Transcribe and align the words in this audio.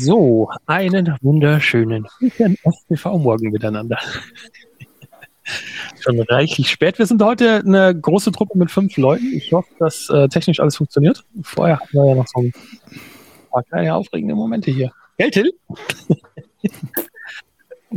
So, 0.00 0.48
einen 0.64 1.14
wunderschönen 1.20 2.06
guten 2.18 2.56
FPV-Morgen 2.64 3.50
miteinander. 3.50 3.98
Schon 6.00 6.22
reichlich 6.22 6.70
spät. 6.70 6.98
Wir 6.98 7.04
sind 7.04 7.22
heute 7.22 7.56
eine 7.56 7.94
große 7.94 8.32
Truppe 8.32 8.56
mit 8.56 8.70
fünf 8.70 8.96
Leuten. 8.96 9.30
Ich 9.34 9.52
hoffe, 9.52 9.68
dass 9.78 10.08
äh, 10.08 10.26
technisch 10.28 10.58
alles 10.58 10.78
funktioniert. 10.78 11.22
Vorher 11.42 11.80
hatten 11.80 11.92
wir 11.92 12.06
ja 12.06 12.14
noch 12.14 12.26
so 12.28 12.40
ein 12.40 12.52
paar 13.50 13.62
kleine 13.64 13.94
aufregende 13.94 14.34
Momente 14.34 14.70
hier. 14.70 14.90
Gell, 15.18 15.30
Till? 15.30 15.52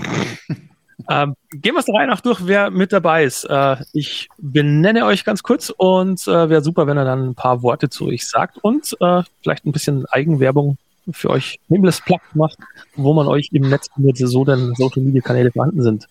ähm, 1.09 1.35
gehen 1.53 1.73
wir 1.73 1.79
es 1.79 1.85
der 1.85 1.95
Reihe 1.95 2.07
nach 2.07 2.19
durch, 2.19 2.45
wer 2.45 2.69
mit 2.69 2.91
dabei 2.91 3.23
ist. 3.23 3.45
Äh, 3.45 3.77
ich 3.93 4.27
benenne 4.37 5.05
euch 5.05 5.23
ganz 5.23 5.41
kurz 5.41 5.69
und 5.69 6.27
äh, 6.27 6.49
wäre 6.49 6.63
super, 6.63 6.85
wenn 6.85 6.97
er 6.97 7.05
dann 7.05 7.29
ein 7.29 7.35
paar 7.35 7.63
Worte 7.63 7.87
zu 7.87 8.07
euch 8.07 8.27
sagt 8.27 8.57
und 8.57 8.97
äh, 8.99 9.23
vielleicht 9.41 9.65
ein 9.65 9.71
bisschen 9.71 10.05
Eigenwerbung 10.07 10.77
für 11.11 11.29
euch 11.29 11.59
Nameless 11.67 12.01
Plug 12.01 12.21
macht, 12.33 12.57
wo 12.95 13.13
man 13.13 13.27
euch 13.27 13.49
im 13.51 13.69
Netz 13.69 13.89
findet, 13.93 14.17
so 14.17 14.45
denn 14.45 14.73
Social 14.75 15.01
Media 15.01 15.21
Kanäle 15.21 15.51
vorhanden 15.51 15.81
sind. 15.81 16.07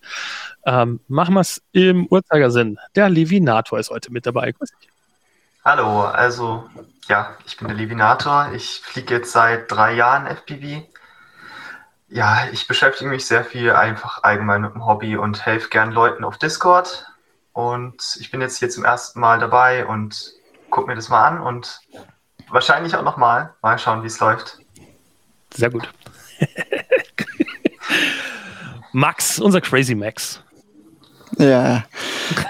Ähm, 0.65 0.99
machen 1.07 1.33
wir 1.33 1.41
es 1.41 1.61
im 1.71 2.05
Uhrzeigersinn. 2.07 2.77
Der 2.95 3.09
Levinator 3.09 3.79
ist 3.79 3.89
heute 3.89 4.11
mit 4.11 4.25
dabei. 4.25 4.53
Hallo, 5.65 6.01
also 6.01 6.69
ja, 7.07 7.35
ich 7.45 7.57
bin 7.57 7.67
der 7.67 7.77
Levinator. 7.77 8.51
Ich 8.53 8.81
fliege 8.83 9.15
jetzt 9.15 9.31
seit 9.31 9.71
drei 9.71 9.93
Jahren 9.93 10.27
FPV. 10.27 10.83
Ja, 12.09 12.47
ich 12.51 12.67
beschäftige 12.67 13.09
mich 13.09 13.25
sehr 13.25 13.43
viel 13.43 13.71
einfach 13.71 14.23
allgemein 14.23 14.61
mit 14.61 14.73
dem 14.73 14.85
Hobby 14.85 15.17
und 15.17 15.45
helfe 15.45 15.69
gern 15.69 15.91
Leuten 15.91 16.23
auf 16.23 16.37
Discord. 16.37 17.07
Und 17.53 18.17
ich 18.19 18.29
bin 18.31 18.41
jetzt 18.41 18.57
hier 18.57 18.69
zum 18.69 18.85
ersten 18.85 19.19
Mal 19.19 19.39
dabei 19.39 19.85
und 19.85 20.33
gucke 20.69 20.87
mir 20.87 20.95
das 20.95 21.09
mal 21.09 21.27
an 21.27 21.39
und 21.39 21.81
wahrscheinlich 22.49 22.95
auch 22.95 23.03
nochmal. 23.03 23.53
Mal 23.61 23.77
schauen, 23.77 24.03
wie 24.03 24.07
es 24.07 24.19
läuft. 24.19 24.62
Sehr 25.55 25.69
gut. 25.69 25.87
Max, 28.91 29.39
unser 29.39 29.61
Crazy 29.61 29.95
Max. 29.95 30.41
Ja, 31.37 31.85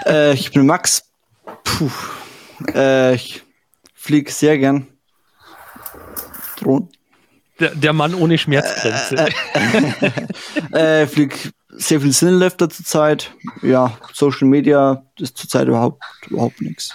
äh, 0.06 0.34
ich 0.34 0.50
bin 0.52 0.66
Max. 0.66 1.10
Puh. 1.64 1.90
Äh, 2.74 3.14
ich 3.14 3.42
fliege 3.94 4.30
sehr 4.30 4.58
gern. 4.58 4.86
Drohnen. 6.58 6.88
Der, 7.60 7.74
der 7.74 7.92
Mann 7.92 8.14
ohne 8.14 8.36
Schmerzgrenze. 8.36 9.28
Äh, 10.72 11.02
äh, 11.02 11.06
fliege 11.06 11.36
sehr 11.70 12.00
viel 12.00 12.12
Sinnlöfter 12.12 12.68
zurzeit. 12.68 13.32
Ja, 13.62 13.96
Social 14.12 14.48
Media 14.48 15.04
ist 15.18 15.38
zurzeit 15.38 15.68
überhaupt, 15.68 16.02
überhaupt 16.28 16.60
nichts 16.60 16.94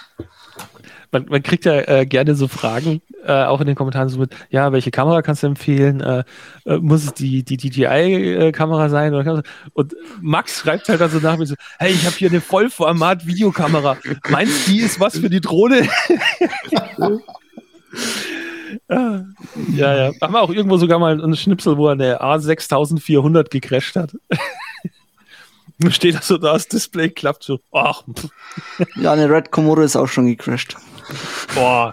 man, 1.12 1.26
man 1.28 1.42
kriegt 1.42 1.64
ja 1.64 1.80
äh, 1.80 2.06
gerne 2.06 2.34
so 2.34 2.48
Fragen, 2.48 3.02
äh, 3.24 3.44
auch 3.44 3.60
in 3.60 3.66
den 3.66 3.76
Kommentaren 3.76 4.08
so 4.08 4.18
mit, 4.18 4.34
ja, 4.50 4.72
welche 4.72 4.90
Kamera 4.90 5.22
kannst 5.22 5.42
du 5.42 5.48
empfehlen? 5.48 6.00
Äh, 6.00 6.24
äh 6.64 6.78
muss 6.78 7.04
es 7.04 7.14
die, 7.14 7.42
die 7.42 7.56
DJI-Kamera 7.56 8.88
sein? 8.88 9.14
Oder 9.14 9.42
und 9.72 9.94
Max 10.20 10.60
schreibt 10.60 10.88
halt 10.88 11.00
dann 11.00 11.10
so 11.10 11.18
nach 11.18 11.36
mir 11.36 11.46
so, 11.46 11.54
hey, 11.78 11.92
ich 11.92 12.06
habe 12.06 12.16
hier 12.16 12.30
eine 12.30 12.40
Vollformat-Videokamera. 12.40 13.98
Meinst 14.28 14.68
du, 14.68 14.72
die 14.72 14.78
ist 14.80 15.00
was 15.00 15.18
für 15.18 15.30
die 15.30 15.40
Drohne? 15.40 15.82
ja, 18.88 19.24
ja. 19.76 20.12
Haben 20.20 20.34
wir 20.34 20.42
auch 20.42 20.50
irgendwo 20.50 20.76
sogar 20.76 20.98
mal 20.98 21.12
einen 21.12 21.36
Schnipsel, 21.36 21.76
wo 21.76 21.88
er 21.88 21.92
eine 21.92 22.20
A6400 22.22 23.50
gecrashed 23.50 23.96
hat. 23.96 24.12
Steht 25.88 26.14
da 26.14 26.22
so 26.22 26.36
da, 26.36 26.52
das 26.52 26.68
Display 26.68 27.08
klappt 27.08 27.42
so. 27.42 27.60
Ach. 27.72 28.04
Ja, 28.96 29.12
eine 29.12 29.30
Red 29.30 29.50
Komodo 29.50 29.82
ist 29.82 29.96
auch 29.96 30.06
schon 30.06 30.26
gecrashed. 30.26 30.76
Boah. 31.54 31.90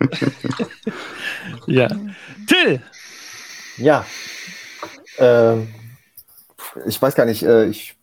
ja. 1.66 1.88
Till! 2.46 2.82
Ja. 3.76 4.04
Äh, 5.18 5.58
ich 6.86 7.00
weiß 7.00 7.14
gar 7.14 7.26
nicht, 7.26 7.44
äh, 7.44 7.66
ich 7.66 7.96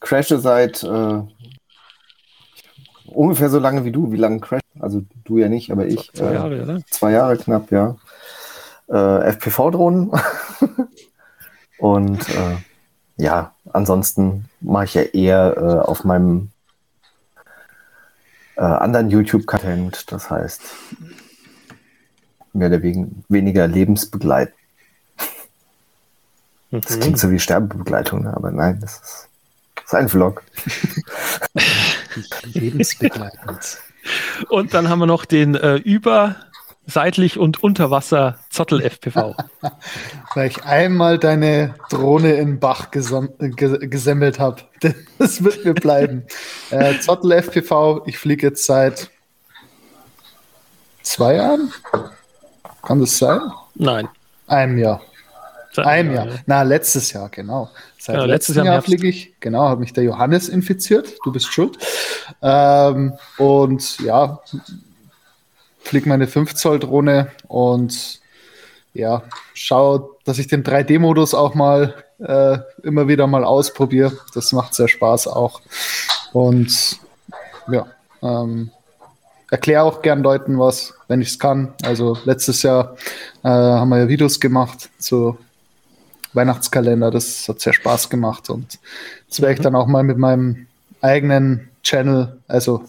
crashe 0.00 0.40
seit 0.40 0.82
äh, 0.82 1.22
ungefähr 3.06 3.50
so 3.50 3.58
lange 3.58 3.84
wie 3.84 3.92
du. 3.92 4.10
Wie 4.10 4.16
lange 4.16 4.40
crash? 4.40 4.62
Also 4.80 5.02
du 5.24 5.38
ja 5.38 5.48
nicht, 5.48 5.70
aber 5.70 5.86
ich. 5.86 6.10
Zwei 6.12 6.32
Jahre, 6.32 6.56
äh, 6.56 6.62
oder? 6.62 6.80
Zwei 6.90 7.12
Jahre 7.12 7.36
knapp, 7.36 7.70
ja. 7.70 7.96
Äh, 8.88 9.32
FPV-Drohnen. 9.32 10.10
Und 11.78 12.28
äh, 12.28 12.56
ja, 13.20 13.54
ansonsten 13.72 14.46
mache 14.60 14.84
ich 14.86 14.94
ja 14.94 15.02
eher 15.02 15.56
äh, 15.56 15.86
auf 15.86 16.04
meinem 16.04 16.50
äh, 18.56 18.62
anderen 18.62 19.10
YouTube-Content, 19.10 20.10
das 20.10 20.30
heißt 20.30 20.62
mehr 22.52 22.68
oder 22.68 22.82
weniger 22.82 23.68
lebensbegleitend. 23.68 24.56
Das 26.70 26.98
klingt 26.98 27.18
so 27.18 27.30
wie 27.30 27.38
Sterbebegleitung, 27.38 28.22
ne? 28.22 28.34
aber 28.34 28.50
nein, 28.50 28.78
das 28.80 28.94
ist, 28.94 29.28
das 29.74 29.84
ist 29.84 29.94
ein 29.94 30.08
Vlog. 30.08 30.42
lebensbegleitend. 32.44 33.78
Und 34.48 34.72
dann 34.72 34.88
haben 34.88 35.00
wir 35.00 35.06
noch 35.06 35.26
den 35.26 35.56
äh, 35.56 35.76
über 35.76 36.36
seitlich 36.86 37.38
und 37.38 37.62
unter 37.62 37.90
Wasser 37.90 38.38
Zottel 38.50 38.82
FPV. 38.82 39.36
Weil 40.34 40.48
ich 40.48 40.64
einmal 40.64 41.18
deine 41.18 41.74
Drohne 41.88 42.34
in 42.34 42.60
Bach 42.60 42.90
gesemmelt 42.90 44.38
habe. 44.38 44.62
Das 45.18 45.44
wird 45.44 45.64
mir 45.66 45.74
bleiben. 45.74 46.24
äh, 46.70 46.98
Zottel 47.00 47.32
FPV, 47.32 48.02
ich 48.06 48.16
fliege 48.16 48.46
jetzt 48.46 48.64
seit 48.64 49.10
zwei 51.02 51.34
Jahren. 51.34 51.70
Kann 52.82 53.00
das 53.00 53.18
sein? 53.18 53.40
Nein. 53.74 54.08
Einem 54.46 54.78
Jahr. 54.78 55.02
Seit 55.72 55.86
einem 55.86 56.14
Jahr. 56.14 56.26
Ja. 56.28 56.34
Na, 56.46 56.62
letztes 56.62 57.12
Jahr, 57.12 57.28
genau. 57.28 57.70
Seit 57.98 58.16
ja, 58.16 58.24
letztes 58.24 58.56
Jahr, 58.56 58.64
Jahr 58.64 58.82
fliege 58.82 59.06
ich, 59.06 59.38
genau, 59.40 59.68
hat 59.68 59.78
mich 59.78 59.92
der 59.92 60.04
Johannes 60.04 60.48
infiziert. 60.48 61.14
Du 61.22 61.32
bist 61.32 61.52
schuld. 61.52 61.78
Ähm, 62.40 63.12
und 63.36 64.00
ja, 64.00 64.40
fliege 65.82 66.08
meine 66.08 66.26
5 66.26 66.54
Zoll 66.54 66.78
Drohne 66.78 67.32
und 67.48 68.20
ja, 68.92 69.22
schaue, 69.54 70.10
dass 70.24 70.38
ich 70.38 70.48
den 70.48 70.64
3D-Modus 70.64 71.34
auch 71.34 71.54
mal 71.54 71.94
äh, 72.18 72.58
immer 72.82 73.08
wieder 73.08 73.26
mal 73.26 73.44
ausprobiere. 73.44 74.12
Das 74.34 74.52
macht 74.52 74.74
sehr 74.74 74.88
Spaß 74.88 75.28
auch. 75.28 75.60
Und 76.32 76.98
ja, 77.70 77.86
ähm, 78.22 78.70
erkläre 79.50 79.84
auch 79.84 80.02
gern 80.02 80.22
Leuten 80.22 80.58
was, 80.58 80.94
wenn 81.08 81.20
ich 81.20 81.28
es 81.28 81.38
kann. 81.38 81.74
Also 81.82 82.18
letztes 82.24 82.62
Jahr 82.62 82.96
äh, 83.42 83.48
haben 83.48 83.88
wir 83.90 83.98
ja 83.98 84.08
Videos 84.08 84.40
gemacht 84.40 84.90
zu 84.98 85.38
Weihnachtskalender. 86.32 87.10
Das 87.10 87.48
hat 87.48 87.60
sehr 87.60 87.72
Spaß 87.72 88.10
gemacht 88.10 88.50
und 88.50 88.78
das 89.28 89.40
werde 89.40 89.54
ich 89.54 89.58
mhm. 89.60 89.64
dann 89.64 89.76
auch 89.76 89.86
mal 89.86 90.02
mit 90.02 90.18
meinem 90.18 90.66
eigenen 91.00 91.68
Channel, 91.82 92.38
also 92.46 92.84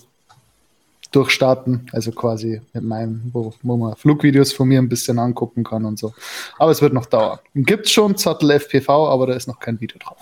durchstarten. 1.11 1.88
Also 1.91 2.11
quasi 2.11 2.61
mit 2.73 2.83
meinem, 2.83 3.29
wo, 3.33 3.53
wo 3.61 3.77
man 3.77 3.95
Flugvideos 3.95 4.53
von 4.53 4.67
mir 4.67 4.79
ein 4.79 4.89
bisschen 4.89 5.19
angucken 5.19 5.63
kann 5.63 5.85
und 5.85 5.99
so. 5.99 6.13
Aber 6.57 6.72
es 6.72 6.81
wird 6.81 6.94
noch 6.94 7.05
dauern. 7.05 7.39
Gibt 7.53 7.85
es 7.85 7.91
schon 7.91 8.17
Zettel 8.17 8.51
FPV, 8.51 9.09
aber 9.09 9.27
da 9.27 9.33
ist 9.33 9.47
noch 9.47 9.59
kein 9.59 9.79
Video 9.79 9.97
drauf. 10.00 10.17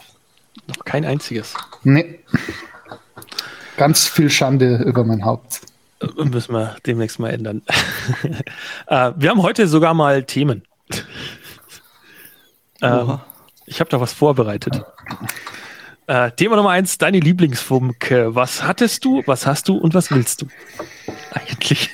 Noch 0.68 0.84
kein 0.86 1.06
einziges. 1.06 1.54
Nee. 1.84 2.20
Ganz 3.78 4.08
viel 4.08 4.30
Schande 4.30 4.84
über 4.86 5.04
mein 5.04 5.24
Haupt. 5.24 5.62
Äh, 6.02 6.26
müssen 6.26 6.54
wir 6.54 6.76
demnächst 6.86 7.20
mal 7.20 7.30
ändern. 7.30 7.62
äh, 8.88 9.12
wir 9.16 9.30
haben 9.30 9.42
heute 9.42 9.68
sogar 9.68 9.94
mal 9.94 10.24
Themen. 10.24 10.64
ähm, 12.82 13.20
ich 13.66 13.80
habe 13.80 13.90
da 13.90 14.02
was 14.02 14.14
vorbereitet. 14.14 14.84
Äh, 16.10 16.32
Thema 16.32 16.56
Nummer 16.56 16.72
eins, 16.72 16.98
deine 16.98 17.20
Lieblingsfunk. 17.20 18.10
Was 18.30 18.64
hattest 18.64 19.06
du, 19.06 19.22
was 19.28 19.46
hast 19.46 19.70
du 19.70 19.78
und 19.78 19.94
was 19.94 20.10
willst 20.10 20.42
du? 20.42 20.48
Eigentlich. 21.32 21.92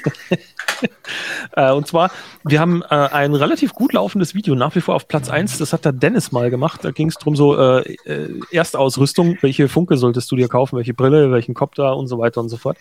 äh, 1.58 1.74
und 1.74 1.86
zwar, 1.86 2.12
wir 2.46 2.62
haben 2.62 2.82
äh, 2.84 2.96
ein 2.96 3.36
relativ 3.36 3.74
gut 3.74 3.92
laufendes 3.92 4.34
Video 4.34 4.56
nach 4.56 4.74
wie 4.74 4.80
vor 4.80 4.96
auf 4.96 5.10
Platz 5.10 5.30
eins. 5.30 5.58
Das 5.58 5.74
hat 5.74 5.84
der 5.84 5.92
Dennis 5.92 6.32
mal 6.32 6.50
gemacht. 6.50 6.86
Da 6.86 6.92
ging 6.92 7.10
es 7.10 7.16
darum, 7.16 7.36
so 7.36 7.58
äh, 7.60 7.98
äh, 8.06 8.30
Erstausrüstung, 8.52 9.38
welche 9.42 9.68
Funke 9.68 9.98
solltest 9.98 10.32
du 10.32 10.38
dir 10.38 10.48
kaufen, 10.48 10.78
welche 10.78 10.94
Brille, 10.94 11.34
welchen 11.34 11.54
Kopter 11.54 11.98
und 11.98 12.08
so 12.08 12.18
weiter 12.18 12.40
und 12.40 12.48
so 12.48 12.56
fort. 12.56 12.78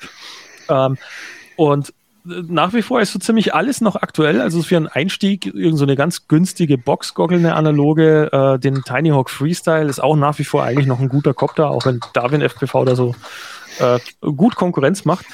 Ähm, 0.69 0.99
und 1.57 1.93
nach 2.25 2.73
wie 2.73 2.83
vor 2.83 3.01
ist 3.01 3.13
so 3.13 3.19
ziemlich 3.19 3.55
alles 3.55 3.81
noch 3.81 3.97
aktuell. 3.97 4.41
Also 4.41 4.63
für 4.63 4.77
einen 4.77 4.87
Einstieg 4.87 5.47
irgend 5.47 5.79
so 5.79 5.85
eine 5.85 5.97
ganz 5.97 6.27
günstige 6.27 6.79
Boxgoggle, 6.79 7.37
eine 7.37 7.55
analoge, 7.55 8.33
äh, 8.33 8.59
den 8.59 8.83
Tiny 8.83 9.11
Hawk 9.11 9.31
Freestyle 9.31 9.89
ist 9.89 10.03
auch 10.03 10.17
nach 10.17 10.39
wie 10.39 10.45
vor 10.45 10.65
eigentlich 10.65 10.87
noch 10.87 11.01
ein 11.01 11.09
guter 11.09 11.35
Copter, 11.35 11.71
auch 11.71 11.85
wenn 11.85 12.01
Darwin 12.15 12.41
FPV 12.41 12.85
da 12.85 12.97
so 12.97 13.15
äh, 13.79 13.99
gut 14.21 14.57
Konkurrenz 14.57 15.05
macht. 15.05 15.27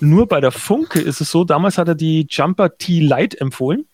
Nur 0.00 0.26
bei 0.26 0.40
der 0.40 0.52
Funke 0.52 1.00
ist 1.00 1.20
es 1.20 1.30
so, 1.30 1.44
damals 1.44 1.76
hat 1.76 1.88
er 1.88 1.94
die 1.94 2.26
Jumper 2.30 2.76
T 2.78 3.00
Lite 3.00 3.40
empfohlen. 3.40 3.86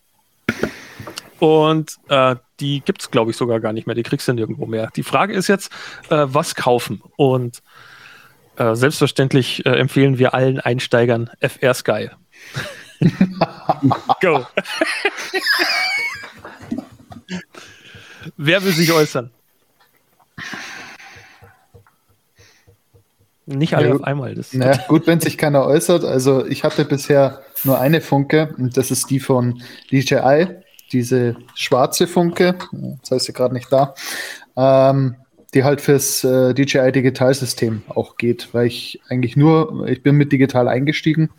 Und 1.40 1.96
äh, 2.08 2.36
die 2.60 2.80
gibt 2.80 3.02
es, 3.02 3.10
glaube 3.10 3.32
ich, 3.32 3.36
sogar 3.36 3.58
gar 3.60 3.72
nicht 3.72 3.86
mehr. 3.86 3.96
Die 3.96 4.02
kriegst 4.02 4.28
du 4.28 4.32
nirgendwo 4.32 4.66
mehr. 4.66 4.90
Die 4.94 5.02
Frage 5.02 5.32
ist 5.34 5.48
jetzt, 5.48 5.72
äh, 6.08 6.26
was 6.28 6.54
kaufen? 6.54 7.02
Und 7.16 7.62
äh, 8.56 8.74
selbstverständlich 8.74 9.66
äh, 9.66 9.70
empfehlen 9.70 10.18
wir 10.18 10.34
allen 10.34 10.60
Einsteigern 10.60 11.30
FR 11.40 11.74
Sky. 11.74 12.10
Go. 14.20 14.46
Wer 18.36 18.64
will 18.64 18.72
sich 18.72 18.92
äußern? 18.92 19.30
Nicht 23.46 23.74
alle 23.74 23.88
ja, 23.88 23.94
auf 23.94 24.04
einmal. 24.04 24.34
Das 24.34 24.54
na, 24.54 24.76
gut, 24.88 25.06
wenn 25.06 25.20
sich 25.20 25.36
keiner 25.36 25.66
äußert. 25.66 26.04
Also 26.04 26.46
ich 26.46 26.64
hatte 26.64 26.84
bisher 26.84 27.42
nur 27.64 27.78
eine 27.78 28.00
Funke 28.00 28.54
und 28.56 28.76
das 28.76 28.90
ist 28.90 29.10
die 29.10 29.20
von 29.20 29.62
DJI, 29.90 30.48
diese 30.92 31.36
schwarze 31.54 32.06
Funke. 32.06 32.56
Das 33.02 33.10
heißt 33.10 33.28
ja 33.28 33.34
gerade 33.34 33.54
nicht 33.54 33.70
da. 33.70 33.94
Ähm, 34.56 35.16
die 35.52 35.62
halt 35.62 35.80
fürs 35.80 36.24
äh, 36.24 36.52
DJI 36.52 36.90
Digitalsystem 36.90 37.82
auch 37.88 38.16
geht, 38.16 38.48
weil 38.52 38.66
ich 38.66 39.00
eigentlich 39.08 39.36
nur, 39.36 39.86
ich 39.86 40.02
bin 40.02 40.16
mit 40.16 40.32
digital 40.32 40.66
eingestiegen, 40.66 41.30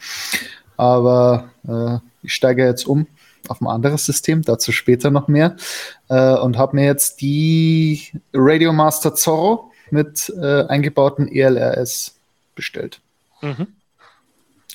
aber 0.77 1.49
äh, 1.67 1.97
ich 2.23 2.33
steige 2.33 2.65
jetzt 2.65 2.87
um 2.87 3.07
auf 3.47 3.61
ein 3.61 3.67
anderes 3.67 4.05
System, 4.05 4.41
dazu 4.41 4.71
später 4.71 5.11
noch 5.11 5.27
mehr, 5.27 5.55
äh, 6.09 6.35
und 6.35 6.57
habe 6.57 6.75
mir 6.75 6.85
jetzt 6.85 7.21
die 7.21 8.11
Radio 8.33 8.73
Master 8.73 9.13
Zorro 9.13 9.71
mit 9.91 10.33
äh, 10.41 10.63
eingebauten 10.63 11.27
ELRS 11.27 12.15
bestellt. 12.55 12.99
Mhm. 13.41 13.67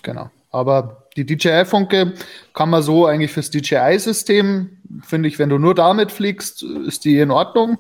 Genau. 0.03 0.31
Aber 0.53 1.05
die 1.17 1.25
DJI-Funke 1.27 2.15
kann 2.55 2.71
man 2.71 2.83
so 2.83 3.07
eigentlich 3.07 3.33
fürs 3.33 3.51
DJI-System, 3.51 4.79
finde 5.03 5.29
ich, 5.29 5.39
wenn 5.39 5.49
du 5.49 5.59
nur 5.59 5.75
damit 5.75 6.11
fliegst, 6.11 6.63
ist 6.63 7.05
die 7.05 7.19
in 7.19 7.31
Ordnung. 7.31 7.79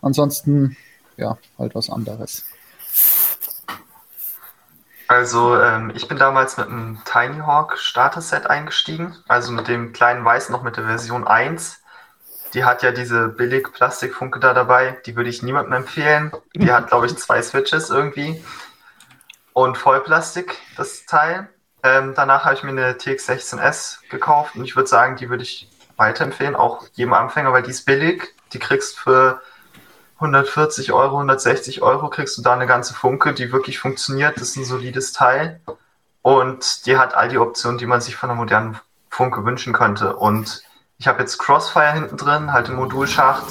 Ansonsten, 0.00 0.76
ja, 1.16 1.38
halt 1.58 1.74
was 1.74 1.90
anderes. 1.90 2.44
Also 5.08 5.60
ähm, 5.60 5.92
ich 5.94 6.08
bin 6.08 6.18
damals 6.18 6.56
mit 6.56 6.68
einem 6.68 6.98
Tiny 7.04 7.38
Hawk 7.38 7.78
Starter-Set 7.78 8.48
eingestiegen, 8.48 9.16
also 9.28 9.52
mit 9.52 9.68
dem 9.68 9.92
kleinen 9.92 10.24
Weiß 10.24 10.48
noch 10.48 10.62
mit 10.62 10.76
der 10.76 10.84
Version 10.84 11.26
1. 11.26 11.80
Die 12.54 12.64
hat 12.64 12.82
ja 12.82 12.90
diese 12.90 13.28
billig 13.28 13.72
Plastikfunke 13.72 14.40
da 14.40 14.52
dabei, 14.54 14.98
die 15.06 15.14
würde 15.14 15.30
ich 15.30 15.42
niemandem 15.42 15.74
empfehlen. 15.74 16.32
Die 16.54 16.72
hat, 16.72 16.88
glaube 16.88 17.06
ich, 17.06 17.16
zwei 17.18 17.40
Switches 17.42 17.90
irgendwie 17.90 18.42
und 19.52 19.78
Vollplastik, 19.78 20.58
das 20.76 21.06
Teil. 21.06 21.48
Ähm, 21.82 22.14
danach 22.16 22.44
habe 22.44 22.54
ich 22.56 22.62
mir 22.62 22.70
eine 22.70 22.92
TX16S 22.92 24.08
gekauft 24.10 24.56
und 24.56 24.64
ich 24.64 24.76
würde 24.76 24.88
sagen, 24.88 25.16
die 25.16 25.30
würde 25.30 25.44
ich 25.44 25.70
weiterempfehlen, 25.96 26.56
auch 26.56 26.84
jedem 26.94 27.14
Anfänger, 27.14 27.52
weil 27.52 27.62
die 27.62 27.70
ist 27.70 27.86
billig. 27.86 28.34
Die 28.52 28.58
kriegst 28.58 28.98
für 28.98 29.40
140 30.16 30.92
Euro, 30.92 31.16
160 31.16 31.82
Euro 31.82 32.08
kriegst 32.08 32.38
du 32.38 32.42
da 32.42 32.54
eine 32.54 32.66
ganze 32.66 32.94
Funke, 32.94 33.34
die 33.34 33.52
wirklich 33.52 33.78
funktioniert. 33.78 34.36
Das 34.36 34.50
ist 34.50 34.56
ein 34.56 34.64
solides 34.64 35.12
Teil. 35.12 35.60
Und 36.22 36.86
die 36.86 36.96
hat 36.98 37.14
all 37.14 37.28
die 37.28 37.38
Optionen, 37.38 37.78
die 37.78 37.86
man 37.86 38.00
sich 38.00 38.16
von 38.16 38.30
einer 38.30 38.38
modernen 38.38 38.80
Funke 39.10 39.44
wünschen 39.44 39.72
könnte. 39.72 40.16
Und 40.16 40.62
ich 40.98 41.06
habe 41.06 41.20
jetzt 41.20 41.38
Crossfire 41.38 41.92
hinten 41.92 42.16
drin, 42.16 42.52
halt 42.52 42.68
im 42.68 42.76
Modulschacht. 42.76 43.44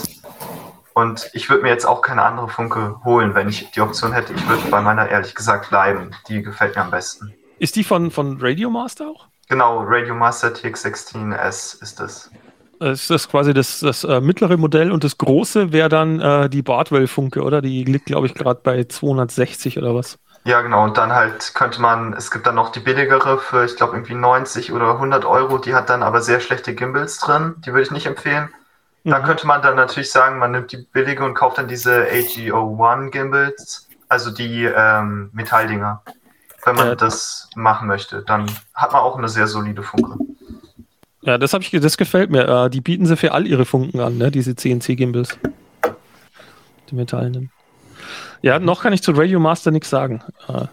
Und 0.93 1.29
ich 1.33 1.49
würde 1.49 1.63
mir 1.63 1.69
jetzt 1.69 1.85
auch 1.85 2.01
keine 2.01 2.23
andere 2.23 2.49
Funke 2.49 2.99
holen, 3.03 3.35
wenn 3.35 3.47
ich 3.47 3.69
die 3.71 3.81
Option 3.81 4.11
hätte. 4.13 4.33
Ich 4.33 4.47
würde 4.47 4.67
bei 4.69 4.81
meiner 4.81 5.07
ehrlich 5.07 5.35
gesagt 5.35 5.69
bleiben. 5.69 6.15
Die 6.27 6.41
gefällt 6.41 6.75
mir 6.75 6.81
am 6.81 6.91
besten. 6.91 7.33
Ist 7.59 7.75
die 7.75 7.83
von, 7.83 8.11
von 8.11 8.37
Radio 8.41 8.69
Master 8.69 9.09
auch? 9.09 9.27
Genau, 9.47 9.83
Radio 9.83 10.15
Master 10.15 10.47
TX16S 10.49 11.81
ist 11.81 11.99
das. 12.79 13.09
Ist 13.09 13.29
quasi 13.29 13.53
das, 13.53 13.79
das 13.79 14.03
äh, 14.03 14.21
mittlere 14.21 14.57
Modell 14.57 14.91
und 14.91 15.03
das 15.03 15.17
große 15.17 15.71
wäre 15.71 15.89
dann 15.89 16.19
äh, 16.19 16.49
die 16.49 16.61
Bardwell-Funke, 16.61 17.41
oder? 17.41 17.61
Die 17.61 17.83
liegt, 17.83 18.05
glaube 18.05 18.27
ich, 18.27 18.33
gerade 18.33 18.59
bei 18.63 18.83
260 18.83 19.77
oder 19.77 19.95
was? 19.95 20.17
Ja, 20.45 20.61
genau. 20.61 20.83
Und 20.83 20.97
dann 20.97 21.11
halt 21.11 21.53
könnte 21.55 21.81
man, 21.81 22.13
es 22.13 22.29
gibt 22.29 22.45
dann 22.45 22.55
noch 22.55 22.71
die 22.71 22.79
billigere 22.79 23.39
für, 23.39 23.65
ich 23.65 23.75
glaube, 23.75 23.95
irgendwie 23.95 24.13
90 24.13 24.71
oder 24.71 24.91
100 24.91 25.25
Euro. 25.25 25.57
Die 25.57 25.73
hat 25.73 25.89
dann 25.89 26.03
aber 26.03 26.21
sehr 26.21 26.39
schlechte 26.39 26.75
Gimbals 26.75 27.17
drin. 27.17 27.55
Die 27.65 27.71
würde 27.71 27.81
ich 27.81 27.91
nicht 27.91 28.05
empfehlen. 28.05 28.49
Mhm. 29.03 29.09
Da 29.09 29.19
könnte 29.21 29.47
man 29.47 29.63
dann 29.63 29.75
natürlich 29.75 30.11
sagen, 30.11 30.37
man 30.37 30.51
nimmt 30.51 30.71
die 30.71 30.77
billige 30.77 31.25
und 31.25 31.33
kauft 31.33 31.57
dann 31.57 31.67
diese 31.67 32.05
AGO1 32.05 33.09
Gimbals, 33.09 33.87
also 34.07 34.29
die 34.29 34.65
ähm, 34.65 35.31
Metalldinger. 35.33 36.03
Wenn 36.63 36.75
man 36.75 36.89
äh, 36.89 36.95
das 36.95 37.49
machen 37.55 37.87
möchte, 37.87 38.21
dann 38.21 38.45
hat 38.75 38.91
man 38.91 39.01
auch 39.01 39.17
eine 39.17 39.29
sehr 39.29 39.47
solide 39.47 39.81
Funke. 39.81 40.17
Ja, 41.25 41.39
das, 41.39 41.53
ich, 41.53 41.71
das 41.71 41.97
gefällt 41.97 42.29
mir. 42.29 42.47
Äh, 42.47 42.69
die 42.69 42.81
bieten 42.81 43.07
sie 43.07 43.17
für 43.17 43.31
all 43.31 43.47
ihre 43.47 43.65
Funken 43.65 43.99
an, 43.99 44.17
ne? 44.17 44.29
diese 44.29 44.55
CNC-Gimbals. 44.55 45.37
Die 46.89 46.95
Metallenen. 46.95 47.51
Ja, 48.43 48.59
noch 48.59 48.83
kann 48.83 48.93
ich 48.93 49.01
zu 49.01 49.11
Radio 49.11 49.39
Master 49.39 49.71
nichts 49.71 49.89
sagen. 49.89 50.21
Äh, 50.47 50.65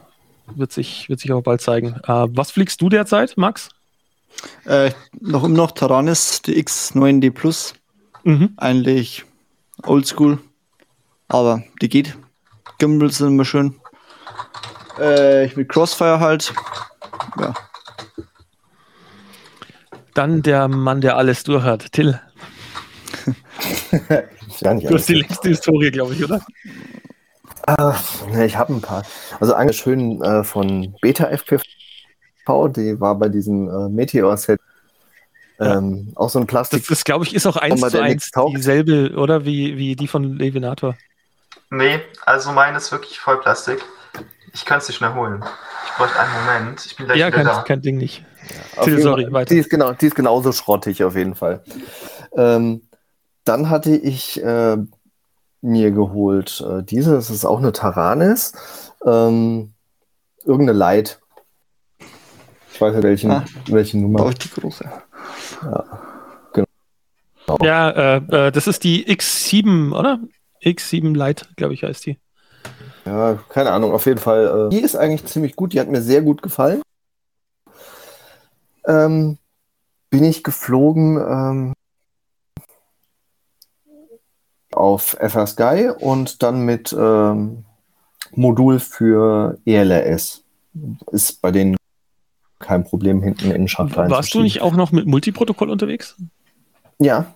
wird, 0.54 0.72
sich, 0.72 1.08
wird 1.08 1.20
sich 1.20 1.32
auch 1.32 1.43
bald 1.43 1.62
zeigen. 1.62 2.00
Äh, 2.06 2.26
was 2.28 2.50
fliegst 2.50 2.82
du 2.82 2.90
derzeit, 2.90 3.38
Max? 3.38 3.70
Äh, 4.66 4.90
noch 5.20 5.44
immer 5.44 5.56
noch 5.56 5.70
Taranis, 5.70 6.43
die 6.43 6.62
X9D 6.62 7.31
Plus. 7.31 7.72
Mhm. 8.25 8.50
Eigentlich 8.58 9.25
oldschool. 9.84 10.38
Aber 11.28 11.62
die 11.81 11.88
geht. 11.88 12.19
Gimbals 12.78 13.19
sind 13.19 13.28
immer 13.28 13.46
schön. 13.46 13.75
Äh, 14.99 15.46
ich 15.46 15.56
will 15.56 15.64
Crossfire 15.64 16.20
halt. 16.20 16.52
Ja, 17.38 17.54
dann 20.14 20.43
der 20.43 20.69
Mann, 20.69 21.00
der 21.00 21.17
alles 21.17 21.44
durchhat, 21.44 21.93
Till. 21.93 22.20
du 24.61 24.94
hast 24.94 25.09
die 25.09 25.14
längste 25.14 25.49
Historie, 25.49 25.91
glaube 25.91 26.14
ich, 26.14 26.25
oder? 26.25 26.41
Ah, 27.67 27.94
ne, 28.31 28.47
ich 28.47 28.56
habe 28.56 28.75
ein 28.75 28.81
paar. 28.81 29.05
Also 29.41 29.55
eine 29.55 29.73
schön 29.73 30.23
äh, 30.23 30.43
von 30.43 30.94
Beta 31.00 31.26
FPV, 31.26 31.62
die 32.69 33.00
war 33.00 33.14
bei 33.17 33.29
diesem 33.29 33.69
äh, 33.69 33.88
Meteor-Set. 33.88 34.61
Ähm, 35.61 36.09
ja. 36.09 36.17
Auch 36.17 36.31
so 36.31 36.41
ein 36.41 36.47
Plastik. 36.47 36.81
Das, 36.81 36.88
das 36.88 37.05
glaube 37.05 37.25
ich, 37.25 37.35
ist 37.35 37.47
auch 37.47 37.56
eins 37.56 37.81
zu 37.81 38.00
eins 38.00 38.31
dieselbe, 38.56 39.12
oder? 39.17 39.44
Wie, 39.44 39.76
wie 39.76 39.94
die 39.94 40.09
von 40.09 40.38
Levinator. 40.38 40.97
Nee, 41.70 42.00
also 42.26 42.53
meine 42.53 42.76
ist 42.76 42.91
wirklich 42.91 43.20
voll 43.20 43.41
Plastik. 43.41 43.82
Ich 44.53 44.64
kann 44.64 44.79
es 44.79 44.88
nicht 44.88 44.97
schnell 44.99 45.14
holen. 45.14 45.44
Ich 45.87 45.93
bräuchte 45.93 46.19
einen 46.19 46.32
Moment. 46.32 46.85
Ich 46.85 46.97
bin 46.97 47.06
gleich 47.06 47.19
ja, 47.19 47.29
wieder 47.29 47.37
kein, 47.37 47.47
da. 47.47 47.62
kein 47.62 47.81
Ding 47.81 47.97
nicht. 47.97 48.25
Ja, 48.77 48.83
Till, 48.83 49.00
sorry, 49.00 49.25
Fall, 49.25 49.33
weiter. 49.33 49.55
Die 49.55 49.61
ist, 49.61 49.71
genau, 49.71 49.93
die 49.93 50.06
ist 50.06 50.15
genauso 50.15 50.53
schrottig 50.53 51.05
auf 51.05 51.17
jeden 51.17 51.35
Fall. 51.35 51.62
Ähm, 52.37 52.83
dann 53.44 53.71
hatte 53.71 53.97
ich 53.97 54.43
äh, 54.43 54.77
mir 55.61 55.90
geholt 55.90 56.64
äh, 56.69 56.83
diese, 56.83 57.12
das 57.12 57.31
ist 57.31 57.45
auch 57.45 57.59
eine 57.59 57.73
Taranis. 57.73 58.52
Ähm, 59.05 59.73
irgendeine 60.45 60.78
Light. 60.78 61.21
Ich 62.73 62.81
weiß 62.81 62.95
nicht, 62.95 63.05
welchen, 63.05 63.31
ah, 63.31 63.45
welche 63.66 63.99
Nummer. 63.99 64.23
Auch 64.23 64.35
die 64.35 64.49
große. 64.49 64.85
Ja, 65.62 65.85
genau. 66.52 66.66
Ja, 67.62 67.90
äh, 67.90 68.16
äh 68.16 68.50
das 68.50 68.66
ist 68.66 68.85
die 68.85 69.07
X7, 69.07 69.97
oder? 69.97 70.19
X7 70.64 71.16
Lite, 71.16 71.47
glaube 71.57 71.75
ich, 71.75 71.83
heißt 71.85 72.07
die. 72.07 72.19
Ja, 73.05 73.38
keine 73.49 73.73
Ahnung, 73.73 73.93
auf 73.93 74.07
jeden 74.07 74.21
Fall. 74.21 74.66
Äh, 74.66 74.71
die 74.71 74.81
ist 74.81 74.97
eigentlich 74.97 75.25
ziemlich 75.26 75.57
gut, 75.57 75.73
die 75.73 75.81
hat 75.81 75.88
mir 75.88 76.02
sehr 76.02 76.23
gut 76.23 76.43
gefallen. 76.43 76.83
Ähm, 78.87 79.39
bin 80.11 80.25
ich 80.25 80.43
geflogen 80.43 81.17
ähm, 81.17 81.75
auf 84.73 85.17
FR 85.21 85.47
Sky 85.47 85.91
und 85.99 86.43
dann 86.43 86.65
mit 86.65 86.93
ähm, 86.93 87.65
Modul 88.35 88.79
für 88.79 89.59
ELRS. 89.65 90.43
Ist 91.11 91.43
bei 91.43 91.51
denen 91.51 91.77
kein 92.59 92.85
Problem, 92.85 93.23
hinten 93.23 93.47
in 93.47 93.62
den 93.62 93.69
Schacht 93.69 93.97
Warst 93.97 94.35
du 94.35 94.43
nicht 94.43 94.62
auch 94.62 94.75
noch 94.75 94.93
mit 94.93 95.07
Multiprotokoll 95.07 95.71
unterwegs? 95.71 96.17
Ja, 96.99 97.27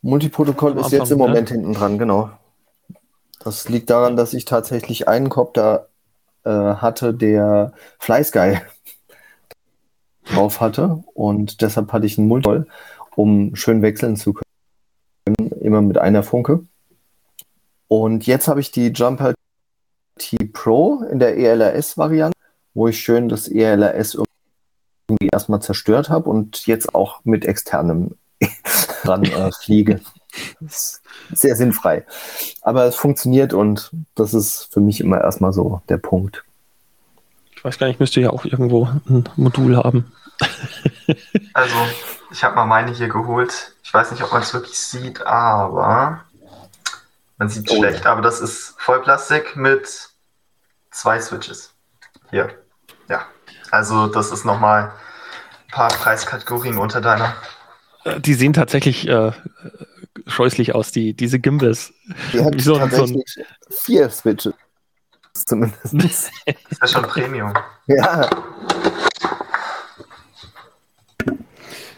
Multiprotokoll 0.00 0.78
ist 0.78 0.90
jetzt 0.90 1.12
im 1.12 1.18
Moment 1.18 1.50
ja. 1.50 1.56
hinten 1.56 1.74
dran, 1.74 1.98
genau. 1.98 2.30
Das 3.44 3.68
liegt 3.68 3.90
daran, 3.90 4.16
dass 4.16 4.34
ich 4.34 4.44
tatsächlich 4.44 5.08
einen 5.08 5.28
Copter 5.28 5.88
äh, 6.44 6.50
hatte, 6.50 7.14
der 7.14 7.72
FlySky 7.98 8.58
drauf 10.26 10.60
hatte 10.60 11.02
und 11.14 11.60
deshalb 11.62 11.92
hatte 11.92 12.06
ich 12.06 12.18
einen 12.18 12.28
Multitoll, 12.28 12.66
um 13.14 13.54
schön 13.56 13.82
wechseln 13.82 14.16
zu 14.16 14.34
können, 14.34 15.52
immer 15.60 15.82
mit 15.82 15.98
einer 15.98 16.22
Funke. 16.22 16.64
Und 17.88 18.26
jetzt 18.26 18.48
habe 18.48 18.60
ich 18.60 18.70
die 18.70 18.88
Jumper 18.88 19.34
T 20.18 20.36
Pro 20.52 21.02
in 21.10 21.18
der 21.18 21.36
ELRS-Variante, 21.36 22.36
wo 22.74 22.88
ich 22.88 23.00
schön 23.00 23.28
das 23.28 23.48
ELRS 23.48 24.14
irgendwie 24.14 25.28
erstmal 25.32 25.60
zerstört 25.60 26.08
habe 26.08 26.30
und 26.30 26.66
jetzt 26.66 26.94
auch 26.94 27.20
mit 27.24 27.44
externem 27.44 28.16
dran 29.02 29.24
äh, 29.24 29.50
fliege 29.52 30.00
sehr 31.32 31.56
sinnfrei. 31.56 32.04
Aber 32.62 32.84
es 32.84 32.96
funktioniert 32.96 33.52
und 33.52 33.90
das 34.14 34.34
ist 34.34 34.68
für 34.72 34.80
mich 34.80 35.00
immer 35.00 35.20
erstmal 35.20 35.52
so 35.52 35.82
der 35.88 35.98
Punkt. 35.98 36.44
Ich 37.62 37.64
weiß 37.64 37.78
gar 37.78 37.86
nicht, 37.86 38.00
müsste 38.00 38.20
ja 38.20 38.30
auch 38.30 38.44
irgendwo 38.44 38.88
ein 39.08 39.22
Modul 39.36 39.76
haben. 39.76 40.12
also, 41.54 41.76
ich 42.32 42.42
habe 42.42 42.56
mal 42.56 42.64
meine 42.64 42.90
hier 42.90 43.06
geholt. 43.06 43.76
Ich 43.84 43.94
weiß 43.94 44.10
nicht, 44.10 44.20
ob 44.24 44.32
man 44.32 44.42
es 44.42 44.52
wirklich 44.52 44.76
sieht, 44.76 45.24
aber 45.24 46.24
man 47.38 47.48
sieht 47.48 47.70
oh, 47.70 47.76
schlecht. 47.76 48.04
Aber 48.04 48.20
das 48.20 48.40
ist 48.40 48.74
Vollplastik 48.78 49.54
mit 49.54 50.08
zwei 50.90 51.20
Switches. 51.20 51.72
Hier. 52.30 52.50
Ja. 53.08 53.26
Also, 53.70 54.08
das 54.08 54.32
ist 54.32 54.44
nochmal 54.44 54.86
ein 55.66 55.70
paar 55.70 55.90
Preiskategorien 55.90 56.78
unter 56.78 57.00
deiner. 57.00 57.32
Äh, 58.02 58.20
die 58.20 58.34
sehen 58.34 58.54
tatsächlich 58.54 59.06
äh, 59.06 59.30
scheußlich 60.26 60.74
aus, 60.74 60.90
die, 60.90 61.14
diese 61.14 61.38
Gimbals. 61.38 61.92
Die 62.32 62.44
hat 62.44 62.60
so 62.60 62.76
tatsächlich 62.76 63.24
so 63.32 63.40
ein... 63.40 63.46
vier 63.70 64.10
Switches. 64.10 64.54
Zumindest. 65.46 66.30
das 66.70 66.78
ist 66.82 66.92
schon 66.92 67.02
Premium. 67.02 67.52
Ja. 67.86 68.30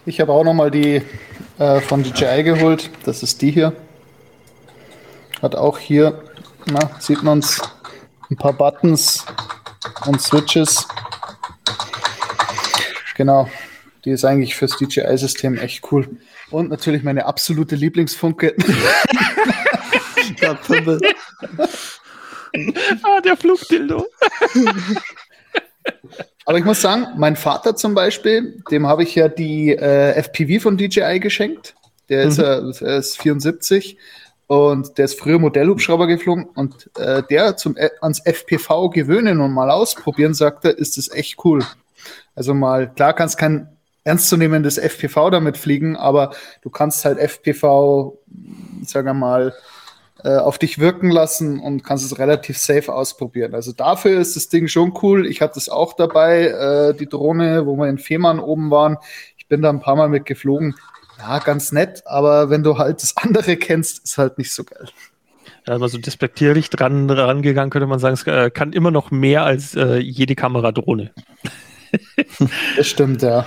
Ich 0.07 0.21
habe 0.21 0.33
auch 0.33 0.45
nochmal 0.45 0.71
die 0.71 1.03
äh, 1.59 1.81
von 1.81 2.03
DJI 2.03 2.43
geholt. 2.43 2.91
Das 3.05 3.23
ist 3.23 3.41
die 3.43 3.51
hier. 3.51 3.73
Hat 5.41 5.55
auch 5.55 5.79
hier, 5.79 6.23
na, 6.67 6.91
sieht 6.99 7.23
man 7.23 7.39
es, 7.41 7.61
ein 8.31 8.37
paar 8.37 8.53
Buttons 8.53 9.25
und 10.07 10.21
Switches. 10.21 10.87
Genau, 13.17 13.49
die 14.05 14.11
ist 14.11 14.25
eigentlich 14.25 14.57
fürs 14.57 14.77
DJI-System 14.77 15.59
echt 15.59 15.91
cool. 15.93 16.09
Und 16.51 16.71
natürlich 16.71 17.03
meine 17.03 17.27
absolute 17.27 17.77
Lieblingsfunke. 17.77 18.55
ah, 23.03 23.21
der 23.21 23.37
Flugdildo. 23.37 24.07
Aber 26.47 26.59
ich 26.59 26.65
muss 26.65 26.81
sagen, 26.81 27.09
mein 27.17 27.37
Vater 27.37 27.75
zum 27.75 27.95
Beispiel, 27.95 28.63
dem 28.71 28.87
habe 28.87 29.03
ich 29.03 29.15
ja 29.15 29.29
die 29.29 29.71
äh, 29.71 30.13
FPV 30.23 30.63
von 30.63 30.77
DJI 30.77 31.19
geschenkt. 31.21 31.75
Der 32.09 32.25
ist, 32.25 32.39
mhm. 32.39 32.73
äh, 32.81 32.99
ist 32.99 33.21
74 33.21 33.97
und 34.47 34.99
der 34.99 35.07
ist 35.07 35.19
früher 35.19 35.39
Modellhubschrauber 35.39 36.07
geflogen 36.07 36.45
und 36.45 36.91
äh, 36.99 37.23
der 37.31 37.57
zum 37.57 37.77
äh, 37.77 37.89
ans 38.03 38.21
FPV 38.21 38.91
gewöhnen 38.91 39.41
und 39.41 39.53
mal 39.53 39.71
ausprobieren, 39.71 40.35
sagte, 40.35 40.69
ist 40.69 40.99
das 40.99 41.11
echt 41.11 41.43
cool. 41.45 41.65
Also 42.35 42.53
mal, 42.53 42.93
klar 42.93 43.15
kannst 43.15 43.39
kein 43.39 43.69
ernstzunehmendes 44.05 44.77
FPV 44.77 45.31
damit 45.31 45.57
fliegen, 45.57 45.97
aber 45.97 46.35
du 46.61 46.69
kannst 46.69 47.07
halt 47.07 47.19
FPV, 47.19 48.19
sagen 48.85 49.07
wir 49.07 49.15
mal, 49.15 49.55
äh, 50.25 50.37
auf 50.37 50.59
dich 50.59 50.79
wirken 50.79 51.11
lassen 51.11 51.61
und 51.61 51.85
kannst 51.85 52.05
es 52.05 52.19
relativ 52.19 52.57
safe 52.57 52.93
ausprobieren. 52.93 53.55
Also 53.55 53.73
dafür 53.73 54.19
ist 54.19 54.37
das 54.37 54.49
Ding 54.49 54.69
schon 54.69 54.95
cool. 55.03 55.27
Ich 55.27 55.43
hatte 55.43 55.59
es 55.59 55.69
auch 55.69 55.93
dabei, 55.93 56.47
äh, 56.47 56.95
die 56.95 57.07
Drohne, 57.07 57.67
wo 57.67 57.77
wir 57.77 57.89
in 57.89 57.99
Fehmarn 57.99 58.41
oben 58.41 58.71
waren. 58.71 58.97
Ich 59.37 59.49
bin 59.49 59.61
da 59.61 59.69
ein 59.69 59.81
paar 59.81 59.97
Mal 59.97 60.09
mit 60.09 60.25
geflogen. 60.25 60.75
Ja, 61.19 61.39
ganz 61.41 61.73
nett, 61.73 62.03
aber 62.07 62.49
wenn 62.49 62.63
du 62.63 62.79
halt 62.79 63.03
das 63.03 63.17
andere 63.19 63.57
kennst, 63.59 64.03
ist 64.03 64.17
halt 64.17 64.39
nicht 64.39 64.53
so 64.53 64.65
geil. 64.65 64.89
Ja, 65.67 65.75
also 65.75 65.99
despektierlich 65.99 66.71
dran 66.71 67.11
rangegangen, 67.11 67.71
könnte 67.71 67.87
man 67.87 67.99
sagen, 67.99 68.15
es 68.15 68.27
äh, 68.27 68.51
kann 68.51 68.73
immer 68.73 68.91
noch 68.91 69.11
mehr 69.11 69.45
als 69.45 69.75
äh, 69.75 69.99
jede 69.99 70.35
Kameradrohne. 70.35 71.13
das 72.77 72.89
stimmt, 72.89 73.23
ja. 73.23 73.47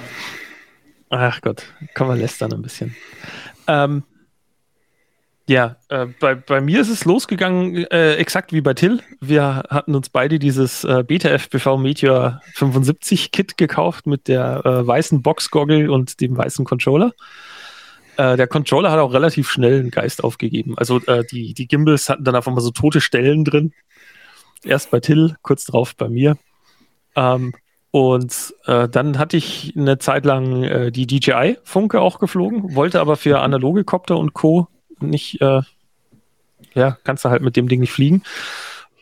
Ach 1.10 1.42
Gott, 1.42 1.64
kann 1.96 2.08
man 2.08 2.20
lästern 2.20 2.54
ein 2.54 2.62
bisschen. 2.62 2.96
Ähm, 3.68 4.04
ja, 5.48 5.78
äh, 5.88 6.08
bei, 6.20 6.36
bei 6.36 6.60
mir 6.60 6.82
ist 6.82 6.90
es 6.90 7.06
losgegangen, 7.06 7.86
äh, 7.86 8.16
exakt 8.16 8.52
wie 8.52 8.62
bei 8.62 8.74
Till. 8.74 9.02
Wir 9.22 9.64
hatten 9.70 9.96
uns 9.96 10.10
beide 10.10 10.40
dieses 10.40 10.84
äh, 10.84 11.04
Beta 11.08 11.30
FPV 11.30 11.78
Meteor 11.78 12.42
75 12.56 13.32
Kit 13.32 13.58
gekauft 13.58 14.08
mit 14.08 14.28
der 14.28 14.66
äh, 14.66 14.86
weißen 14.86 15.22
Boxgoggle 15.22 15.90
und 15.90 16.20
dem 16.20 16.38
weißen 16.38 16.66
Controller. 16.66 17.14
Äh, 18.18 18.36
der 18.36 18.48
Controller 18.48 18.92
hat 18.92 19.00
auch 19.00 19.14
relativ 19.14 19.50
schnell 19.50 19.80
einen 19.80 19.92
Geist 19.92 20.24
aufgegeben. 20.24 20.78
Also 20.78 21.00
äh, 21.06 21.24
die, 21.26 21.54
die 21.54 21.68
Gimbals 21.68 22.10
hatten 22.10 22.26
dann 22.26 22.36
einfach 22.36 22.52
mal 22.52 22.62
so 22.62 22.72
tote 22.72 23.00
Stellen 23.00 23.46
drin. 23.46 23.72
Erst 24.64 24.92
bei 24.92 25.00
Till, 25.00 25.36
kurz 25.44 25.64
drauf 25.64 25.96
bei 25.96 26.10
mir. 26.10 26.38
Ähm, 27.16 27.54
und 27.92 28.54
äh, 28.66 28.90
dann 28.90 29.18
hatte 29.18 29.38
ich 29.38 29.74
eine 29.78 29.98
Zeit 29.98 30.26
lang 30.26 30.64
äh, 30.64 30.92
die 30.92 31.08
DJI-Funke 31.08 32.02
auch 32.02 32.20
geflogen, 32.20 32.76
wollte 32.76 33.00
aber 33.00 33.16
für 33.16 33.40
analoge 33.40 33.86
Copter 33.86 34.18
und 34.18 34.34
Co. 34.34 34.68
nicht, 35.02 35.42
äh, 35.42 35.62
ja, 36.74 36.98
kannst 37.04 37.26
du 37.26 37.30
halt 37.30 37.42
mit 37.42 37.56
dem 37.56 37.68
Ding 37.68 37.80
nicht 37.80 37.92
fliegen. 37.92 38.24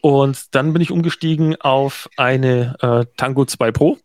Und 0.01 0.53
dann 0.53 0.71
bin 0.73 0.81
ich 0.81 0.91
umgestiegen 0.91 1.59
auf 1.61 2.09
eine 2.15 2.75
äh, 2.81 3.05
Tango 3.17 3.45
2 3.45 3.71
Pro. 3.71 3.97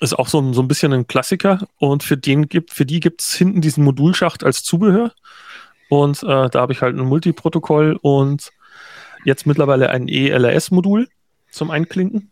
Ist 0.00 0.18
auch 0.18 0.28
so 0.28 0.40
ein, 0.40 0.54
so 0.54 0.62
ein 0.62 0.68
bisschen 0.68 0.92
ein 0.92 1.06
Klassiker. 1.06 1.66
Und 1.78 2.02
für, 2.02 2.16
den 2.16 2.48
gibt, 2.48 2.72
für 2.72 2.86
die 2.86 3.00
gibt 3.00 3.22
es 3.22 3.34
hinten 3.34 3.60
diesen 3.60 3.84
Modulschacht 3.84 4.44
als 4.44 4.62
Zubehör. 4.62 5.12
Und 5.88 6.22
äh, 6.22 6.48
da 6.48 6.60
habe 6.60 6.72
ich 6.72 6.82
halt 6.82 6.96
ein 6.96 7.06
Multiprotokoll 7.06 7.98
und 8.00 8.52
jetzt 9.24 9.46
mittlerweile 9.46 9.90
ein 9.90 10.06
ELRS-Modul 10.06 11.08
zum 11.50 11.70
Einklinken. 11.70 12.30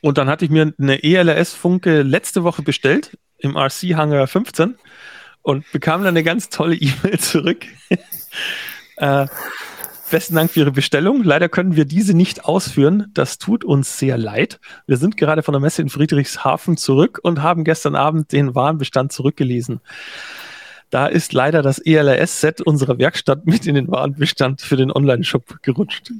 Und 0.00 0.18
dann 0.18 0.28
hatte 0.28 0.44
ich 0.44 0.50
mir 0.50 0.72
eine 0.78 1.02
ELRS-Funke 1.02 2.02
letzte 2.02 2.44
Woche 2.44 2.62
bestellt 2.62 3.18
im 3.38 3.56
RC 3.56 3.94
Hangar 3.96 4.26
15 4.26 4.76
und 5.44 5.70
bekam 5.72 6.00
dann 6.00 6.14
eine 6.14 6.24
ganz 6.24 6.48
tolle 6.48 6.74
E-Mail 6.74 7.20
zurück. 7.20 7.66
äh, 8.96 9.26
besten 10.10 10.34
Dank 10.34 10.50
für 10.50 10.60
Ihre 10.60 10.72
Bestellung. 10.72 11.22
Leider 11.22 11.48
können 11.48 11.76
wir 11.76 11.84
diese 11.84 12.14
nicht 12.14 12.46
ausführen. 12.46 13.10
Das 13.14 13.38
tut 13.38 13.64
uns 13.64 13.98
sehr 13.98 14.16
leid. 14.16 14.58
Wir 14.86 14.96
sind 14.96 15.16
gerade 15.16 15.42
von 15.42 15.52
der 15.52 15.60
Messe 15.60 15.82
in 15.82 15.90
Friedrichshafen 15.90 16.76
zurück 16.76 17.20
und 17.22 17.42
haben 17.42 17.62
gestern 17.62 17.94
Abend 17.94 18.32
den 18.32 18.54
Warenbestand 18.54 19.12
zurückgelesen. 19.12 19.80
Da 20.88 21.06
ist 21.06 21.32
leider 21.32 21.60
das 21.60 21.78
ELRS-Set 21.78 22.62
unserer 22.62 22.98
Werkstatt 22.98 23.46
mit 23.46 23.66
in 23.66 23.74
den 23.74 23.88
Warenbestand 23.88 24.62
für 24.62 24.76
den 24.76 24.90
Online-Shop 24.90 25.62
gerutscht. 25.62 26.10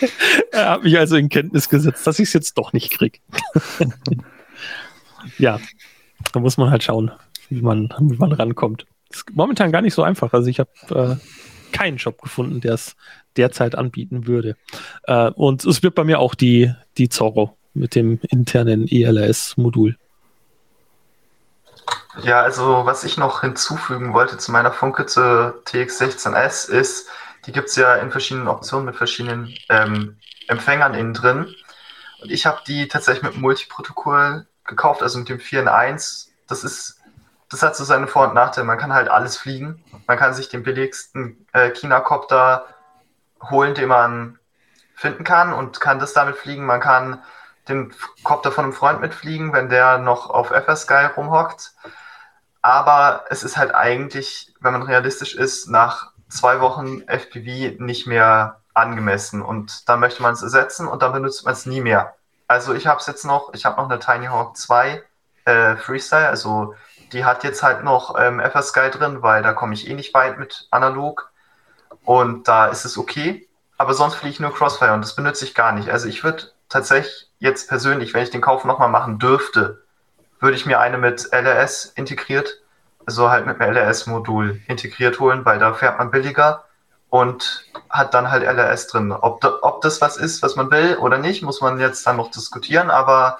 er 0.50 0.70
hat 0.70 0.82
mich 0.82 0.98
also 0.98 1.16
in 1.16 1.28
Kenntnis 1.28 1.68
gesetzt, 1.68 2.04
dass 2.06 2.18
ich 2.18 2.28
es 2.28 2.32
jetzt 2.32 2.58
doch 2.58 2.72
nicht 2.72 2.90
kriege. 2.90 3.20
ja, 5.38 5.60
da 6.32 6.40
muss 6.40 6.56
man 6.56 6.70
halt 6.70 6.82
schauen, 6.82 7.12
wie 7.50 7.62
man, 7.62 7.92
wie 8.00 8.16
man 8.16 8.32
rankommt. 8.32 8.86
ist 9.10 9.24
momentan 9.32 9.72
gar 9.72 9.82
nicht 9.82 9.94
so 9.94 10.02
einfach. 10.02 10.32
Also 10.32 10.48
ich 10.48 10.60
habe 10.60 10.70
äh, 10.90 11.76
keinen 11.76 11.98
Shop 11.98 12.20
gefunden, 12.20 12.60
der 12.60 12.74
es 12.74 12.96
derzeit 13.36 13.74
anbieten 13.74 14.26
würde. 14.26 14.56
Äh, 15.04 15.30
und 15.30 15.64
es 15.64 15.82
wird 15.82 15.94
bei 15.94 16.04
mir 16.04 16.18
auch 16.18 16.34
die, 16.34 16.72
die 16.98 17.08
Zorro 17.08 17.56
mit 17.74 17.94
dem 17.94 18.20
internen 18.30 18.88
ELS-Modul. 18.88 19.96
Ja, 22.22 22.42
also 22.42 22.82
was 22.84 23.04
ich 23.04 23.16
noch 23.16 23.42
hinzufügen 23.42 24.12
wollte 24.12 24.36
zu 24.36 24.50
meiner 24.50 24.72
Funke 24.72 25.06
zur 25.06 25.62
TX16S 25.66 26.68
ist, 26.68 27.08
die 27.46 27.52
gibt 27.52 27.68
es 27.68 27.76
ja 27.76 27.94
in 27.96 28.10
verschiedenen 28.10 28.48
Optionen 28.48 28.86
mit 28.86 28.96
verschiedenen 28.96 29.54
ähm, 29.68 30.16
Empfängern 30.48 30.94
innen 30.94 31.14
drin. 31.14 31.54
Und 32.20 32.30
ich 32.30 32.46
habe 32.46 32.60
die 32.66 32.88
tatsächlich 32.88 33.22
mit 33.22 33.40
Multiprotokoll 33.40 34.46
gekauft, 34.64 35.02
also 35.02 35.18
mit 35.18 35.28
dem 35.28 35.40
4 35.40 35.62
in 35.62 35.68
1. 35.68 36.32
Das 36.48 36.64
ist, 36.64 36.99
das 37.50 37.62
hat 37.62 37.76
so 37.76 37.84
seine 37.84 38.06
Vor- 38.06 38.28
und 38.28 38.34
Nachteile. 38.34 38.66
Man 38.66 38.78
kann 38.78 38.94
halt 38.94 39.08
alles 39.08 39.36
fliegen. 39.36 39.84
Man 40.06 40.16
kann 40.16 40.34
sich 40.34 40.48
den 40.48 40.62
billigsten 40.62 41.46
äh, 41.52 41.70
China-Copter 41.70 42.66
holen, 43.50 43.74
den 43.74 43.88
man 43.88 44.38
finden 44.94 45.24
kann 45.24 45.52
und 45.52 45.80
kann 45.80 45.98
das 45.98 46.12
damit 46.12 46.36
fliegen. 46.36 46.64
Man 46.64 46.80
kann 46.80 47.22
den 47.68 47.92
Copter 48.22 48.52
von 48.52 48.64
einem 48.64 48.72
Freund 48.72 49.00
mitfliegen, 49.00 49.52
wenn 49.52 49.68
der 49.68 49.98
noch 49.98 50.30
auf 50.30 50.50
FSky 50.50 51.06
rumhockt. 51.16 51.72
Aber 52.62 53.24
es 53.30 53.42
ist 53.42 53.56
halt 53.56 53.74
eigentlich, 53.74 54.54
wenn 54.60 54.72
man 54.72 54.82
realistisch 54.82 55.34
ist, 55.34 55.68
nach 55.68 56.12
zwei 56.28 56.60
Wochen 56.60 57.02
FPV 57.08 57.82
nicht 57.82 58.06
mehr 58.06 58.60
angemessen 58.74 59.42
und 59.42 59.88
dann 59.88 60.00
möchte 60.00 60.22
man 60.22 60.34
es 60.34 60.42
ersetzen 60.42 60.86
und 60.86 61.02
dann 61.02 61.12
benutzt 61.12 61.44
man 61.44 61.54
es 61.54 61.66
nie 61.66 61.80
mehr. 61.80 62.14
Also 62.46 62.74
ich 62.74 62.86
habe 62.86 63.00
es 63.00 63.06
jetzt 63.06 63.24
noch, 63.24 63.52
ich 63.54 63.64
habe 63.64 63.80
noch 63.80 63.90
eine 63.90 63.98
Tiny 63.98 64.26
Hawk 64.26 64.56
2 64.56 65.02
äh, 65.44 65.76
Freestyle, 65.76 66.28
also 66.28 66.74
die 67.12 67.24
hat 67.24 67.44
jetzt 67.44 67.62
halt 67.62 67.84
noch 67.84 68.18
ähm, 68.18 68.40
FSky 68.40 68.90
drin, 68.90 69.22
weil 69.22 69.42
da 69.42 69.52
komme 69.52 69.74
ich 69.74 69.88
eh 69.88 69.94
nicht 69.94 70.14
weit 70.14 70.38
mit 70.38 70.68
analog 70.70 71.30
und 72.04 72.48
da 72.48 72.66
ist 72.66 72.84
es 72.84 72.98
okay, 72.98 73.48
aber 73.78 73.94
sonst 73.94 74.14
fliege 74.16 74.32
ich 74.32 74.40
nur 74.40 74.54
Crossfire 74.54 74.92
und 74.92 75.02
das 75.02 75.16
benutze 75.16 75.44
ich 75.44 75.54
gar 75.54 75.72
nicht. 75.72 75.90
Also 75.90 76.08
ich 76.08 76.24
würde 76.24 76.52
tatsächlich 76.68 77.30
jetzt 77.38 77.68
persönlich, 77.68 78.14
wenn 78.14 78.22
ich 78.22 78.30
den 78.30 78.40
Kauf 78.40 78.64
nochmal 78.64 78.88
machen 78.88 79.18
dürfte, 79.18 79.82
würde 80.38 80.56
ich 80.56 80.66
mir 80.66 80.80
eine 80.80 80.98
mit 80.98 81.28
LRS 81.32 81.86
integriert 81.86 82.60
so 83.06 83.30
halt 83.30 83.46
mit 83.46 83.60
einem 83.60 83.74
LRS-Modul 83.74 84.60
integriert 84.66 85.20
holen, 85.20 85.44
weil 85.44 85.58
da 85.58 85.74
fährt 85.74 85.98
man 85.98 86.10
billiger 86.10 86.64
und 87.08 87.66
hat 87.88 88.14
dann 88.14 88.30
halt 88.30 88.42
LRS 88.44 88.88
drin. 88.88 89.12
Ob, 89.12 89.40
da, 89.40 89.58
ob 89.62 89.80
das 89.80 90.00
was 90.00 90.16
ist, 90.16 90.42
was 90.42 90.56
man 90.56 90.70
will 90.70 90.96
oder 90.96 91.18
nicht, 91.18 91.42
muss 91.42 91.60
man 91.60 91.80
jetzt 91.80 92.06
dann 92.06 92.16
noch 92.16 92.30
diskutieren, 92.30 92.90
aber 92.90 93.38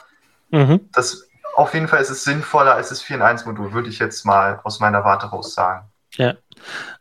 mhm. 0.50 0.88
das, 0.92 1.28
auf 1.54 1.74
jeden 1.74 1.88
Fall 1.88 2.00
ist 2.00 2.10
es 2.10 2.24
sinnvoller 2.24 2.74
als 2.74 2.90
das 2.90 3.02
4 3.02 3.16
in 3.16 3.22
1 3.22 3.46
Modul, 3.46 3.72
würde 3.72 3.88
ich 3.88 3.98
jetzt 3.98 4.24
mal 4.24 4.60
aus 4.64 4.80
meiner 4.80 5.04
Warte 5.04 5.26
raus 5.26 5.54
sagen. 5.54 5.90
Ja. 6.16 6.34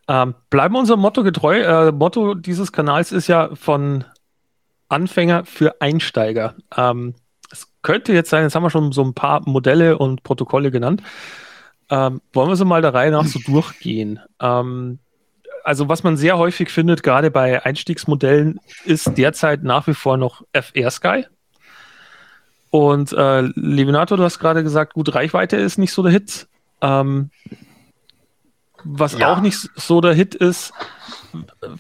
Ähm, 0.08 0.36
bleiben 0.50 0.76
wir 0.76 0.80
unserem 0.80 1.00
Motto 1.00 1.24
getreu. 1.24 1.62
Äh, 1.62 1.92
Motto 1.92 2.36
dieses 2.36 2.72
Kanals 2.72 3.12
ist 3.12 3.28
ja 3.28 3.56
von 3.56 4.06
Anfänger 4.88 5.46
für 5.46 5.82
Einsteiger. 5.82 6.56
Ähm, 6.76 7.16
es 7.52 7.68
könnte 7.82 8.14
jetzt 8.14 8.30
sein, 8.30 8.44
jetzt 8.44 8.56
haben 8.56 8.64
wir 8.64 8.70
schon 8.70 8.92
so 8.92 9.04
ein 9.04 9.14
paar 9.14 9.42
Modelle 9.48 9.98
und 9.98 10.24
Protokolle 10.24 10.72
genannt. 10.72 11.02
Ähm, 11.90 12.22
wollen 12.34 12.50
wir 12.50 12.56
so 12.56 12.66
mal 12.66 12.82
der 12.82 12.94
Reihe 12.94 13.12
nach 13.12 13.26
so 13.26 13.40
durchgehen? 13.46 14.20
Ähm, 14.40 15.00
also 15.64 15.90
was 15.90 16.04
man 16.04 16.18
sehr 16.18 16.38
häufig 16.38 16.70
findet, 16.70 17.04
gerade 17.04 17.32
bei 17.32 17.64
Einstiegsmodellen, 17.64 18.60
ist 18.86 19.18
derzeit 19.18 19.64
nach 19.64 19.88
wie 19.88 19.94
vor 19.94 20.18
noch 20.18 20.44
FR 20.54 20.92
Sky. 20.92 21.26
Und 22.70 23.14
äh, 23.14 23.42
Levinato, 23.42 24.16
du 24.16 24.24
hast 24.24 24.40
gerade 24.40 24.64
gesagt, 24.64 24.94
gut, 24.94 25.14
Reichweite 25.14 25.58
ist 25.58 25.78
nicht 25.78 25.92
so 25.92 26.04
der 26.04 26.12
Hit. 26.12 26.48
Ähm, 26.82 27.32
Was 28.84 29.18
ja. 29.18 29.34
auch 29.34 29.42
nicht 29.42 29.70
so 29.76 30.02
der 30.02 30.14
Hit 30.14 30.36
ist, 30.36 30.72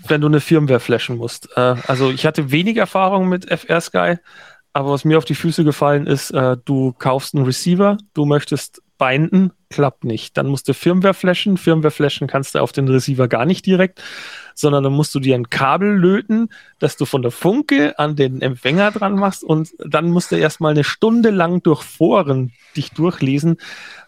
wenn 0.08 0.22
du 0.22 0.27
eine 0.27 0.39
Firmware 0.39 0.79
flashen 0.79 1.17
musst. 1.17 1.50
Äh, 1.55 1.75
also 1.88 2.10
ich 2.12 2.25
hatte 2.25 2.51
wenig 2.51 2.77
Erfahrung 2.77 3.29
mit 3.29 3.46
FR 3.50 3.81
Sky, 3.81 4.15
aber 4.74 4.91
was 4.91 5.05
mir 5.05 5.17
auf 5.17 5.25
die 5.25 5.36
Füße 5.36 5.63
gefallen 5.63 6.08
ist, 6.08 6.31
äh, 6.31 6.58
du 6.65 6.93
kaufst 6.93 7.36
einen 7.36 7.46
Receiver, 7.46 7.98
du 8.13 8.25
möchtest 8.25 8.81
binden, 8.98 9.51
klappt 9.69 10.03
nicht. 10.03 10.38
Dann 10.38 10.48
musst 10.48 10.67
du 10.67 10.74
Firmware 10.74 11.13
flashen. 11.13 11.58
Firmware 11.58 11.91
flashen 11.91 12.27
kannst 12.27 12.53
du 12.53 12.60
auf 12.60 12.72
den 12.72 12.88
Receiver 12.88 13.27
gar 13.27 13.46
nicht 13.46 13.65
direkt, 13.65 14.01
sondern 14.60 14.84
dann 14.84 14.94
musst 14.94 15.13
du 15.16 15.20
dir 15.20 15.36
ein 15.36 15.50
Kabel 15.50 15.98
löten, 15.98 16.50
dass 16.80 16.98
du 16.98 17.06
von 17.06 17.22
der 17.22 17.32
Funke 17.32 17.98
an 17.98 18.16
den 18.16 18.42
Empfänger 18.42 18.92
dran 18.92 19.16
machst 19.16 19.44
und 19.44 19.70
dann 19.80 20.10
musst 20.10 20.32
du 20.32 20.36
erstmal 20.36 20.72
eine 20.72 20.84
Stunde 20.84 21.30
lang 21.30 21.63
durch 21.63 21.84
Foren 21.84 22.51
dich 22.75 22.92
durchlesen, 22.92 23.58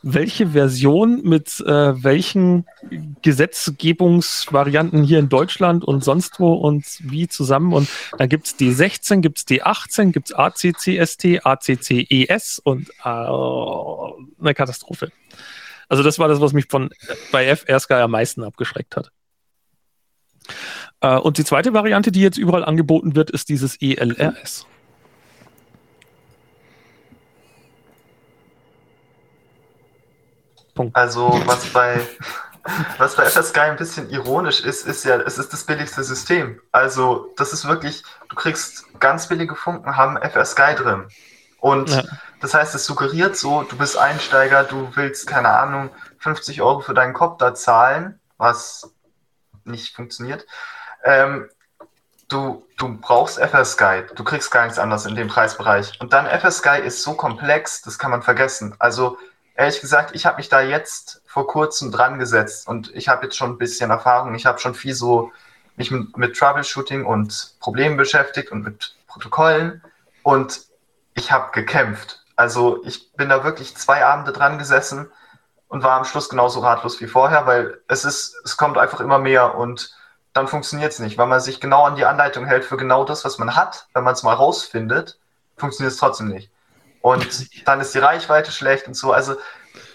welche 0.03 0.49
Version 0.49 1.21
mit 1.23 1.59
äh, 1.61 2.03
welchen 2.03 2.65
Gesetzgebungsvarianten 3.21 5.03
hier 5.03 5.19
in 5.19 5.29
Deutschland 5.29 5.83
und 5.83 6.03
sonst 6.03 6.39
wo 6.39 6.53
und 6.53 6.85
wie 7.01 7.27
zusammen. 7.27 7.73
Und 7.73 7.87
dann 8.17 8.29
gibt 8.29 8.47
es 8.47 8.57
D16, 8.57 9.21
gibt 9.21 9.37
es 9.37 9.47
D18, 9.47 10.11
gibt 10.11 10.29
es 10.29 10.35
ACCST, 10.35 11.45
ACCES 11.45 12.59
und 12.63 12.89
äh, 12.89 13.03
eine 13.03 14.53
Katastrophe. 14.53 15.11
Also 15.89 16.03
das 16.03 16.19
war 16.19 16.27
das, 16.27 16.39
was 16.39 16.53
mich 16.53 16.67
von 16.69 16.89
bei 17.31 17.53
FR 17.53 17.79
Sky 17.79 17.95
am 17.95 18.11
meisten 18.11 18.43
abgeschreckt 18.43 18.95
hat. 18.95 19.11
Äh, 21.01 21.17
und 21.17 21.37
die 21.37 21.43
zweite 21.43 21.73
Variante, 21.73 22.11
die 22.11 22.21
jetzt 22.21 22.37
überall 22.37 22.63
angeboten 22.63 23.15
wird, 23.15 23.31
ist 23.31 23.49
dieses 23.49 23.81
ELRS. 23.81 24.65
Punkt. 30.73 30.95
Also 30.95 31.41
was 31.45 31.65
bei, 31.67 31.99
was 32.97 33.15
bei 33.15 33.25
FSK 33.25 33.57
ein 33.59 33.75
bisschen 33.75 34.09
ironisch 34.09 34.61
ist, 34.61 34.87
ist 34.87 35.03
ja, 35.03 35.17
es 35.17 35.37
ist 35.37 35.51
das 35.51 35.65
billigste 35.65 36.03
System. 36.03 36.59
Also 36.71 37.31
das 37.37 37.53
ist 37.53 37.67
wirklich, 37.67 38.03
du 38.29 38.35
kriegst 38.35 38.85
ganz 38.99 39.27
billige 39.27 39.55
Funken, 39.55 39.97
haben 39.97 40.17
FSK 40.17 40.75
drin. 40.77 41.05
Und 41.59 41.89
ja. 41.89 42.03
das 42.39 42.53
heißt, 42.53 42.73
es 42.73 42.85
suggeriert 42.85 43.35
so, 43.35 43.63
du 43.63 43.77
bist 43.77 43.97
Einsteiger, 43.97 44.63
du 44.63 44.89
willst, 44.95 45.27
keine 45.27 45.49
Ahnung, 45.49 45.89
50 46.19 46.61
Euro 46.61 46.79
für 46.79 46.93
deinen 46.93 47.13
Kopter 47.13 47.53
zahlen, 47.53 48.19
was 48.37 48.91
nicht 49.65 49.95
funktioniert. 49.95 50.45
Ähm, 51.03 51.49
du, 52.27 52.67
du 52.77 52.97
brauchst 52.99 53.39
FSK, 53.39 54.15
du 54.15 54.23
kriegst 54.23 54.51
gar 54.51 54.63
nichts 54.63 54.79
anderes 54.79 55.05
in 55.05 55.15
dem 55.15 55.27
Preisbereich. 55.27 55.99
Und 55.99 56.13
dann 56.13 56.27
FSK 56.27 56.79
ist 56.79 57.03
so 57.03 57.13
komplex, 57.13 57.81
das 57.81 57.99
kann 57.99 58.11
man 58.11 58.21
vergessen. 58.21 58.75
Also 58.79 59.17
ehrlich 59.55 59.81
gesagt, 59.81 60.15
ich 60.15 60.25
habe 60.25 60.37
mich 60.37 60.49
da 60.49 60.61
jetzt 60.61 61.21
vor 61.25 61.47
kurzem 61.47 61.91
dran 61.91 62.19
gesetzt 62.19 62.67
und 62.67 62.93
ich 62.95 63.07
habe 63.07 63.25
jetzt 63.25 63.35
schon 63.37 63.51
ein 63.51 63.57
bisschen 63.57 63.91
Erfahrung. 63.91 64.35
Ich 64.35 64.45
habe 64.45 64.59
schon 64.59 64.75
viel 64.75 64.93
so 64.93 65.31
mich 65.75 65.91
mit, 65.91 66.17
mit 66.17 66.37
Troubleshooting 66.37 67.05
und 67.05 67.55
Problemen 67.59 67.97
beschäftigt 67.97 68.51
und 68.51 68.63
mit 68.63 68.95
Protokollen 69.07 69.81
und 70.23 70.61
ich 71.13 71.31
habe 71.31 71.51
gekämpft. 71.51 72.23
Also 72.35 72.83
ich 72.85 73.11
bin 73.13 73.29
da 73.29 73.43
wirklich 73.43 73.75
zwei 73.75 74.05
Abende 74.05 74.31
dran 74.31 74.57
gesessen 74.57 75.11
und 75.71 75.83
war 75.83 75.97
am 75.97 76.03
Schluss 76.03 76.27
genauso 76.27 76.59
ratlos 76.59 76.99
wie 76.99 77.07
vorher, 77.07 77.47
weil 77.47 77.79
es 77.87 78.03
ist, 78.03 78.35
es 78.43 78.57
kommt 78.57 78.77
einfach 78.77 78.99
immer 78.99 79.19
mehr 79.19 79.55
und 79.55 79.95
dann 80.33 80.49
funktioniert 80.49 80.91
es 80.91 80.99
nicht, 80.99 81.17
weil 81.17 81.27
man 81.27 81.39
sich 81.39 81.61
genau 81.61 81.85
an 81.85 81.95
die 81.95 82.03
Anleitung 82.03 82.45
hält 82.45 82.65
für 82.65 82.75
genau 82.75 83.05
das, 83.05 83.23
was 83.23 83.37
man 83.37 83.55
hat. 83.55 83.87
Wenn 83.93 84.03
man 84.03 84.13
es 84.13 84.21
mal 84.21 84.33
rausfindet, 84.33 85.17
funktioniert 85.55 85.93
es 85.93 85.97
trotzdem 85.97 86.27
nicht. 86.27 86.51
Und 86.99 87.25
dann 87.65 87.79
ist 87.79 87.95
die 87.95 87.99
Reichweite 87.99 88.51
schlecht 88.51 88.85
und 88.87 88.95
so. 88.95 89.13
Also 89.13 89.35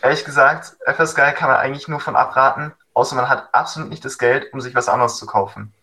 ehrlich 0.00 0.24
gesagt, 0.24 0.78
FSGuy 0.86 1.32
kann 1.34 1.50
man 1.50 1.58
eigentlich 1.58 1.88
nur 1.88 2.00
von 2.00 2.16
abraten, 2.16 2.72
außer 2.94 3.14
man 3.14 3.28
hat 3.28 3.50
absolut 3.52 3.90
nicht 3.90 4.04
das 4.04 4.16
Geld, 4.16 4.50
um 4.54 4.62
sich 4.62 4.74
was 4.74 4.88
anderes 4.88 5.18
zu 5.18 5.26
kaufen. 5.26 5.74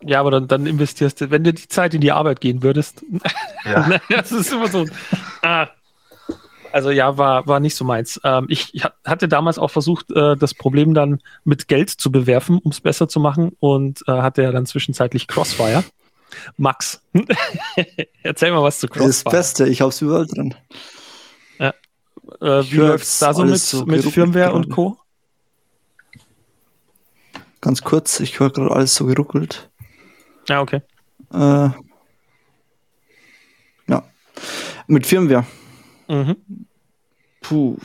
Ja, 0.00 0.20
aber 0.20 0.30
dann, 0.30 0.48
dann 0.48 0.64
investierst 0.64 1.20
du, 1.20 1.30
wenn 1.30 1.44
du 1.44 1.52
die 1.52 1.68
Zeit 1.68 1.92
in 1.92 2.00
die 2.00 2.12
Arbeit 2.12 2.40
gehen 2.40 2.62
würdest. 2.62 3.04
Ja. 3.66 3.90
das 4.08 4.32
ist 4.32 4.52
immer 4.52 4.68
so. 4.68 4.86
Ah. 5.42 5.68
Also 6.76 6.90
ja, 6.90 7.16
war, 7.16 7.46
war 7.46 7.58
nicht 7.58 7.74
so 7.74 7.86
meins. 7.86 8.20
Ähm, 8.22 8.48
ich, 8.50 8.74
ich, 8.74 8.84
hatte 9.02 9.28
damals 9.28 9.58
auch 9.58 9.70
versucht, 9.70 10.10
äh, 10.10 10.36
das 10.36 10.52
Problem 10.52 10.92
dann 10.92 11.22
mit 11.42 11.68
Geld 11.68 11.88
zu 11.88 12.12
bewerfen, 12.12 12.58
um 12.62 12.70
es 12.70 12.82
besser 12.82 13.08
zu 13.08 13.18
machen 13.18 13.56
und 13.60 14.02
äh, 14.06 14.12
hatte 14.12 14.42
ja 14.42 14.52
dann 14.52 14.66
zwischenzeitlich 14.66 15.26
Crossfire. 15.26 15.84
Max, 16.58 17.00
erzähl 18.22 18.52
mal 18.52 18.62
was 18.62 18.78
zu 18.78 18.88
Crossfire. 18.88 19.08
Das 19.08 19.24
Beste, 19.24 19.66
ich 19.68 19.80
hab's 19.80 20.02
überall 20.02 20.26
drin. 20.26 20.54
Ja. 21.58 21.70
Äh, 22.42 22.70
wie 22.70 22.76
läuft 22.76 23.04
es 23.04 23.20
da 23.20 23.32
so 23.32 23.44
mit, 23.46 23.58
so 23.58 23.86
mit 23.86 24.04
Firmware 24.04 24.52
und 24.52 24.68
Co.? 24.68 24.98
Ganz 27.62 27.80
kurz, 27.80 28.20
ich 28.20 28.38
höre 28.38 28.50
gerade 28.50 28.70
alles 28.70 28.94
so 28.94 29.06
geruckelt. 29.06 29.70
Ja, 30.46 30.60
okay. 30.60 30.82
Äh, 31.32 31.70
ja. 33.88 34.02
Mit 34.88 35.06
Firmware. 35.06 35.46
Mhm. 36.08 36.36
Puh. 37.40 37.78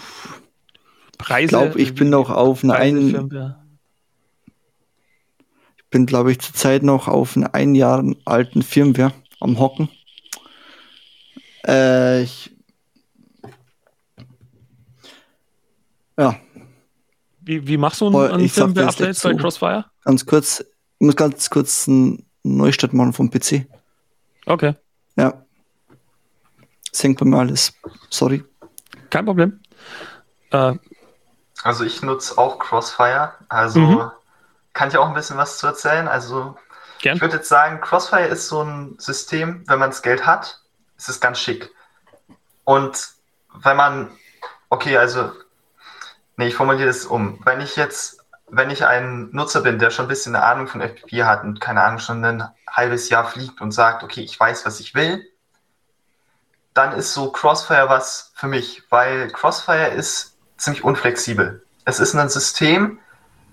Preise, 1.17 1.43
ich 1.43 1.49
glaube, 1.49 1.81
ich 1.81 1.95
bin 1.95 2.09
noch 2.09 2.29
auf 2.29 2.63
eine 2.63 2.75
ein, 2.75 3.29
Ich 5.77 5.85
bin, 5.89 6.05
glaube 6.05 6.31
ich, 6.31 6.39
zurzeit 6.39 6.83
noch 6.83 7.07
auf 7.07 7.35
einen 7.35 7.47
ein 7.47 7.75
Jahr 7.75 8.03
alten 8.25 8.63
Firmware 8.63 9.13
am 9.39 9.59
Hocken. 9.59 9.89
Äh, 11.67 12.23
ich, 12.23 12.55
ja. 16.17 16.35
Wie, 17.41 17.67
wie 17.67 17.77
machst 17.77 18.01
du 18.01 18.07
ein, 18.07 18.31
ein 18.31 18.49
Firmware-Update 18.49 19.21
bei 19.21 19.33
Crossfire? 19.35 19.85
Ganz 20.03 20.25
kurz, 20.25 20.61
ich 20.61 21.05
muss 21.05 21.15
ganz 21.15 21.49
kurz 21.49 21.87
einen 21.87 22.25
Neustart 22.43 22.93
machen 22.93 23.13
vom 23.13 23.29
PC. 23.29 23.67
Okay. 24.45 24.73
Ja. 25.17 25.40
Das 26.91 27.03
hängt 27.03 27.19
bei 27.19 27.25
mir 27.25 27.37
alles. 27.37 27.73
Sorry. 28.09 28.43
Kein 29.09 29.25
Problem. 29.25 29.59
Äh, 30.51 30.75
also 31.63 31.83
ich 31.83 32.01
nutze 32.01 32.37
auch 32.37 32.59
Crossfire. 32.59 33.33
Also 33.49 33.79
mhm. 33.79 34.11
kann 34.73 34.89
ich 34.89 34.97
auch 34.97 35.07
ein 35.07 35.13
bisschen 35.13 35.37
was 35.37 35.57
zu 35.57 35.67
erzählen. 35.67 36.07
Also 36.07 36.55
Gern. 37.01 37.15
ich 37.15 37.21
würde 37.21 37.37
jetzt 37.37 37.49
sagen, 37.49 37.81
Crossfire 37.81 38.27
ist 38.27 38.47
so 38.47 38.61
ein 38.63 38.95
System, 38.97 39.63
wenn 39.67 39.79
man 39.79 39.91
das 39.91 40.01
Geld 40.01 40.25
hat, 40.25 40.59
ist 40.97 41.09
es 41.09 41.19
ganz 41.19 41.39
schick. 41.39 41.71
Und 42.63 43.09
wenn 43.53 43.77
man, 43.77 44.11
okay, 44.69 44.97
also, 44.97 45.31
nee, 46.37 46.47
ich 46.47 46.55
formuliere 46.55 46.87
das 46.87 47.05
um. 47.05 47.39
Wenn 47.43 47.61
ich 47.61 47.75
jetzt, 47.75 48.23
wenn 48.47 48.69
ich 48.69 48.85
ein 48.85 49.29
Nutzer 49.31 49.61
bin, 49.61 49.79
der 49.79 49.89
schon 49.89 50.05
ein 50.05 50.09
bisschen 50.09 50.35
eine 50.35 50.45
Ahnung 50.45 50.67
von 50.67 50.81
FPP 50.81 51.23
hat 51.23 51.43
und 51.43 51.59
keine 51.59 51.83
Ahnung, 51.83 51.99
schon 51.99 52.23
ein 52.23 52.43
halbes 52.69 53.09
Jahr 53.09 53.25
fliegt 53.25 53.61
und 53.61 53.71
sagt, 53.71 54.03
okay, 54.03 54.21
ich 54.21 54.39
weiß, 54.39 54.65
was 54.65 54.79
ich 54.79 54.95
will, 54.95 55.25
dann 56.73 56.93
ist 56.93 57.13
so 57.13 57.31
Crossfire 57.31 57.89
was 57.89 58.31
für 58.35 58.47
mich, 58.47 58.83
weil 58.89 59.29
Crossfire 59.29 59.87
ist 59.87 60.37
ziemlich 60.57 60.83
unflexibel. 60.83 61.63
Es 61.85 61.99
ist 61.99 62.15
ein 62.15 62.29
System, 62.29 62.99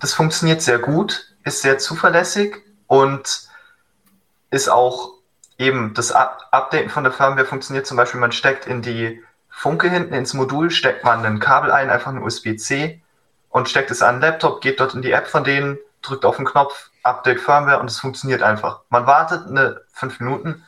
das 0.00 0.14
funktioniert 0.14 0.62
sehr 0.62 0.78
gut, 0.78 1.34
ist 1.44 1.62
sehr 1.62 1.78
zuverlässig 1.78 2.56
und 2.86 3.48
ist 4.50 4.68
auch 4.68 5.12
eben 5.58 5.94
das 5.94 6.12
Updaten 6.12 6.90
von 6.90 7.04
der 7.04 7.12
Firmware 7.12 7.46
funktioniert 7.46 7.86
zum 7.86 7.96
Beispiel, 7.96 8.20
man 8.20 8.32
steckt 8.32 8.66
in 8.66 8.82
die 8.82 9.22
Funke 9.50 9.90
hinten 9.90 10.14
ins 10.14 10.34
Modul, 10.34 10.70
steckt 10.70 11.02
man 11.04 11.24
ein 11.24 11.40
Kabel 11.40 11.72
ein, 11.72 11.90
einfach 11.90 12.12
ein 12.12 12.22
USB-C 12.22 13.02
und 13.50 13.68
steckt 13.68 13.90
es 13.90 14.02
an 14.02 14.16
den 14.16 14.22
Laptop, 14.22 14.60
geht 14.60 14.78
dort 14.78 14.94
in 14.94 15.02
die 15.02 15.10
App 15.10 15.26
von 15.26 15.42
denen, 15.42 15.78
drückt 16.02 16.24
auf 16.24 16.36
den 16.36 16.44
Knopf, 16.44 16.90
Update 17.02 17.40
Firmware 17.40 17.80
und 17.80 17.90
es 17.90 17.98
funktioniert 17.98 18.42
einfach. 18.42 18.82
Man 18.90 19.06
wartet 19.06 19.48
eine 19.48 19.80
fünf 19.92 20.20
Minuten 20.20 20.64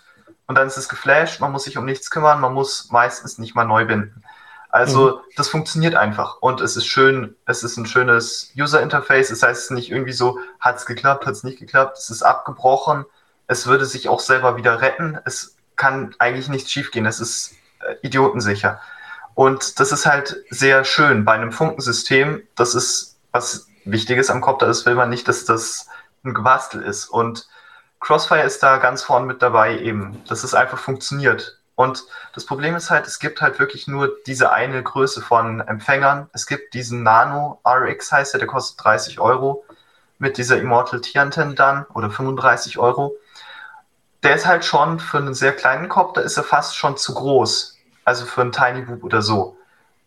und 0.50 0.56
dann 0.56 0.66
ist 0.66 0.76
es 0.76 0.88
geflasht, 0.88 1.40
man 1.40 1.52
muss 1.52 1.62
sich 1.62 1.78
um 1.78 1.84
nichts 1.84 2.10
kümmern, 2.10 2.40
man 2.40 2.52
muss 2.52 2.90
meistens 2.90 3.38
nicht 3.38 3.54
mal 3.54 3.64
neu 3.64 3.84
binden. 3.84 4.24
Also 4.68 5.18
mhm. 5.18 5.20
das 5.36 5.48
funktioniert 5.48 5.94
einfach. 5.94 6.38
Und 6.40 6.60
es 6.60 6.76
ist 6.76 6.86
schön, 6.86 7.36
es 7.46 7.62
ist 7.62 7.76
ein 7.76 7.86
schönes 7.86 8.52
User-Interface, 8.58 9.28
das 9.28 9.44
heißt 9.44 9.58
es 9.58 9.64
ist 9.66 9.70
nicht 9.70 9.92
irgendwie 9.92 10.10
so, 10.12 10.40
hat 10.58 10.78
es 10.78 10.86
geklappt, 10.86 11.24
hat 11.24 11.34
es 11.34 11.44
nicht 11.44 11.60
geklappt, 11.60 11.98
es 11.98 12.10
ist 12.10 12.24
abgebrochen, 12.24 13.04
es 13.46 13.68
würde 13.68 13.84
sich 13.84 14.08
auch 14.08 14.18
selber 14.18 14.56
wieder 14.56 14.80
retten, 14.80 15.20
es 15.24 15.54
kann 15.76 16.16
eigentlich 16.18 16.48
nichts 16.48 16.72
schiefgehen, 16.72 17.06
es 17.06 17.20
ist 17.20 17.52
äh, 17.86 17.94
idiotensicher. 18.02 18.80
Und 19.34 19.78
das 19.78 19.92
ist 19.92 20.04
halt 20.04 20.42
sehr 20.50 20.82
schön 20.82 21.24
bei 21.24 21.34
einem 21.34 21.52
Funkensystem, 21.52 22.42
das 22.56 22.74
ist 22.74 23.20
was 23.30 23.68
Wichtiges 23.84 24.30
am 24.30 24.40
Kopf, 24.40 24.58
das 24.58 24.84
will 24.84 24.96
man 24.96 25.10
nicht, 25.10 25.28
dass 25.28 25.44
das 25.44 25.86
ein 26.24 26.34
Gewastel 26.34 26.82
ist. 26.82 27.06
Und 27.06 27.46
Crossfire 28.00 28.42
ist 28.42 28.62
da 28.62 28.78
ganz 28.78 29.02
vorn 29.02 29.26
mit 29.26 29.42
dabei 29.42 29.78
eben, 29.78 30.24
dass 30.26 30.42
es 30.42 30.54
einfach 30.54 30.78
funktioniert. 30.78 31.60
Und 31.74 32.04
das 32.34 32.44
Problem 32.44 32.76
ist 32.76 32.90
halt, 32.90 33.06
es 33.06 33.18
gibt 33.18 33.40
halt 33.40 33.58
wirklich 33.58 33.88
nur 33.88 34.14
diese 34.26 34.52
eine 34.52 34.82
Größe 34.82 35.22
von 35.22 35.60
Empfängern. 35.60 36.28
Es 36.32 36.46
gibt 36.46 36.74
diesen 36.74 37.02
Nano 37.02 37.60
RX 37.66 38.12
heißt 38.12 38.34
der, 38.34 38.40
der 38.40 38.48
kostet 38.48 38.84
30 38.84 39.18
Euro 39.18 39.64
mit 40.18 40.36
dieser 40.36 40.58
Immortal 40.58 41.00
T-Antenne 41.00 41.54
dann 41.54 41.86
oder 41.94 42.10
35 42.10 42.78
Euro. 42.78 43.16
Der 44.22 44.34
ist 44.34 44.46
halt 44.46 44.66
schon 44.66 45.00
für 45.00 45.16
einen 45.16 45.32
sehr 45.32 45.52
kleinen 45.56 45.88
da 45.88 46.20
ist 46.20 46.36
er 46.36 46.44
fast 46.44 46.76
schon 46.76 46.98
zu 46.98 47.14
groß. 47.14 47.78
Also 48.04 48.26
für 48.26 48.42
einen 48.42 48.52
Tiny 48.52 48.82
Boop 48.82 49.02
oder 49.02 49.22
so. 49.22 49.56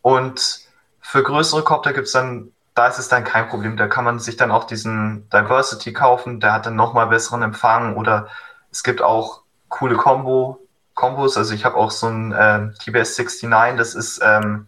Und 0.04 0.60
für 1.02 1.24
größere 1.24 1.64
Kopter 1.64 1.94
gibt 1.94 2.08
es 2.08 2.14
dann 2.14 2.53
da 2.76 2.88
ist 2.88 3.00
es 3.00 3.08
dann 3.08 3.24
kein 3.24 3.48
Problem. 3.48 3.78
Da 3.78 3.88
kann 3.88 4.04
man 4.04 4.20
sich 4.20 4.38
dann 4.38 4.52
auch 4.52 4.64
diesen 4.64 5.30
Diversity 5.30 5.94
kaufen, 5.94 6.40
der 6.40 6.54
hat 6.54 6.66
dann 6.66 6.76
nochmal 6.76 7.08
besseren 7.08 7.44
Empfang 7.44 7.96
oder 7.96 8.28
es 8.72 8.84
gibt 8.84 9.02
auch 9.02 9.42
coole 9.70 9.96
Combo, 9.96 10.60
Kombos. 10.96 11.38
Also 11.38 11.54
ich 11.54 11.66
habe 11.66 11.78
auch 11.78 11.92
so 11.92 12.08
ein 12.08 12.34
ähm, 12.38 12.74
TBS 12.80 13.18
69, 13.18 13.78
das 13.78 13.96
ist 13.96 14.22
ähm, 14.24 14.68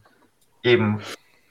eben 0.62 1.02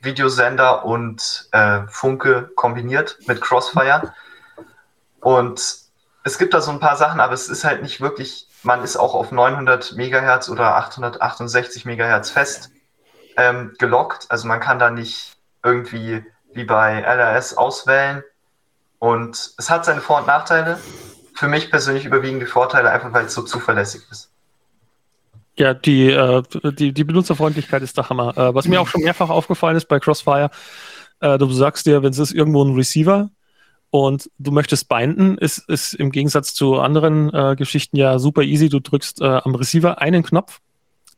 Videosender 0.00 0.84
und 0.84 1.48
äh, 1.52 1.80
Funke 1.88 2.50
kombiniert 2.54 3.18
mit 3.26 3.40
Crossfire. 3.40 4.12
Und 5.20 5.76
es 6.24 6.38
gibt 6.38 6.54
da 6.54 6.60
so 6.60 6.70
ein 6.70 6.80
paar 6.80 6.96
Sachen, 6.96 7.20
aber 7.20 7.32
es 7.32 7.48
ist 7.48 7.64
halt 7.64 7.82
nicht 7.82 8.00
wirklich, 8.00 8.48
man 8.62 8.82
ist 8.84 8.96
auch 8.96 9.14
auf 9.14 9.32
900 9.32 9.94
Megahertz 9.96 10.48
oder 10.48 10.76
868 10.76 11.84
Megahertz 11.84 12.30
fest 12.30 12.70
ähm, 13.36 13.74
gelockt. 13.78 14.26
Also 14.28 14.46
man 14.46 14.60
kann 14.60 14.78
da 14.78 14.90
nicht 14.90 15.36
irgendwie 15.62 16.24
wie 16.54 16.64
bei 16.64 17.00
LRS 17.00 17.56
auswählen. 17.56 18.22
Und 18.98 19.54
es 19.58 19.70
hat 19.70 19.84
seine 19.84 20.00
Vor- 20.00 20.20
und 20.20 20.26
Nachteile. 20.26 20.78
Für 21.34 21.48
mich 21.48 21.70
persönlich 21.70 22.04
überwiegen 22.04 22.40
die 22.40 22.46
Vorteile 22.46 22.90
einfach, 22.90 23.12
weil 23.12 23.26
es 23.26 23.34
so 23.34 23.42
zuverlässig 23.42 24.02
ist. 24.10 24.30
Ja, 25.56 25.74
die, 25.74 26.10
äh, 26.10 26.42
die, 26.72 26.92
die 26.92 27.04
Benutzerfreundlichkeit 27.04 27.82
ist 27.82 27.96
der 27.96 28.08
Hammer. 28.08 28.36
Äh, 28.36 28.54
was 28.54 28.66
mir 28.66 28.80
auch 28.80 28.88
schon 28.88 29.02
mehrfach 29.02 29.30
aufgefallen 29.30 29.76
ist 29.76 29.86
bei 29.86 30.00
Crossfire, 30.00 30.50
äh, 31.20 31.38
du 31.38 31.50
sagst 31.52 31.86
dir, 31.86 32.02
wenn 32.02 32.10
es 32.10 32.18
ist 32.18 32.32
irgendwo 32.32 32.64
ein 32.64 32.74
Receiver 32.74 33.30
und 33.90 34.28
du 34.38 34.50
möchtest 34.50 34.88
binden, 34.88 35.38
ist, 35.38 35.58
ist 35.68 35.94
im 35.94 36.10
Gegensatz 36.10 36.54
zu 36.54 36.80
anderen 36.80 37.32
äh, 37.32 37.54
Geschichten 37.56 37.96
ja 37.96 38.18
super 38.18 38.42
easy. 38.42 38.68
Du 38.68 38.80
drückst 38.80 39.20
äh, 39.20 39.40
am 39.44 39.54
Receiver 39.54 40.00
einen 40.00 40.24
Knopf, 40.24 40.60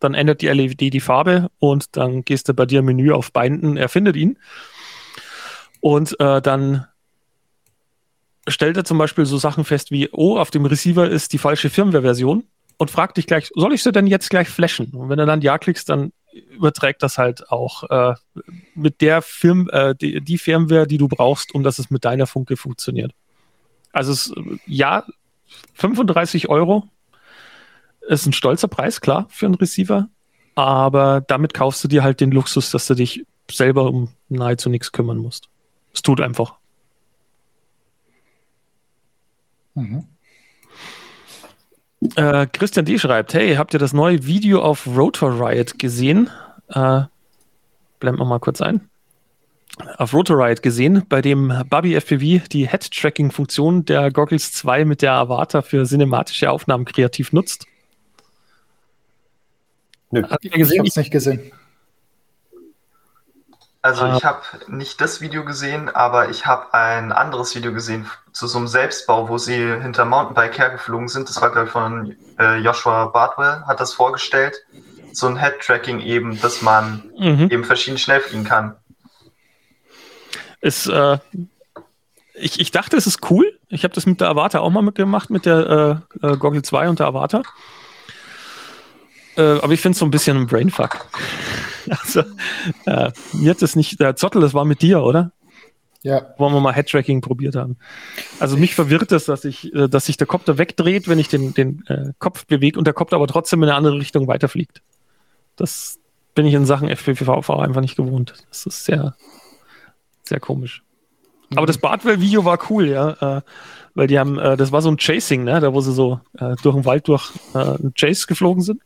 dann 0.00 0.12
ändert 0.12 0.42
die 0.42 0.48
LED 0.48 0.92
die 0.92 1.00
Farbe 1.00 1.48
und 1.58 1.96
dann 1.96 2.22
gehst 2.22 2.48
du 2.48 2.54
bei 2.54 2.66
dir 2.66 2.80
im 2.80 2.84
Menü 2.84 3.12
auf 3.12 3.32
Binden, 3.32 3.78
er 3.78 3.88
findet 3.88 4.16
ihn. 4.16 4.38
Und 5.80 6.18
äh, 6.20 6.40
dann 6.40 6.86
stellt 8.48 8.76
er 8.76 8.84
zum 8.84 8.98
Beispiel 8.98 9.26
so 9.26 9.38
Sachen 9.38 9.64
fest 9.64 9.90
wie, 9.90 10.08
oh, 10.12 10.38
auf 10.38 10.50
dem 10.50 10.64
Receiver 10.64 11.08
ist 11.08 11.32
die 11.32 11.38
falsche 11.38 11.70
Firmware-Version 11.70 12.44
und 12.76 12.90
fragt 12.90 13.16
dich 13.16 13.26
gleich, 13.26 13.50
soll 13.54 13.72
ich 13.72 13.82
sie 13.82 13.92
denn 13.92 14.06
jetzt 14.06 14.30
gleich 14.30 14.48
flashen? 14.48 14.90
Und 14.92 15.08
wenn 15.08 15.18
du 15.18 15.26
dann 15.26 15.42
Ja 15.42 15.58
klickst, 15.58 15.88
dann 15.88 16.12
überträgt 16.32 17.02
das 17.02 17.18
halt 17.18 17.50
auch 17.50 17.84
äh, 17.84 18.14
mit 18.74 19.00
der 19.00 19.22
Firm, 19.22 19.68
äh, 19.72 19.94
die, 19.94 20.20
die, 20.20 20.38
Firmware, 20.38 20.86
die 20.86 20.98
du 20.98 21.08
brauchst, 21.08 21.54
um 21.54 21.62
dass 21.62 21.78
es 21.78 21.90
mit 21.90 22.04
deiner 22.04 22.26
Funke 22.26 22.56
funktioniert. 22.56 23.12
Also 23.92 24.12
es, 24.12 24.34
ja, 24.66 25.04
35 25.74 26.48
Euro 26.48 26.88
ist 28.08 28.26
ein 28.26 28.32
stolzer 28.32 28.68
Preis, 28.68 29.00
klar, 29.00 29.26
für 29.30 29.46
einen 29.46 29.54
Receiver, 29.54 30.08
aber 30.54 31.22
damit 31.26 31.54
kaufst 31.54 31.82
du 31.82 31.88
dir 31.88 32.02
halt 32.02 32.20
den 32.20 32.30
Luxus, 32.30 32.70
dass 32.70 32.86
du 32.86 32.94
dich 32.94 33.24
selber 33.50 33.84
um 33.84 34.10
nahezu 34.28 34.68
nichts 34.68 34.92
kümmern 34.92 35.18
musst. 35.18 35.48
Es 35.96 36.02
tut 36.02 36.20
einfach. 36.20 36.56
Mhm. 39.74 40.04
Äh, 42.16 42.46
Christian 42.52 42.84
D. 42.84 42.98
schreibt, 42.98 43.32
hey, 43.32 43.54
habt 43.54 43.72
ihr 43.72 43.80
das 43.80 43.94
neue 43.94 44.26
Video 44.26 44.60
auf 44.60 44.86
Rotor 44.86 45.40
Riot 45.40 45.78
gesehen? 45.78 46.28
Äh, 46.68 47.04
blenden 47.98 48.20
wir 48.20 48.26
mal 48.26 48.40
kurz 48.40 48.60
ein. 48.60 48.90
Auf 49.96 50.12
Rotor 50.12 50.36
Riot 50.36 50.62
gesehen, 50.62 51.06
bei 51.08 51.22
dem 51.22 51.64
Bubby 51.70 51.98
FPV 51.98 52.46
die 52.48 52.68
Head-Tracking-Funktion 52.68 53.86
der 53.86 54.10
Goggles 54.10 54.52
2 54.52 54.84
mit 54.84 55.00
der 55.00 55.14
Avata 55.14 55.62
für 55.62 55.86
cinematische 55.86 56.50
Aufnahmen 56.50 56.84
kreativ 56.84 57.32
nutzt. 57.32 57.66
Nö, 60.10 60.22
Habt 60.28 60.44
ihr 60.44 60.50
gesehen? 60.50 60.84
Ich 60.84 60.90
hab's 60.90 60.96
nicht 60.96 61.10
gesehen. 61.10 61.52
Also 63.86 64.02
ah. 64.02 64.16
ich 64.16 64.24
habe 64.24 64.40
nicht 64.66 65.00
das 65.00 65.20
Video 65.20 65.44
gesehen, 65.44 65.88
aber 65.88 66.28
ich 66.28 66.44
habe 66.44 66.74
ein 66.74 67.12
anderes 67.12 67.54
Video 67.54 67.72
gesehen 67.72 68.10
zu 68.32 68.48
so 68.48 68.58
einem 68.58 68.66
Selbstbau, 68.66 69.28
wo 69.28 69.38
sie 69.38 69.54
hinter 69.54 70.04
Mountainbike 70.04 70.58
hergeflogen 70.58 71.06
sind. 71.06 71.28
Das 71.28 71.40
war, 71.40 71.52
glaube 71.52 71.66
ich, 71.66 71.72
von 71.72 72.16
äh, 72.36 72.56
Joshua 72.56 73.06
Bartwell, 73.06 73.62
hat 73.64 73.78
das 73.78 73.92
vorgestellt. 73.92 74.56
So 75.12 75.28
ein 75.28 75.36
Head-Tracking 75.36 76.00
eben, 76.00 76.40
dass 76.40 76.62
man 76.62 77.04
mhm. 77.16 77.48
eben 77.48 77.62
verschieden 77.62 77.96
schnell 77.96 78.18
fliegen 78.18 78.42
kann. 78.42 78.74
Ist, 80.60 80.88
äh, 80.88 81.18
ich, 82.34 82.58
ich 82.58 82.72
dachte, 82.72 82.96
es 82.96 83.06
ist 83.06 83.30
cool. 83.30 83.56
Ich 83.68 83.84
habe 83.84 83.94
das 83.94 84.04
mit 84.04 84.20
der 84.20 84.30
Avata 84.30 84.58
auch 84.58 84.70
mal 84.70 84.82
mitgemacht, 84.82 85.30
mit 85.30 85.46
der 85.46 86.02
äh, 86.20 86.26
äh 86.26 86.36
Goggle 86.36 86.62
2 86.62 86.88
und 86.88 86.98
der 86.98 87.06
Avata. 87.06 87.42
Äh, 89.36 89.60
aber 89.60 89.72
ich 89.72 89.80
finde 89.80 89.94
es 89.94 90.00
so 90.00 90.06
ein 90.06 90.10
bisschen 90.10 90.36
ein 90.36 90.48
Brainfuck. 90.48 91.06
Also, 92.04 92.20
äh, 92.86 93.10
hat 93.48 93.62
das 93.62 93.76
nicht, 93.76 94.00
der 94.00 94.16
Zottel, 94.16 94.40
das 94.40 94.54
war 94.54 94.64
mit 94.64 94.82
dir, 94.82 95.02
oder? 95.02 95.32
Ja. 96.02 96.34
Wo 96.38 96.48
wir 96.48 96.60
mal 96.60 96.72
Headtracking 96.72 97.20
probiert 97.20 97.56
haben. 97.56 97.76
Also 98.38 98.56
mich 98.56 98.74
verwirrt 98.74 99.10
es, 99.10 99.24
dass 99.24 99.44
ich, 99.44 99.74
äh, 99.74 99.88
dass 99.88 100.06
sich 100.06 100.16
der 100.16 100.26
Kopter 100.26 100.56
wegdreht, 100.56 101.08
wenn 101.08 101.18
ich 101.18 101.28
den, 101.28 101.52
den 101.54 101.84
äh, 101.88 102.12
Kopf 102.18 102.46
bewege 102.46 102.78
und 102.78 102.86
der 102.86 102.94
Kopter 102.94 103.16
aber 103.16 103.26
trotzdem 103.26 103.62
in 103.62 103.68
eine 103.68 103.76
andere 103.76 103.98
Richtung 103.98 104.28
weiterfliegt. 104.28 104.82
Das 105.56 105.98
bin 106.34 106.46
ich 106.46 106.54
in 106.54 106.66
Sachen 106.66 106.88
FPV 106.88 107.50
einfach 107.58 107.80
nicht 107.80 107.96
gewohnt. 107.96 108.34
Das 108.50 108.66
ist 108.66 108.84
sehr, 108.84 109.16
sehr 110.22 110.38
komisch. 110.38 110.84
Mhm. 111.50 111.58
Aber 111.58 111.66
das 111.66 111.78
Bartwell-Video 111.78 112.44
war 112.44 112.58
cool, 112.70 112.88
ja. 112.88 113.38
Äh, 113.38 113.42
weil 113.94 114.06
die 114.06 114.18
haben, 114.18 114.38
äh, 114.38 114.56
das 114.56 114.72
war 114.72 114.82
so 114.82 114.90
ein 114.90 114.98
Chasing, 114.98 115.44
ne? 115.44 115.58
Da 115.58 115.72
wo 115.72 115.80
sie 115.80 115.92
so 115.92 116.20
äh, 116.38 116.54
durch 116.62 116.76
den 116.76 116.84
Wald 116.84 117.08
durch 117.08 117.32
äh, 117.54 117.58
einen 117.58 117.94
Chase 117.94 118.26
geflogen 118.26 118.62
sind. 118.62 118.82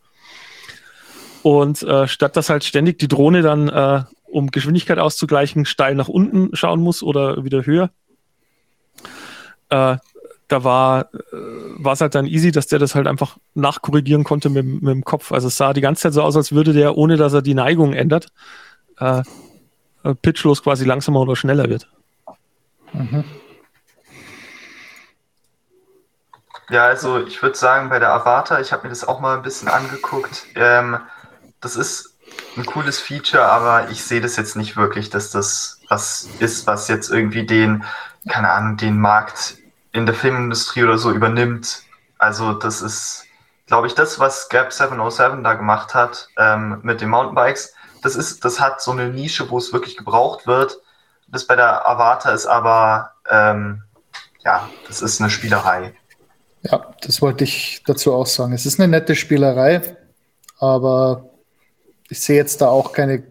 Und 1.43 1.83
äh, 1.83 2.07
statt 2.07 2.37
dass 2.37 2.51
halt 2.51 2.65
ständig 2.65 2.99
die 2.99 3.09
Drohne 3.09 3.43
dann, 3.43 3.69
äh, 3.69 4.03
um 4.27 4.51
Geschwindigkeit 4.51 4.99
auszugleichen, 4.99 5.65
steil 5.65 5.95
nach 5.95 6.09
unten 6.09 6.55
schauen 6.55 6.81
muss 6.81 7.03
oder 7.03 7.45
wieder 7.45 7.65
höher, 7.65 7.91
äh, 9.71 9.97
da 10.49 10.65
war 10.65 11.09
äh, 11.15 11.91
es 11.91 12.01
halt 12.01 12.15
dann 12.15 12.27
easy, 12.27 12.51
dass 12.51 12.67
der 12.67 12.79
das 12.79 12.95
halt 12.95 13.07
einfach 13.07 13.39
nachkorrigieren 13.55 14.25
konnte 14.25 14.51
mit, 14.51 14.67
mit 14.67 14.93
dem 14.93 15.05
Kopf. 15.05 15.33
Also 15.33 15.49
es 15.49 15.57
sah 15.57 15.73
die 15.73 15.81
ganze 15.81 16.03
Zeit 16.03 16.13
so 16.13 16.23
aus, 16.23 16.37
als 16.37 16.53
würde 16.53 16.73
der, 16.73 16.97
ohne 16.97 17.17
dass 17.17 17.33
er 17.33 17.43
die 17.43 17.55
Neigung 17.55 17.93
ändert, 17.93 18.29
äh, 18.99 19.23
äh 20.03 20.15
pitchlos 20.15 20.63
quasi 20.63 20.85
langsamer 20.85 21.21
oder 21.21 21.37
schneller 21.37 21.69
wird. 21.69 21.89
Mhm. 22.93 23.25
Ja, 26.69 26.87
also 26.87 27.25
ich 27.25 27.43
würde 27.43 27.57
sagen, 27.57 27.89
bei 27.89 27.99
der 27.99 28.13
Avatar, 28.13 28.61
ich 28.61 28.73
habe 28.73 28.85
mir 28.85 28.91
das 28.91 29.07
auch 29.07 29.21
mal 29.21 29.37
ein 29.37 29.43
bisschen 29.43 29.69
angeguckt. 29.69 30.47
Ähm, 30.55 30.99
das 31.61 31.77
ist 31.77 32.17
ein 32.57 32.65
cooles 32.65 33.01
Feature, 33.01 33.45
aber 33.45 33.91
ich 33.91 34.05
sehe 34.05 34.21
das 34.21 34.37
jetzt 34.37 34.57
nicht 34.57 34.77
wirklich, 34.77 35.11
dass 35.11 35.31
das 35.31 35.81
was 35.89 36.29
ist, 36.39 36.67
was 36.67 36.89
jetzt 36.89 37.11
irgendwie 37.11 37.45
den, 37.45 37.85
keine 38.29 38.51
Ahnung, 38.51 38.77
den 38.77 38.99
Markt 38.99 39.57
in 39.93 40.07
der 40.07 40.15
Filmindustrie 40.15 40.85
oder 40.85 40.99
so 40.99 41.11
übernimmt. 41.11 41.83
Also 42.19 42.53
das 42.53 42.81
ist, 42.81 43.25
glaube 43.67 43.89
ich, 43.89 43.95
das, 43.95 44.19
was 44.19 44.49
Gap 44.49 44.73
707 44.73 45.43
da 45.43 45.55
gemacht 45.55 45.95
hat 45.95 46.29
ähm, 46.39 46.79
mit 46.83 47.01
den 47.01 47.09
Mountainbikes, 47.09 47.75
das 48.03 48.17
ist, 48.17 48.45
das 48.45 48.61
hat 48.61 48.81
so 48.81 48.93
eine 48.93 49.09
Nische, 49.09 49.51
wo 49.51 49.59
es 49.59 49.73
wirklich 49.73 49.97
gebraucht 49.97 50.47
wird. 50.47 50.81
Das 51.29 51.47
bei 51.47 51.57
der 51.57 51.87
Avatar 51.87 52.33
ist 52.33 52.47
aber, 52.47 53.13
ähm, 53.29 53.83
ja, 54.45 54.69
das 54.87 55.03
ist 55.03 55.21
eine 55.21 55.31
Spielerei. 55.31 55.95
Ja, 56.63 56.87
das 57.03 57.21
wollte 57.21 57.45
ich 57.45 57.83
dazu 57.87 58.15
auch 58.15 58.27
sagen. 58.27 58.53
Es 58.53 58.67
ist 58.67 58.81
eine 58.81 58.89
nette 58.89 59.15
Spielerei, 59.15 59.97
aber 60.59 61.30
ich 62.11 62.21
sehe 62.21 62.37
jetzt 62.37 62.61
da 62.61 62.69
auch 62.69 62.93
keine 62.93 63.23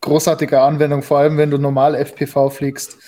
großartige 0.00 0.60
Anwendung, 0.60 1.02
vor 1.02 1.18
allem 1.18 1.38
wenn 1.38 1.50
du 1.50 1.58
normal 1.58 1.96
FPV 1.96 2.50
fliegst. 2.50 2.98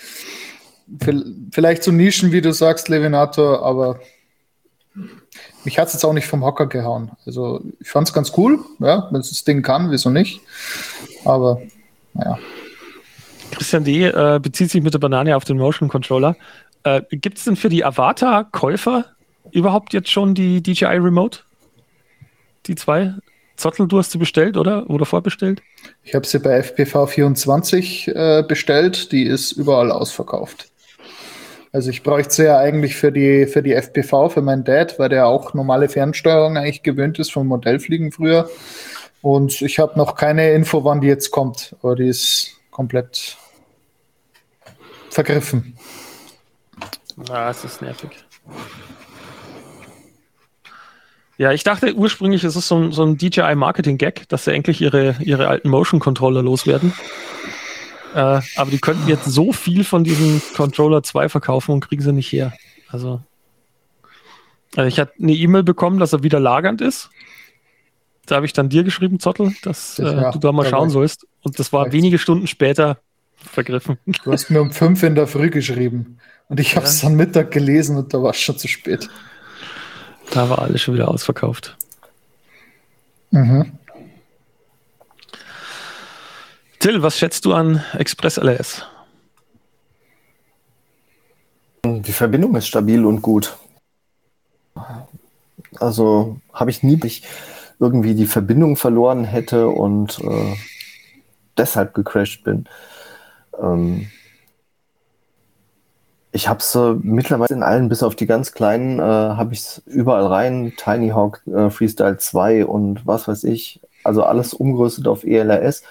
Vielleicht 1.53 1.85
so 1.85 1.93
Nischen, 1.93 2.33
wie 2.33 2.41
du 2.41 2.53
sagst, 2.53 2.89
Levinator, 2.89 3.63
aber 3.63 4.01
mich 5.65 5.79
hat 5.79 5.89
es 5.89 5.95
jetzt 5.95 6.05
auch 6.05 6.13
nicht 6.13 6.27
vom 6.27 6.45
Hocker 6.45 6.67
gehauen. 6.67 7.13
Also 7.27 7.61
ich 7.79 7.89
fand 7.89 8.09
es 8.09 8.15
ganz 8.15 8.33
cool, 8.37 8.59
ja, 8.81 9.09
wenn 9.13 9.21
es 9.21 9.29
das 9.29 9.45
Ding 9.45 9.63
kann, 9.63 9.91
wieso 9.91 10.11
nicht? 10.11 10.41
Aber 11.25 11.61
naja. 12.15 12.39
Christian 13.53 13.85
D. 13.85 14.07
Äh, 14.07 14.41
bezieht 14.43 14.71
sich 14.71 14.83
mit 14.83 14.95
der 14.95 14.99
Banane 14.99 15.37
auf 15.37 15.45
den 15.45 15.59
Motion 15.59 15.89
Controller. 15.89 16.35
Äh, 16.83 17.03
Gibt 17.11 17.39
es 17.39 17.45
denn 17.45 17.57
für 17.57 17.69
die 17.69 17.85
Avatar-Käufer 17.85 19.05
überhaupt 19.53 19.93
jetzt 19.93 20.11
schon 20.11 20.35
die 20.35 20.63
DJI 20.63 20.97
Remote? 20.97 21.41
Die 22.67 22.75
zwei? 22.75 23.15
Zottel, 23.61 23.87
du 23.87 23.99
hast 23.99 24.11
sie 24.11 24.19
bestellt, 24.19 24.57
oder? 24.57 24.89
Oder 24.91 25.07
vorbestellt? 25.07 25.63
Ich 26.03 26.15
habe 26.15 26.27
sie 26.27 26.39
bei 26.39 26.61
FPV24 26.61 28.13
äh, 28.13 28.43
bestellt. 28.43 29.13
Die 29.13 29.25
ist 29.25 29.53
überall 29.53 29.93
ausverkauft. 29.93 30.71
Also 31.73 31.91
ich 31.91 32.03
bräuchte 32.03 32.35
sie 32.35 32.45
ja 32.45 32.59
eigentlich 32.59 32.97
für 32.97 33.13
die, 33.13 33.47
für 33.47 33.63
die 33.63 33.75
FPV, 33.75 34.29
für 34.31 34.43
meinen 34.43 34.65
Dad, 34.65 34.99
weil 34.99 35.09
der 35.09 35.27
auch 35.27 35.55
normale 35.55 35.89
Fernsteuerung 35.89 36.57
eigentlich 36.57 36.83
gewöhnt 36.83 37.19
ist 37.19 37.33
vom 37.33 37.47
Modellfliegen 37.47 38.11
früher. 38.11 38.51
Und 39.23 39.61
ich 39.63 39.79
habe 39.79 39.99
noch 39.99 40.17
keine 40.17 40.53
Info, 40.53 40.85
wann 40.85 41.01
die 41.01 41.07
jetzt 41.07 41.31
kommt. 41.31 41.77
Aber 41.83 41.95
die 41.95 42.09
ist 42.09 42.57
komplett 42.71 43.37
vergriffen. 45.11 45.77
Ah, 47.29 47.51
es 47.51 47.65
ist 47.65 47.83
nervig. 47.83 48.11
Ja, 51.41 51.53
ich 51.53 51.65
dachte 51.65 51.95
ursprünglich, 51.95 52.45
es 52.45 52.55
ist 52.55 52.69
so 52.69 52.77
ein, 52.77 52.93
so 52.93 53.03
ein 53.03 53.17
DJI-Marketing-Gag, 53.17 54.29
dass 54.29 54.45
sie 54.45 54.53
endlich 54.53 54.83
ihre, 54.83 55.17
ihre 55.21 55.49
alten 55.49 55.71
Motion-Controller 55.71 56.43
loswerden. 56.43 56.93
Äh, 58.15 58.43
aber 58.57 58.71
die 58.71 58.79
könnten 58.79 59.09
jetzt 59.09 59.25
so 59.25 59.51
viel 59.51 59.85
von 59.85 60.05
diesem 60.05 60.43
Controller 60.55 61.03
2 61.03 61.31
verkaufen 61.31 61.73
und 61.73 61.81
kriegen 61.81 62.03
sie 62.03 62.13
nicht 62.13 62.31
her. 62.31 62.53
Also, 62.89 63.23
also 64.77 64.87
ich 64.87 65.01
hatte 65.01 65.15
eine 65.19 65.33
E-Mail 65.33 65.63
bekommen, 65.63 65.99
dass 65.99 66.13
er 66.13 66.23
wieder 66.23 66.41
lagernd 66.41 66.83
ist. 66.83 67.09
Da 68.27 68.37
habe 68.37 68.45
ich 68.45 68.53
dann 68.53 68.69
dir 68.69 68.85
geschrieben, 68.85 69.19
Zottel, 69.19 69.55
dass 69.63 69.99
äh, 69.99 70.03
ja, 70.03 70.33
du 70.33 70.41
da 70.41 70.53
mal 70.53 70.69
schauen 70.69 70.91
sollst. 70.91 71.27
Und 71.41 71.59
das 71.59 71.73
war 71.73 71.91
wenige 71.91 72.19
Stunden 72.19 72.49
später 72.49 72.99
vergriffen. 73.37 73.97
Du 74.25 74.31
hast 74.31 74.51
mir 74.51 74.61
um 74.61 74.73
fünf 74.73 75.03
in 75.05 75.15
der 75.15 75.27
Früh 75.27 75.49
geschrieben. 75.49 76.19
Und 76.49 76.61
ich 76.61 76.77
habe 76.77 76.85
es 76.85 77.01
ja. 77.01 77.09
am 77.09 77.15
Mittag 77.15 77.51
gelesen 77.51 77.97
und 77.97 78.13
da 78.13 78.23
war 78.23 78.33
es 78.33 78.41
schon 78.41 78.59
zu 78.59 78.69
spät. 78.69 79.09
Da 80.31 80.49
war 80.49 80.61
alles 80.61 80.81
schon 80.81 80.95
wieder 80.95 81.09
ausverkauft. 81.09 81.77
Mhm. 83.31 83.73
Till, 86.79 87.03
was 87.03 87.19
schätzt 87.19 87.45
du 87.45 87.53
an 87.53 87.85
Express 87.93 88.39
LS? 88.39 88.87
Die 91.85 92.13
Verbindung 92.13 92.55
ist 92.57 92.69
stabil 92.69 93.05
und 93.05 93.23
gut. 93.23 93.57
Also 95.79 96.41
habe 96.53 96.71
ich 96.71 96.83
nie 96.83 96.99
ich 97.05 97.23
irgendwie 97.79 98.15
die 98.15 98.27
Verbindung 98.27 98.77
verloren 98.77 99.25
hätte 99.25 99.69
und 99.69 100.21
äh, 100.21 100.57
deshalb 101.57 101.95
gecrashed 101.95 102.45
bin. 102.45 102.67
Ähm, 103.61 104.11
ich 106.33 106.49
habe 106.49 106.61
es 106.61 106.75
äh, 106.75 106.95
mittlerweile 107.03 107.55
in 107.55 107.63
allen, 107.63 107.89
bis 107.89 108.03
auf 108.03 108.15
die 108.15 108.27
ganz 108.27 108.53
kleinen, 108.53 108.99
äh, 108.99 109.03
habe 109.03 109.53
ich 109.53 109.61
es 109.61 109.83
überall 109.87 110.27
rein. 110.27 110.73
Tiny 110.77 111.11
Hawk 111.11 111.43
äh, 111.47 111.71
Freestyle 111.71 112.19
2 112.19 112.67
und 112.67 113.07
was 113.07 113.27
weiß 113.27 113.45
ich. 113.45 113.81
Also 114.05 114.23
alles 114.23 114.55
umgerüstet 114.55 115.09
auf 115.09 115.25
ELRS. 115.25 115.83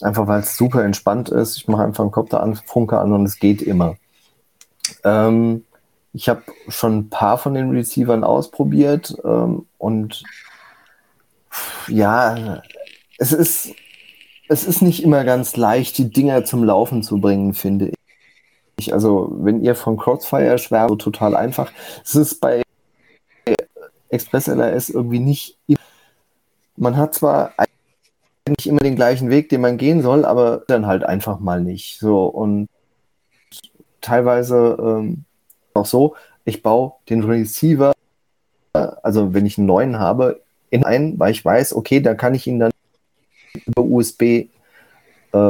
Einfach 0.00 0.26
weil 0.26 0.40
es 0.40 0.56
super 0.56 0.84
entspannt 0.84 1.28
ist. 1.28 1.56
Ich 1.56 1.68
mache 1.68 1.82
einfach 1.84 2.02
einen 2.02 2.12
Kopter 2.12 2.42
an, 2.42 2.54
Funke 2.54 2.98
an 2.98 3.12
und 3.12 3.24
es 3.24 3.38
geht 3.38 3.60
immer. 3.62 3.96
Ähm, 5.04 5.64
ich 6.12 6.28
habe 6.28 6.42
schon 6.68 6.98
ein 6.98 7.10
paar 7.10 7.38
von 7.38 7.54
den 7.54 7.70
Receivern 7.70 8.24
ausprobiert 8.24 9.16
ähm, 9.24 9.66
und 9.78 10.22
ja, 11.88 12.62
es 13.18 13.32
ist, 13.32 13.70
es 14.48 14.64
ist 14.64 14.82
nicht 14.82 15.02
immer 15.02 15.24
ganz 15.24 15.56
leicht, 15.56 15.98
die 15.98 16.10
Dinger 16.10 16.44
zum 16.44 16.64
Laufen 16.64 17.02
zu 17.02 17.18
bringen, 17.20 17.54
finde 17.54 17.88
ich. 17.88 18.01
Also, 18.90 19.32
wenn 19.38 19.62
ihr 19.62 19.74
von 19.74 19.96
Crossfire 19.96 20.58
schwärmt, 20.58 20.90
so 20.90 20.96
total 20.96 21.36
einfach. 21.36 21.70
Es 22.04 22.14
ist 22.14 22.40
bei 22.40 22.62
Express 24.08 24.48
LRS 24.48 24.90
irgendwie 24.90 25.20
nicht. 25.20 25.56
Man 26.76 26.96
hat 26.96 27.14
zwar 27.14 27.54
eigentlich 27.56 28.66
immer 28.66 28.80
den 28.80 28.96
gleichen 28.96 29.30
Weg, 29.30 29.48
den 29.48 29.60
man 29.60 29.78
gehen 29.78 30.02
soll, 30.02 30.24
aber 30.24 30.64
dann 30.66 30.86
halt 30.86 31.04
einfach 31.04 31.38
mal 31.38 31.62
nicht. 31.62 31.98
So 31.98 32.26
und 32.26 32.68
teilweise 34.00 34.76
ähm, 34.80 35.24
auch 35.74 35.86
so, 35.86 36.16
ich 36.44 36.62
baue 36.62 36.92
den 37.08 37.22
Receiver, 37.22 37.92
also 38.74 39.32
wenn 39.32 39.46
ich 39.46 39.58
einen 39.58 39.66
neuen 39.66 39.98
habe, 39.98 40.42
in 40.70 40.84
ein, 40.84 41.18
weil 41.18 41.32
ich 41.32 41.44
weiß, 41.44 41.74
okay, 41.74 42.00
da 42.00 42.14
kann 42.14 42.34
ich 42.34 42.46
ihn 42.46 42.58
dann 42.58 42.72
über 43.66 43.82
USB 43.82 44.22
äh, 44.22 44.48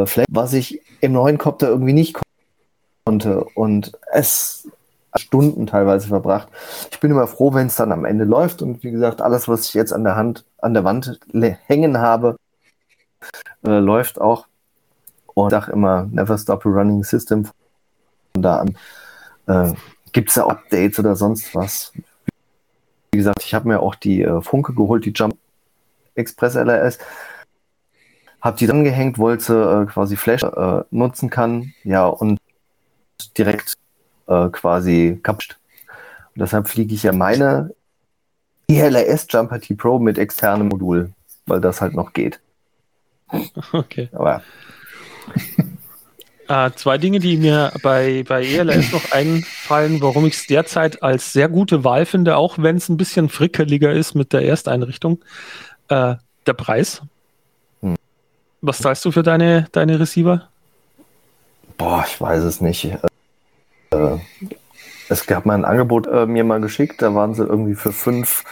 flatten, 0.07 0.35
was 0.35 0.53
ich 0.53 0.81
im 1.01 1.13
neuen 1.13 1.39
Copter 1.39 1.69
irgendwie 1.69 1.93
nicht 1.93 2.15
konnte. 3.05 3.45
Und 3.55 3.93
es 4.13 4.69
Stunden 5.15 5.67
teilweise 5.67 6.09
verbracht. 6.09 6.49
Ich 6.91 7.01
bin 7.01 7.11
immer 7.11 7.27
froh, 7.27 7.53
wenn 7.53 7.67
es 7.67 7.77
dann 7.77 7.93
am 7.93 8.05
Ende 8.05 8.25
läuft. 8.25 8.63
Und 8.63 8.83
wie 8.83 8.91
gesagt, 8.91 9.21
alles, 9.21 9.49
was 9.49 9.67
ich 9.67 9.75
jetzt 9.75 9.93
an 9.93 10.05
der 10.05 10.17
Hand, 10.17 10.45
an 10.59 10.75
der 10.75 10.85
Wand 10.85 11.21
hängen 11.67 11.99
habe, 11.99 12.37
äh, 13.65 13.79
läuft 13.79 14.21
auch. 14.21 14.47
Und 15.35 15.49
ich 15.49 15.51
sage 15.51 15.73
immer, 15.73 16.09
never 16.11 16.39
stop 16.39 16.65
a 16.67 16.69
running 16.69 17.05
system. 17.05 17.45
Von 18.35 18.43
da 18.43 18.61
an 18.61 18.77
äh, 19.47 19.75
gibt 20.13 20.31
es 20.31 20.37
ja 20.37 20.47
Updates 20.47 20.99
oder 20.99 21.17
sonst 21.17 21.55
was. 21.55 21.93
Wie 23.13 23.19
gesagt, 23.19 23.43
ich 23.43 23.53
habe 23.53 23.69
mir 23.69 23.81
auch 23.81 23.95
die 23.95 24.23
äh, 24.23 24.41
Funke 24.41 24.75
geholt, 24.75 25.05
die 25.05 25.13
Jump 25.13 25.37
Express 26.15 26.55
LRS. 26.55 26.99
Habe 28.41 28.57
die 28.57 28.67
dann 28.67 28.85
gehängt, 28.85 29.19
wollte 29.19 29.85
äh, 29.87 29.93
quasi 29.93 30.17
Flash 30.17 30.43
äh, 30.43 30.85
nutzen 30.91 31.31
kann. 31.31 31.75
Ja, 31.85 32.07
und 32.07 32.39
direkt 33.31 33.75
äh, 34.27 34.49
quasi 34.49 35.19
kaputt. 35.23 35.59
Und 36.35 36.41
deshalb 36.41 36.69
fliege 36.69 36.95
ich 36.95 37.03
ja 37.03 37.13
meine 37.13 37.75
ILRS 38.69 39.27
Jumper 39.31 39.61
T 39.61 39.75
Pro 39.75 39.99
mit 39.99 40.19
externem 40.19 40.69
Modul, 40.69 41.13
weil 41.47 41.61
das 41.61 41.81
halt 41.81 41.95
noch 41.95 42.13
geht. 42.13 42.41
Okay. 43.73 44.11
Aber 44.13 44.43
äh, 46.49 46.71
zwei 46.77 46.99
Dinge, 46.99 47.19
die 47.19 47.39
mir 47.39 47.73
bei, 47.83 48.25
bei 48.29 48.45
ELS 48.45 48.93
noch 48.93 49.11
einfallen, 49.13 50.03
warum 50.03 50.27
ich 50.27 50.35
es 50.35 50.47
derzeit 50.47 51.03
als 51.03 51.33
sehr 51.33 51.49
gute 51.49 51.83
Wahl 51.83 52.05
finde, 52.05 52.37
auch 52.37 52.59
wenn 52.59 52.77
es 52.77 52.91
ein 52.91 52.99
bisschen 52.99 53.31
frickeliger 53.31 53.93
ist 53.93 54.15
mit 54.15 54.33
der 54.35 54.43
Ersteinrichtung. 54.43 55.25
Äh, 55.89 56.17
der 56.47 56.53
Preis. 56.55 57.03
Hm. 57.81 57.97
Was 58.61 58.79
zahlst 58.79 59.05
du 59.05 59.13
für 59.13 59.23
deine, 59.23 59.69
deine 59.73 59.99
Receiver? 59.99 60.49
Boah, 61.79 62.05
ich 62.07 62.21
weiß 62.21 62.43
es 62.45 62.61
nicht. 62.61 62.93
Äh, 63.93 64.19
es 65.09 65.27
gab 65.27 65.47
mal 65.47 65.55
ein 65.55 65.65
Angebot 65.65 66.07
äh, 66.07 66.27
mir 66.27 66.45
mal 66.45 66.61
geschickt, 66.61 67.03
da 67.03 67.15
waren 67.15 67.35
sie 67.35 67.45
irgendwie 67.45 67.75
für 67.75 67.93
5 67.93 68.45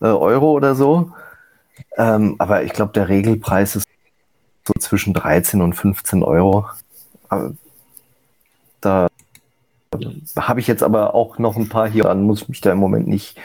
äh, 0.00 0.06
Euro 0.06 0.52
oder 0.52 0.74
so. 0.74 1.12
Ähm, 1.96 2.36
aber 2.38 2.64
ich 2.64 2.72
glaube, 2.72 2.92
der 2.92 3.08
Regelpreis 3.08 3.76
ist 3.76 3.86
so 4.66 4.74
zwischen 4.78 5.14
13 5.14 5.62
und 5.62 5.74
15 5.74 6.22
Euro. 6.22 6.66
Da 8.80 9.08
habe 10.36 10.60
ich 10.60 10.66
jetzt 10.66 10.82
aber 10.82 11.14
auch 11.14 11.38
noch 11.38 11.56
ein 11.56 11.68
paar 11.68 11.88
hier, 11.88 12.04
dann 12.04 12.22
muss 12.22 12.42
ich 12.42 12.48
mich 12.48 12.60
da 12.60 12.72
im 12.72 12.78
Moment 12.78 13.08
nicht 13.08 13.38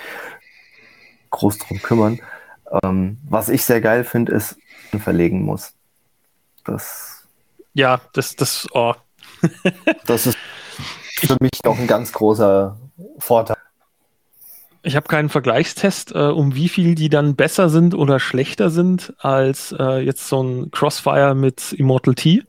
groß 1.30 1.58
drum 1.60 1.82
kümmern. 1.82 2.20
Ähm, 2.84 3.20
was 3.28 3.50
ich 3.50 3.64
sehr 3.64 3.82
geil 3.82 4.04
finde, 4.04 4.34
ist, 4.34 4.58
verlegen 5.00 5.44
muss. 5.44 5.74
Das. 6.66 7.28
Ja, 7.74 8.02
das, 8.14 8.36
das, 8.36 8.68
oh. 8.74 8.94
das 10.06 10.28
ist 10.28 10.38
für 11.28 11.38
mich 11.40 11.64
noch 11.64 11.78
ein 11.78 11.88
ganz 11.88 12.12
großer 12.12 12.78
Vorteil. 13.20 13.58
Ich 14.86 14.98
habe 14.98 15.08
keinen 15.08 15.30
Vergleichstest, 15.30 16.14
äh, 16.14 16.20
um 16.20 16.56
wie 16.56 16.68
viel 16.68 16.96
die 16.96 17.08
dann 17.08 17.36
besser 17.36 17.70
sind 17.70 17.96
oder 17.96 18.20
schlechter 18.20 18.70
sind 18.70 19.14
als 19.20 19.74
äh, 19.80 20.00
jetzt 20.00 20.28
so 20.28 20.44
ein 20.44 20.72
Crossfire 20.72 21.36
mit 21.36 21.72
Immortal 21.72 22.16
T. 22.16 22.44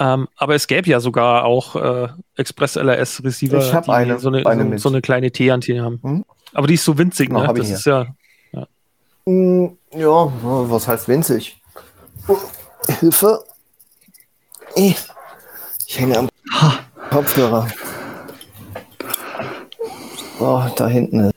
Ähm, 0.00 0.26
aber 0.36 0.56
es 0.56 0.66
gäbe 0.66 0.90
ja 0.90 0.98
sogar 0.98 1.44
auch 1.44 1.76
äh, 1.76 2.08
Express 2.36 2.74
LRS 2.74 3.22
Receiver, 3.22 3.58
die 3.58 3.88
eine, 3.90 4.18
so, 4.18 4.28
eine, 4.28 4.44
eine 4.44 4.78
so, 4.78 4.88
so, 4.88 4.88
eine 4.88 5.00
kleine 5.00 5.30
T-Antenne 5.30 5.84
haben. 5.84 6.00
Hm? 6.02 6.24
Aber 6.52 6.66
die 6.66 6.74
ist 6.74 6.84
so 6.84 6.98
winzig, 6.98 7.30
ne? 7.30 7.52
Das 7.54 7.70
ist 7.70 7.86
ja, 7.86 8.06
ja. 8.52 8.66
Hm, 9.26 9.78
ja, 9.92 10.32
was 10.42 10.88
heißt 10.88 11.06
winzig? 11.06 11.62
Hilfe. 12.98 13.44
Ich 14.74 14.96
hänge 15.94 16.18
am 16.18 16.28
Kopfhörer. 17.14 17.70
Oh, 20.40 20.64
da 20.74 20.88
hinten 20.88 21.26
ist 21.26 21.34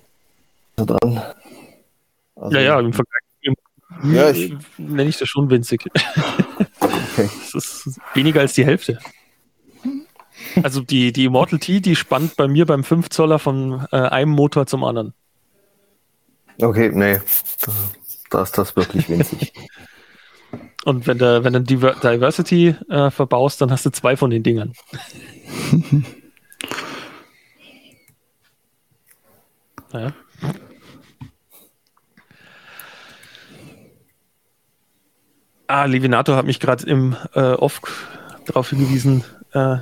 er 0.75 0.85
dran. 0.87 1.21
Also, 2.35 2.57
ja, 2.57 2.61
ja, 2.63 2.79
im 2.79 2.93
Vergleich 2.93 3.21
ja, 4.03 4.31
ich, 4.31 4.55
nenne 4.79 5.07
ich 5.07 5.19
das 5.19 5.29
schon 5.29 5.51
winzig. 5.51 5.85
Okay. 6.79 7.29
Das 7.53 7.85
ist 7.85 7.99
weniger 8.15 8.41
als 8.41 8.53
die 8.53 8.65
Hälfte. 8.65 8.97
Also 10.63 10.81
die, 10.81 11.11
die 11.11 11.25
Immortal 11.25 11.59
T, 11.59 11.79
die 11.79 11.95
spannt 11.95 12.35
bei 12.37 12.47
mir 12.47 12.65
beim 12.65 12.83
5 12.83 13.09
Zoller 13.09 13.37
von 13.37 13.85
äh, 13.91 13.97
einem 13.97 14.31
Motor 14.31 14.65
zum 14.65 14.83
anderen. 14.83 15.13
Okay, 16.59 16.89
nee. 16.91 17.19
Da 18.31 18.41
ist 18.41 18.57
das 18.57 18.75
wirklich 18.75 19.09
winzig. 19.09 19.53
Und 20.88 21.06
wenn 21.06 21.17
du, 21.17 21.43
wenn 21.43 21.52
du 21.52 21.60
Diversity 21.60 22.73
äh, 22.89 23.12
verbaust, 23.12 23.60
dann 23.60 23.71
hast 23.71 23.86
du 23.86 23.89
zwei 23.89 24.15
von 24.15 24.30
den 24.30 24.41
Dingern. 24.41 24.71
naja. 29.91 30.13
Ah, 35.67 35.84
Levinator 35.84 36.38
hat 36.38 36.45
mich 36.45 36.62
gerade 36.62 36.88
im 36.88 37.17
äh, 37.34 37.41
Off 37.41 37.82
darauf 38.45 38.69
hingewiesen, 38.69 39.26
äh, 39.52 39.80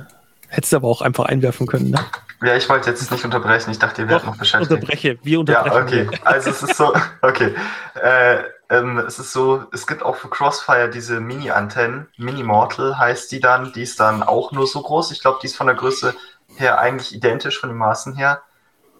hättest 0.48 0.72
du 0.72 0.78
aber 0.78 0.88
auch 0.88 1.02
einfach 1.02 1.26
einwerfen 1.26 1.68
können, 1.68 1.90
ne? 1.90 2.00
Ja, 2.42 2.56
ich 2.56 2.68
wollte 2.68 2.90
jetzt 2.90 3.08
nicht 3.12 3.24
unterbrechen. 3.24 3.70
Ich 3.70 3.78
dachte, 3.78 4.02
ihr 4.02 4.08
werdet 4.08 4.26
noch 4.26 4.36
beschäftigt. 4.36 4.72
Unterbreche, 4.72 5.18
wir 5.22 5.38
unterbrechen. 5.40 5.98
Ja, 5.98 6.04
okay. 6.04 6.18
Also 6.24 6.50
es 6.50 6.64
ist 6.64 6.76
so, 6.76 6.92
okay. 7.22 7.54
Äh, 7.94 8.38
ähm, 8.68 8.98
es 8.98 9.18
ist 9.18 9.32
so, 9.32 9.64
es 9.72 9.86
gibt 9.86 10.02
auch 10.02 10.16
für 10.16 10.28
Crossfire 10.28 10.90
diese 10.90 11.20
Mini-Antennen. 11.20 12.08
Mini-Mortal 12.16 12.98
heißt 12.98 13.30
die 13.30 13.40
dann. 13.40 13.72
Die 13.72 13.82
ist 13.82 14.00
dann 14.00 14.22
auch 14.22 14.50
nur 14.52 14.66
so 14.66 14.82
groß. 14.82 15.12
Ich 15.12 15.20
glaube, 15.20 15.38
die 15.40 15.46
ist 15.46 15.56
von 15.56 15.68
der 15.68 15.76
Größe 15.76 16.14
her 16.56 16.78
eigentlich 16.78 17.14
identisch 17.14 17.60
von 17.60 17.70
den 17.70 17.78
Maßen 17.78 18.16
her. 18.16 18.42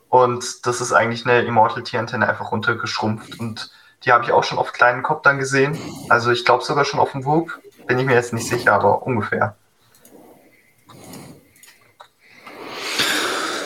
Und 0.09 0.67
das 0.67 0.81
ist 0.81 0.93
eigentlich 0.93 1.27
eine 1.27 1.43
Immortal 1.43 1.83
T-Antenne 1.83 2.29
einfach 2.29 2.53
runtergeschrumpft. 2.53 3.41
Und 3.41 3.71
die 4.05 4.13
habe 4.13 4.25
ich 4.25 4.33
auch 4.33 4.45
schon 4.45 4.59
auf 4.59 4.73
kleinen 4.73 5.03
Koptern 5.03 5.39
gesehen. 5.39 5.77
Also 6.09 6.31
ich 6.31 6.45
glaube 6.45 6.63
sogar 6.63 6.85
schon 6.85 7.01
auf 7.01 7.13
dem 7.13 7.25
Whoop. 7.25 7.59
bin 7.87 7.99
ich 7.99 8.07
mir 8.07 8.15
jetzt 8.15 8.33
nicht 8.33 8.49
sicher, 8.49 8.73
aber 8.73 9.03
ungefähr. 9.03 9.57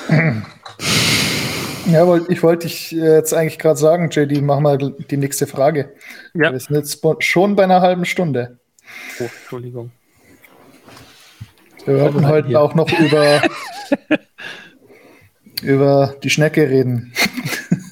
Ja, 1.87 2.17
ich 2.29 2.43
wollte 2.43 2.67
dich 2.67 2.91
jetzt 2.93 3.33
eigentlich 3.33 3.59
gerade 3.59 3.79
sagen, 3.79 4.11
JD, 4.11 4.43
mach 4.43 4.61
mal 4.61 4.77
die 4.79 5.17
nächste 5.17 5.47
Frage. 5.47 5.95
Ja. 6.35 6.53
Wir 6.53 6.61
sind 6.61 6.77
jetzt 6.77 7.03
schon 7.21 7.57
bei 7.57 7.65
einer 7.65 7.81
halben 7.81 8.05
Stunde. 8.05 8.59
Oh, 9.19 9.25
Entschuldigung. 9.25 9.91
Wir 11.87 11.95
werden 11.97 12.27
heute 12.29 12.49
hier. 12.49 12.61
auch 12.61 12.75
noch 12.75 12.91
über, 12.99 13.41
über 15.63 16.17
die 16.23 16.31
Schnecke 16.31 16.69
reden. 16.69 17.13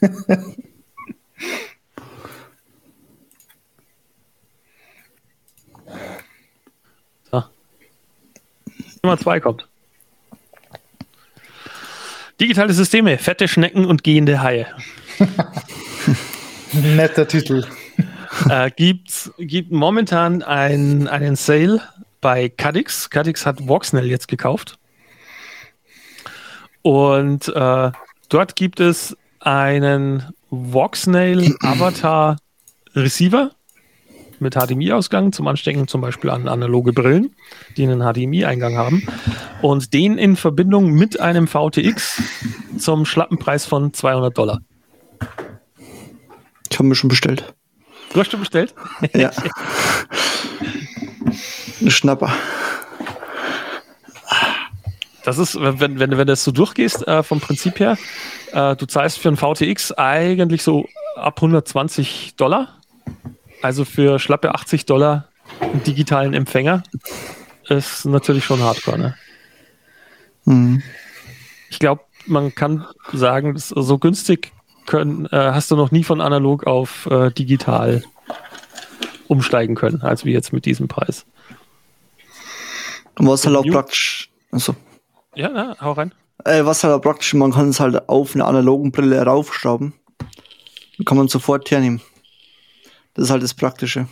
so. 7.30 7.42
Nummer 9.02 9.18
zwei 9.18 9.40
kommt. 9.40 9.67
Digitale 12.40 12.72
Systeme, 12.72 13.18
fette 13.18 13.48
Schnecken 13.48 13.84
und 13.84 14.04
gehende 14.04 14.40
Haie. 14.40 14.66
Netter 16.72 17.26
Titel. 17.26 17.64
Äh, 18.48 18.70
gibt, 18.70 19.32
gibt 19.38 19.72
momentan 19.72 20.42
ein, 20.42 21.08
einen 21.08 21.34
Sale 21.34 21.82
bei 22.20 22.48
Cadix. 22.48 23.10
Cadix 23.10 23.44
hat 23.44 23.66
Voxnell 23.66 24.06
jetzt 24.06 24.28
gekauft. 24.28 24.78
Und 26.82 27.48
äh, 27.48 27.90
dort 28.28 28.56
gibt 28.56 28.78
es 28.78 29.16
einen 29.40 30.22
Voxnail 30.50 31.56
Avatar 31.62 32.38
Receiver 32.94 33.50
mit 34.40 34.54
HDMI-Ausgang 34.54 35.32
zum 35.32 35.46
Anstecken 35.46 35.88
zum 35.88 36.00
Beispiel 36.00 36.30
an 36.30 36.48
analoge 36.48 36.92
Brillen, 36.92 37.34
die 37.76 37.84
einen 37.84 38.00
HDMI-Eingang 38.00 38.76
haben. 38.76 39.06
Und 39.62 39.92
den 39.92 40.18
in 40.18 40.36
Verbindung 40.36 40.92
mit 40.92 41.20
einem 41.20 41.46
VTX 41.46 42.22
zum 42.78 43.04
schlappen 43.04 43.38
Preis 43.38 43.66
von 43.66 43.92
200 43.92 44.36
Dollar. 44.36 44.60
Ich 46.70 46.78
habe 46.78 46.88
mir 46.88 46.94
schon 46.94 47.08
bestellt. 47.08 47.54
Du 48.12 48.20
hast 48.20 48.30
schon 48.30 48.40
bestellt? 48.40 48.74
Ja. 49.14 49.30
Ein 51.80 51.90
Schnapper. 51.90 52.32
Das 55.24 55.38
ist, 55.38 55.60
wenn, 55.60 55.78
wenn, 55.80 55.98
wenn 55.98 56.10
du 56.10 56.24
das 56.24 56.42
so 56.42 56.52
durchgehst, 56.52 57.06
äh, 57.06 57.22
vom 57.22 57.40
Prinzip 57.40 57.78
her, 57.80 57.98
äh, 58.52 58.74
du 58.76 58.86
zahlst 58.86 59.18
für 59.18 59.28
einen 59.28 59.36
VTX 59.36 59.92
eigentlich 59.92 60.62
so 60.62 60.86
ab 61.16 61.36
120 61.36 62.34
Dollar 62.36 62.78
also 63.62 63.84
für 63.84 64.18
schlappe 64.18 64.54
80 64.54 64.86
Dollar 64.86 65.28
einen 65.60 65.82
digitalen 65.82 66.34
Empfänger 66.34 66.82
ist 67.68 68.04
natürlich 68.04 68.44
schon 68.44 68.60
hardcore, 68.60 68.98
ne? 68.98 69.14
Mhm. 70.44 70.82
Ich 71.70 71.78
glaube, 71.78 72.02
man 72.26 72.54
kann 72.54 72.86
sagen, 73.12 73.54
so 73.56 73.98
günstig 73.98 74.52
können, 74.86 75.26
äh, 75.26 75.52
hast 75.52 75.70
du 75.70 75.76
noch 75.76 75.90
nie 75.90 76.04
von 76.04 76.20
analog 76.20 76.66
auf 76.66 77.06
äh, 77.06 77.30
digital 77.30 78.02
umsteigen 79.26 79.74
können, 79.74 80.00
als 80.00 80.24
wie 80.24 80.32
jetzt 80.32 80.52
mit 80.52 80.64
diesem 80.64 80.88
Preis. 80.88 81.26
Was 83.16 83.46
halt 83.46 83.56
auch 83.56 83.66
praktisch. 83.66 84.30
Also. 84.50 84.74
Ja, 85.34 85.50
ja, 85.52 85.76
hau 85.80 85.92
rein. 85.92 86.14
Äh, 86.44 86.64
was 86.64 86.84
halt 86.84 86.94
auch 86.94 87.02
praktisch, 87.02 87.34
man 87.34 87.52
kann 87.52 87.68
es 87.68 87.80
halt 87.80 88.08
auf 88.08 88.34
eine 88.34 88.44
analogen 88.44 88.92
Brille 88.92 89.22
raufschrauben. 89.22 89.92
Dann 90.96 91.04
kann 91.04 91.18
man 91.18 91.28
sofort 91.28 91.70
hernehmen. 91.70 92.00
Das 93.18 93.24
ist 93.24 93.30
halt 93.32 93.42
das 93.42 93.52
Praktische. 93.52 94.06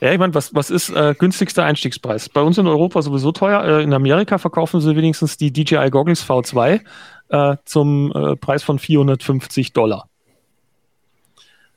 Ja, 0.00 0.10
ich 0.10 0.18
meine, 0.18 0.32
was, 0.32 0.54
was 0.54 0.70
ist 0.70 0.88
äh, 0.88 1.14
günstigster 1.18 1.64
Einstiegspreis? 1.64 2.30
Bei 2.30 2.40
uns 2.40 2.56
in 2.56 2.66
Europa 2.66 3.02
sowieso 3.02 3.30
teuer. 3.30 3.62
Äh, 3.62 3.82
in 3.82 3.92
Amerika 3.92 4.38
verkaufen 4.38 4.80
sie 4.80 4.96
wenigstens 4.96 5.36
die 5.36 5.52
DJI 5.52 5.90
Goggles 5.90 6.26
V2 6.26 6.80
äh, 7.28 7.56
zum 7.66 8.10
äh, 8.12 8.36
Preis 8.36 8.62
von 8.62 8.78
450 8.78 9.74
Dollar. 9.74 10.08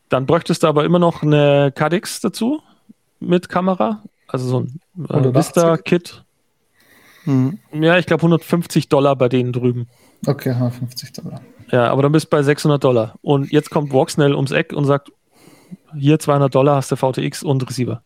Dann 0.08 0.26
bräuchtest 0.26 0.64
du 0.64 0.68
aber 0.68 0.86
immer 0.86 1.00
noch 1.00 1.24
eine 1.24 1.74
Cadix 1.76 2.22
dazu 2.22 2.62
mit 3.20 3.50
Kamera, 3.50 4.02
also 4.30 4.48
so 4.48 4.60
ein 4.62 4.80
äh, 5.10 5.36
Vista-Kit. 5.36 6.24
Mhm. 7.26 7.60
Ja, 7.74 7.98
ich 7.98 8.06
glaube 8.06 8.22
150 8.22 8.88
Dollar 8.88 9.18
bei 9.18 9.28
denen 9.28 9.52
drüben. 9.52 9.90
Okay, 10.26 10.52
150 10.52 11.12
Dollar. 11.12 11.42
Ja, 11.70 11.92
aber 11.92 12.04
dann 12.04 12.14
bist 12.14 12.28
du 12.28 12.30
bei 12.30 12.42
600 12.42 12.82
Dollar. 12.82 13.16
Und 13.22 13.52
jetzt 13.52 13.70
kommt 13.70 13.92
Voxnell 13.92 14.34
ums 14.34 14.52
Eck 14.52 14.72
und 14.72 14.86
sagt, 14.86 15.12
hier 15.96 16.20
200 16.20 16.54
Dollar 16.54 16.78
hast 16.78 16.92
du 16.92 16.96
VTX 16.96 17.44
und 17.44 17.68
Receiver. 17.68 18.02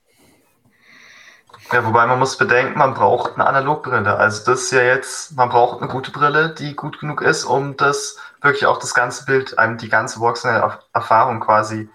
Ja, 1.71 1.85
wobei 1.85 2.05
man 2.05 2.19
muss 2.19 2.37
bedenken, 2.37 2.77
man 2.77 2.93
braucht 2.93 3.35
eine 3.35 3.45
Analogbrille. 3.47 4.17
Also 4.17 4.51
das 4.51 4.63
ist 4.63 4.71
ja 4.71 4.81
jetzt, 4.81 5.37
man 5.37 5.49
braucht 5.49 5.81
eine 5.81 5.89
gute 5.89 6.11
Brille, 6.11 6.53
die 6.53 6.75
gut 6.75 6.99
genug 6.99 7.21
ist, 7.21 7.45
um 7.45 7.77
das 7.77 8.17
wirklich 8.41 8.65
auch 8.65 8.77
das 8.77 8.93
ganze 8.93 9.25
Bild, 9.25 9.57
einem 9.57 9.77
die 9.77 9.87
ganze 9.87 10.19
Voxner-Erfahrung 10.19 11.39
quasi, 11.39 11.87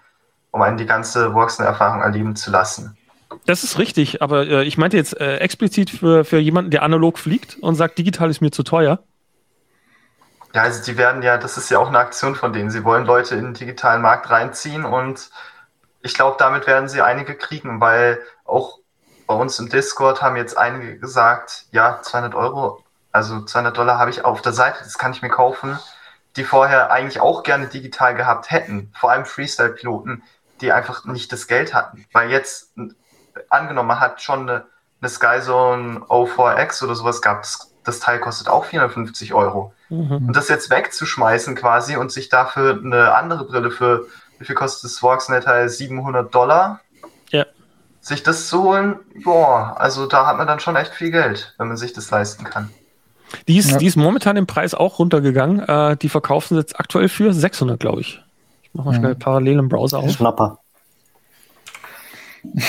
um 0.50 0.62
einen 0.62 0.78
die 0.78 0.86
ganze 0.86 1.34
Voxner-Erfahrung 1.34 2.00
erleben 2.00 2.36
zu 2.36 2.50
lassen. 2.50 2.96
Das 3.44 3.64
ist 3.64 3.78
richtig, 3.78 4.22
aber 4.22 4.46
äh, 4.46 4.64
ich 4.64 4.78
meinte 4.78 4.96
jetzt 4.96 5.20
äh, 5.20 5.38
explizit 5.38 5.90
für, 5.90 6.24
für 6.24 6.38
jemanden, 6.38 6.70
der 6.70 6.82
analog 6.82 7.18
fliegt 7.18 7.58
und 7.60 7.74
sagt, 7.74 7.98
digital 7.98 8.30
ist 8.30 8.40
mir 8.40 8.50
zu 8.52 8.62
teuer. 8.62 9.00
Ja, 10.54 10.62
also 10.62 10.82
die 10.82 10.96
werden 10.96 11.22
ja, 11.22 11.36
das 11.36 11.58
ist 11.58 11.70
ja 11.70 11.78
auch 11.78 11.88
eine 11.88 11.98
Aktion 11.98 12.34
von 12.34 12.54
denen. 12.54 12.70
Sie 12.70 12.82
wollen 12.84 13.04
Leute 13.04 13.34
in 13.34 13.44
den 13.44 13.54
digitalen 13.54 14.00
Markt 14.00 14.30
reinziehen 14.30 14.86
und 14.86 15.30
ich 16.06 16.14
glaube, 16.14 16.36
damit 16.38 16.66
werden 16.66 16.88
sie 16.88 17.02
einige 17.02 17.34
kriegen, 17.34 17.80
weil 17.80 18.20
auch 18.44 18.78
bei 19.26 19.34
uns 19.34 19.58
im 19.58 19.68
Discord 19.68 20.22
haben 20.22 20.36
jetzt 20.36 20.56
einige 20.56 20.98
gesagt, 20.98 21.66
ja, 21.72 22.00
200 22.00 22.34
Euro, 22.34 22.82
also 23.10 23.44
200 23.44 23.76
Dollar 23.76 23.98
habe 23.98 24.10
ich 24.10 24.24
auf 24.24 24.40
der 24.40 24.52
Seite, 24.52 24.78
das 24.84 24.98
kann 24.98 25.12
ich 25.12 25.20
mir 25.20 25.30
kaufen, 25.30 25.78
die 26.36 26.44
vorher 26.44 26.92
eigentlich 26.92 27.20
auch 27.20 27.42
gerne 27.42 27.66
digital 27.66 28.14
gehabt 28.14 28.50
hätten, 28.52 28.92
vor 28.96 29.10
allem 29.10 29.24
Freestyle-Piloten, 29.24 30.22
die 30.60 30.70
einfach 30.70 31.04
nicht 31.06 31.32
das 31.32 31.48
Geld 31.48 31.74
hatten, 31.74 32.06
weil 32.12 32.30
jetzt 32.30 32.72
angenommen, 33.50 33.88
man 33.88 34.00
hat 34.00 34.22
schon 34.22 34.48
eine, 34.48 34.66
eine 35.00 35.10
Skyzone 35.10 36.00
04X 36.08 36.84
oder 36.84 36.94
sowas 36.94 37.20
gehabt, 37.20 37.44
das, 37.44 37.74
das 37.82 37.98
Teil 37.98 38.20
kostet 38.20 38.48
auch 38.48 38.64
450 38.64 39.34
Euro. 39.34 39.74
Mhm. 39.88 40.28
Und 40.28 40.36
das 40.36 40.48
jetzt 40.48 40.70
wegzuschmeißen 40.70 41.56
quasi 41.56 41.96
und 41.96 42.12
sich 42.12 42.28
dafür 42.28 42.80
eine 42.82 43.14
andere 43.14 43.44
Brille 43.44 43.72
für, 43.72 44.06
wie 44.38 44.44
viel 44.44 44.54
kostet 44.54 44.84
das 44.84 45.02
Voxnet 45.02 45.46
700 45.70 46.34
Dollar? 46.34 46.80
Ja. 47.30 47.46
Sich 48.00 48.22
das 48.22 48.48
zu 48.48 48.62
holen, 48.62 48.96
boah, 49.24 49.76
also 49.78 50.06
da 50.06 50.26
hat 50.26 50.36
man 50.36 50.46
dann 50.46 50.60
schon 50.60 50.76
echt 50.76 50.92
viel 50.92 51.10
Geld, 51.10 51.54
wenn 51.58 51.68
man 51.68 51.76
sich 51.76 51.92
das 51.92 52.10
leisten 52.10 52.44
kann. 52.44 52.70
Die 53.48 53.58
ist, 53.58 53.72
ja. 53.72 53.78
die 53.78 53.86
ist 53.86 53.96
momentan 53.96 54.36
im 54.36 54.46
Preis 54.46 54.74
auch 54.74 54.98
runtergegangen. 54.98 55.60
Äh, 55.60 55.96
die 55.96 56.08
verkaufen 56.08 56.54
sie 56.54 56.60
jetzt 56.60 56.78
aktuell 56.78 57.08
für 57.08 57.32
600, 57.32 57.78
glaube 57.78 58.00
ich. 58.00 58.22
Ich 58.62 58.72
mache 58.72 58.86
mal 58.86 58.92
mhm. 58.92 59.00
schnell 59.00 59.14
parallel 59.14 59.58
im 59.58 59.68
Browser 59.68 59.98
auf. 59.98 60.10
Schnapper. 60.10 60.58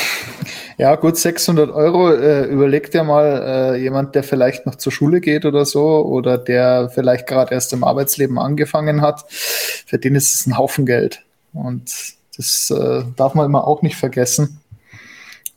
Ja, 0.79 0.95
gut, 0.95 1.17
600 1.17 1.71
Euro. 1.71 2.13
Äh, 2.13 2.43
überlegt 2.45 2.93
ja 2.93 3.03
mal 3.03 3.73
äh, 3.73 3.81
jemand, 3.81 4.13
der 4.13 4.23
vielleicht 4.23 4.67
noch 4.67 4.75
zur 4.75 4.91
Schule 4.91 5.21
geht 5.21 5.43
oder 5.43 5.65
so 5.65 6.05
oder 6.05 6.37
der 6.37 6.91
vielleicht 6.93 7.25
gerade 7.25 7.51
erst 7.55 7.73
im 7.73 7.83
Arbeitsleben 7.83 8.37
angefangen 8.37 9.01
hat. 9.01 9.25
Für 9.31 9.97
den 9.97 10.13
ist 10.13 10.35
es 10.35 10.45
ein 10.45 10.55
Haufen 10.55 10.85
Geld. 10.85 11.23
Und 11.53 11.91
das 12.35 12.69
äh, 12.71 13.03
darf 13.15 13.33
man 13.33 13.45
immer 13.45 13.67
auch 13.67 13.81
nicht 13.81 13.95
vergessen. 13.95 14.59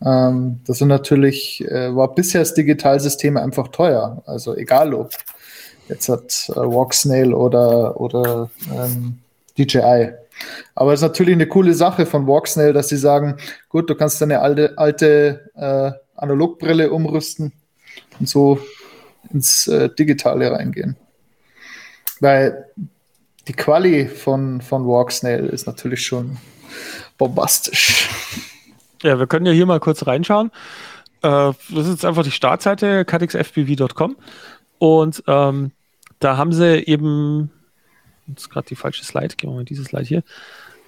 Ähm, 0.05 0.61
das 0.66 0.78
sind 0.78 0.88
natürlich, 0.88 1.62
äh, 1.68 1.95
war 1.95 2.14
bisher 2.14 2.41
das 2.41 2.55
Digitalsystem 2.55 3.36
einfach 3.36 3.68
teuer. 3.68 4.22
Also 4.26 4.57
egal 4.57 4.95
ob 4.95 5.12
jetzt 5.88 6.09
hat 6.09 6.49
äh, 6.51 6.57
Walksnail 6.57 7.34
oder, 7.34 8.01
oder 8.01 8.51
ähm, 8.74 9.18
DJI. 9.59 10.12
Aber 10.74 10.95
es 10.95 11.01
ist 11.01 11.09
natürlich 11.09 11.34
eine 11.34 11.49
coole 11.49 11.74
Sache 11.74 12.07
von 12.07 12.26
Walksnail, 12.26 12.72
dass 12.72 12.88
sie 12.88 12.97
sagen, 12.97 13.36
gut, 13.68 13.91
du 13.91 13.95
kannst 13.95 14.22
deine 14.22 14.41
alte, 14.41 14.78
alte 14.78 15.51
äh, 15.55 15.93
Analogbrille 16.16 16.91
umrüsten 16.91 17.53
und 18.18 18.28
so 18.28 18.59
ins 19.32 19.66
äh, 19.66 19.91
Digitale 19.91 20.51
reingehen. 20.51 20.97
Weil 22.20 22.66
die 23.51 23.57
Quali 23.57 24.07
von, 24.07 24.61
von 24.61 24.86
Walksnail 24.86 25.46
ist 25.46 25.66
natürlich 25.66 26.07
schon 26.07 26.36
bombastisch. 27.18 28.09
Ja, 29.03 29.18
wir 29.18 29.26
können 29.26 29.44
ja 29.44 29.51
hier 29.51 29.66
mal 29.66 29.80
kurz 29.80 30.07
reinschauen. 30.07 30.53
Äh, 31.22 31.28
das 31.68 31.86
ist 31.86 31.90
jetzt 31.90 32.05
einfach 32.05 32.22
die 32.22 32.30
Startseite 32.30 33.05
cutixfpv.com 33.05 34.16
und 34.78 35.24
ähm, 35.26 35.72
da 36.20 36.36
haben 36.36 36.53
sie 36.53 36.86
eben 36.86 37.51
das 38.28 38.44
ist 38.44 38.51
gerade 38.51 38.68
die 38.68 38.76
falsche 38.76 39.05
Slide, 39.05 39.34
gehen 39.34 39.51
wir 39.51 39.57
mal 39.57 39.64
diese 39.64 39.82
Slide 39.82 40.05
hier. 40.05 40.22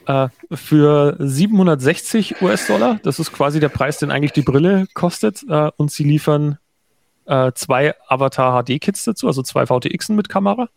Äh, 0.06 0.28
für 0.54 1.16
760 1.18 2.42
US-Dollar, 2.42 3.00
das 3.02 3.18
ist 3.18 3.32
quasi 3.32 3.58
der 3.58 3.70
Preis, 3.70 3.98
den 3.98 4.12
eigentlich 4.12 4.32
die 4.32 4.42
Brille 4.42 4.86
kostet, 4.94 5.42
äh, 5.48 5.72
und 5.76 5.90
sie 5.90 6.04
liefern 6.04 6.58
äh, 7.24 7.50
zwei 7.56 7.96
Avatar 8.06 8.62
HD-Kits 8.62 9.02
dazu, 9.02 9.26
also 9.26 9.42
zwei 9.42 9.66
VTXen 9.66 10.14
mit 10.14 10.28
Kamera. 10.28 10.68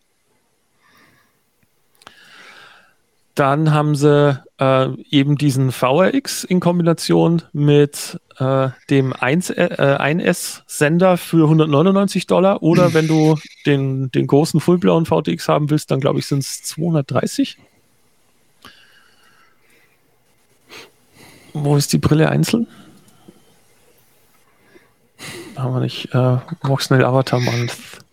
Dann 3.35 3.71
haben 3.71 3.95
sie 3.95 4.41
äh, 4.59 4.87
eben 5.09 5.37
diesen 5.37 5.71
VRX 5.71 6.45
in 6.45 6.61
Kombination 6.61 7.41
mit 7.51 8.19
äh, 8.39 8.69
dem 8.89 9.13
1, 9.13 9.49
äh, 9.51 9.97
1S-Sender 9.99 11.17
für 11.17 11.43
199 11.43 12.27
Dollar. 12.27 12.63
Oder 12.63 12.93
wenn 12.93 13.07
du 13.07 13.37
den, 13.65 14.09
den 14.11 14.27
großen 14.27 14.61
fullblauen 14.61 15.05
VTX 15.05 15.49
haben 15.49 15.69
willst, 15.69 15.91
dann 15.91 15.99
glaube 15.99 16.19
ich, 16.19 16.27
sind 16.27 16.39
es 16.39 16.63
230. 16.63 17.57
Wo 21.53 21.75
ist 21.75 21.91
die 21.93 21.97
Brille 21.97 22.29
einzeln? 22.29 22.67
Haben 25.57 25.73
wir 25.73 25.79
nicht. 25.81 26.13
Äh, 26.13 26.37
Voxnell 26.61 27.03
Avatar 27.03 27.39
Month. 27.39 28.04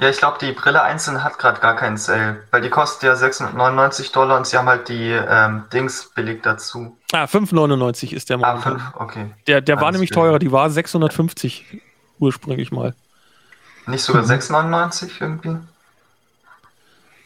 Ja, 0.00 0.08
ich 0.08 0.16
glaube, 0.16 0.38
die 0.40 0.52
Brille 0.52 0.82
einzeln 0.82 1.22
hat 1.22 1.38
gerade 1.38 1.60
gar 1.60 1.76
keinen 1.76 1.98
Sale, 1.98 2.42
weil 2.50 2.62
die 2.62 2.70
kostet 2.70 3.02
ja 3.02 3.16
699 3.16 4.12
Dollar 4.12 4.38
und 4.38 4.46
sie 4.46 4.56
haben 4.56 4.66
halt 4.66 4.88
die 4.88 5.10
ähm, 5.10 5.64
Dings 5.72 6.10
billig 6.14 6.42
dazu. 6.42 6.96
Ah, 7.12 7.24
5,99 7.24 8.14
ist 8.14 8.30
der 8.30 8.38
mal. 8.38 8.54
Ah, 8.54 8.56
5, 8.56 8.82
okay. 8.94 9.30
Der, 9.46 9.60
der 9.60 9.78
war 9.78 9.92
nämlich 9.92 10.08
billig. 10.08 10.22
teurer, 10.22 10.38
die 10.38 10.50
war 10.52 10.70
650 10.70 11.82
ursprünglich 12.18 12.72
mal. 12.72 12.94
Nicht 13.86 14.02
sogar 14.02 14.24
6,99 14.24 15.20
irgendwie? 15.20 15.56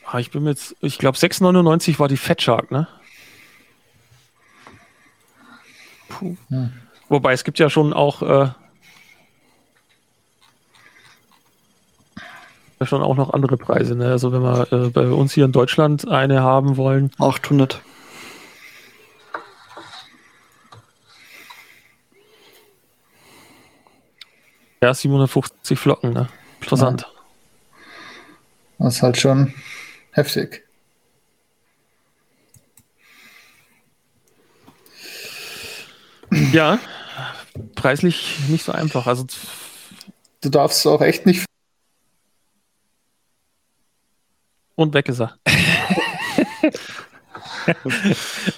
Ah, 0.06 0.18
ich 0.18 0.32
bin 0.32 0.44
jetzt, 0.44 0.74
ich 0.80 0.98
glaube 0.98 1.16
6,99 1.16 2.00
war 2.00 2.08
die 2.08 2.16
Fat 2.16 2.42
Shark, 2.42 2.72
ne? 2.72 2.88
Puh. 6.08 6.36
Hm. 6.48 6.72
Wobei 7.08 7.34
es 7.34 7.44
gibt 7.44 7.60
ja 7.60 7.70
schon 7.70 7.92
auch 7.92 8.22
äh, 8.22 8.48
schon 12.82 13.02
auch 13.02 13.16
noch 13.16 13.32
andere 13.32 13.56
Preise. 13.56 13.94
Ne? 13.94 14.06
Also 14.06 14.32
wenn 14.32 14.42
wir 14.42 14.72
äh, 14.72 14.90
bei 14.90 15.06
uns 15.08 15.32
hier 15.32 15.44
in 15.44 15.52
Deutschland 15.52 16.08
eine 16.08 16.42
haben 16.42 16.76
wollen. 16.76 17.10
800. 17.18 17.80
Ja, 24.82 24.92
750 24.92 25.78
Flocken, 25.78 26.12
ne? 26.12 26.28
Interessant. 26.60 27.02
Ja. 27.02 27.08
Das 28.84 28.96
ist 28.96 29.02
halt 29.02 29.16
schon 29.16 29.54
heftig. 30.10 30.62
Ja, 36.52 36.78
preislich 37.76 38.40
nicht 38.48 38.64
so 38.64 38.72
einfach. 38.72 39.06
Also 39.06 39.24
du 40.42 40.48
darfst 40.50 40.86
auch 40.86 41.00
echt 41.00 41.24
nicht 41.26 41.46
und 44.74 44.94
weg 44.94 45.08
ist 45.08 45.20
er. 45.20 45.36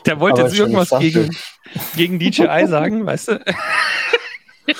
Der 0.07 0.19
wollte 0.21 0.43
jetzt 0.43 0.59
irgendwas 0.59 0.91
gegen, 0.99 1.37
gegen 1.95 2.19
DJI 2.19 2.67
sagen, 2.67 3.07
weißt 3.07 3.29
du? 3.29 3.45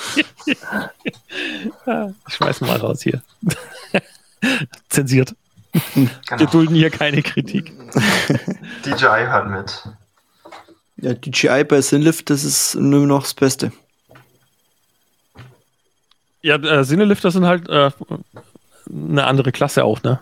ich 0.45 0.57
schmeiß 2.27 2.61
mal 2.61 2.77
raus 2.77 3.01
hier. 3.01 3.21
Zensiert. 4.89 5.35
Genau. 5.93 6.09
Wir 6.37 6.47
dulden 6.47 6.75
hier 6.75 6.89
keine 6.89 7.21
Kritik. 7.21 7.71
DJI 8.85 9.27
hört 9.27 9.49
mit. 9.49 9.87
Ja, 10.97 11.13
DJI 11.13 11.63
bei 11.63 11.81
Sinlift, 11.81 12.29
das 12.29 12.43
ist 12.43 12.75
nur 12.75 13.05
noch 13.05 13.21
das 13.23 13.33
Beste. 13.33 13.71
Ja, 16.41 16.55
äh, 16.55 16.83
Sinelifter 16.83 17.31
sind 17.31 17.45
halt 17.45 17.67
äh, 17.69 17.91
eine 18.89 19.25
andere 19.25 19.51
Klasse 19.51 19.83
auch, 19.83 20.01
ne? 20.03 20.19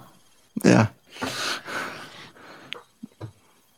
Ja. 0.64 0.90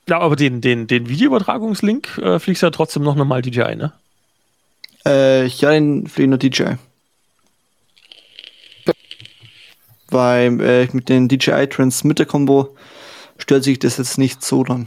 Ja, 0.08 0.20
aber 0.20 0.36
den, 0.38 0.62
den, 0.62 0.88
den 0.88 1.10
Videoübertragungslink 1.10 2.18
äh, 2.20 2.40
fliegst 2.40 2.62
du 2.62 2.68
ja 2.68 2.72
trotzdem 2.72 3.04
noch 3.04 3.16
normal 3.16 3.42
DJI, 3.42 3.76
ne? 3.76 3.92
Äh, 5.06 5.48
ja, 5.48 5.72
den 5.72 6.08
fliege 6.08 6.30
nur 6.30 6.38
DJI. 6.38 6.78
Weil 10.10 10.62
äh, 10.62 10.88
mit 10.94 11.10
dem 11.10 11.28
DJI 11.28 11.68
Transmitter 11.68 12.26
Combo 12.26 12.76
stört 13.38 13.66
sich 13.66 13.80
das 13.80 13.98
jetzt 13.98 14.18
nicht 14.18 14.44
so 14.44 14.64
dann. 14.64 14.86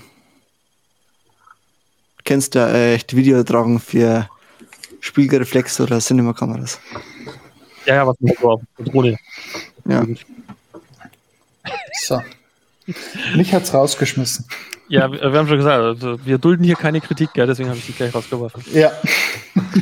Du 2.17 2.25
kennst 2.25 2.55
ja 2.55 2.71
äh, 2.71 2.99
die 2.99 3.17
Videoübertragung 3.17 3.79
für 3.79 4.29
Spiegelreflex 5.01 5.81
oder 5.81 5.99
Cinema-Kameras. 5.99 6.81
Ja, 7.85 7.97
ja, 7.97 8.07
was 8.07 8.19
mit 8.21 8.39
so 8.39 8.61
Drohne. 8.79 9.19
Ja. 9.85 10.07
So. 12.03 12.23
Mich 13.37 13.53
hat's 13.53 13.73
rausgeschmissen. 13.75 14.47
Ja, 14.89 15.11
wir 15.13 15.21
haben 15.21 15.47
schon 15.47 15.59
gesagt, 15.59 15.81
also 15.81 16.25
wir 16.25 16.39
dulden 16.39 16.65
hier 16.65 16.75
keine 16.75 17.01
Kritik, 17.01 17.33
gell, 17.33 17.47
deswegen 17.47 17.69
habe 17.69 17.79
ich 17.79 17.85
sie 17.85 17.93
gleich 17.93 18.13
rausgeworfen. 18.13 18.65
Ja. 18.73 18.91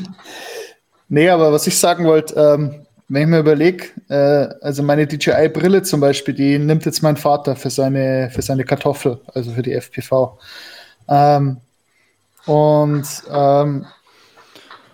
nee, 1.08 1.30
aber 1.30 1.50
was 1.50 1.66
ich 1.66 1.78
sagen 1.78 2.04
wollte, 2.04 2.34
ähm, 2.34 2.86
wenn 3.08 3.22
ich 3.22 3.28
mir 3.28 3.38
überlege, 3.38 3.86
äh, 4.08 4.54
also 4.60 4.82
meine 4.82 5.06
DJI-Brille 5.06 5.82
zum 5.82 6.00
Beispiel, 6.00 6.34
die 6.34 6.58
nimmt 6.58 6.84
jetzt 6.84 7.02
mein 7.02 7.16
Vater 7.16 7.56
für 7.56 7.70
seine, 7.70 8.30
für 8.30 8.42
seine 8.42 8.64
Kartoffel, 8.64 9.18
also 9.32 9.52
für 9.52 9.62
die 9.62 9.72
FPV. 9.72 10.38
Ähm, 11.08 11.56
und 12.44 13.06
ähm, 13.30 13.86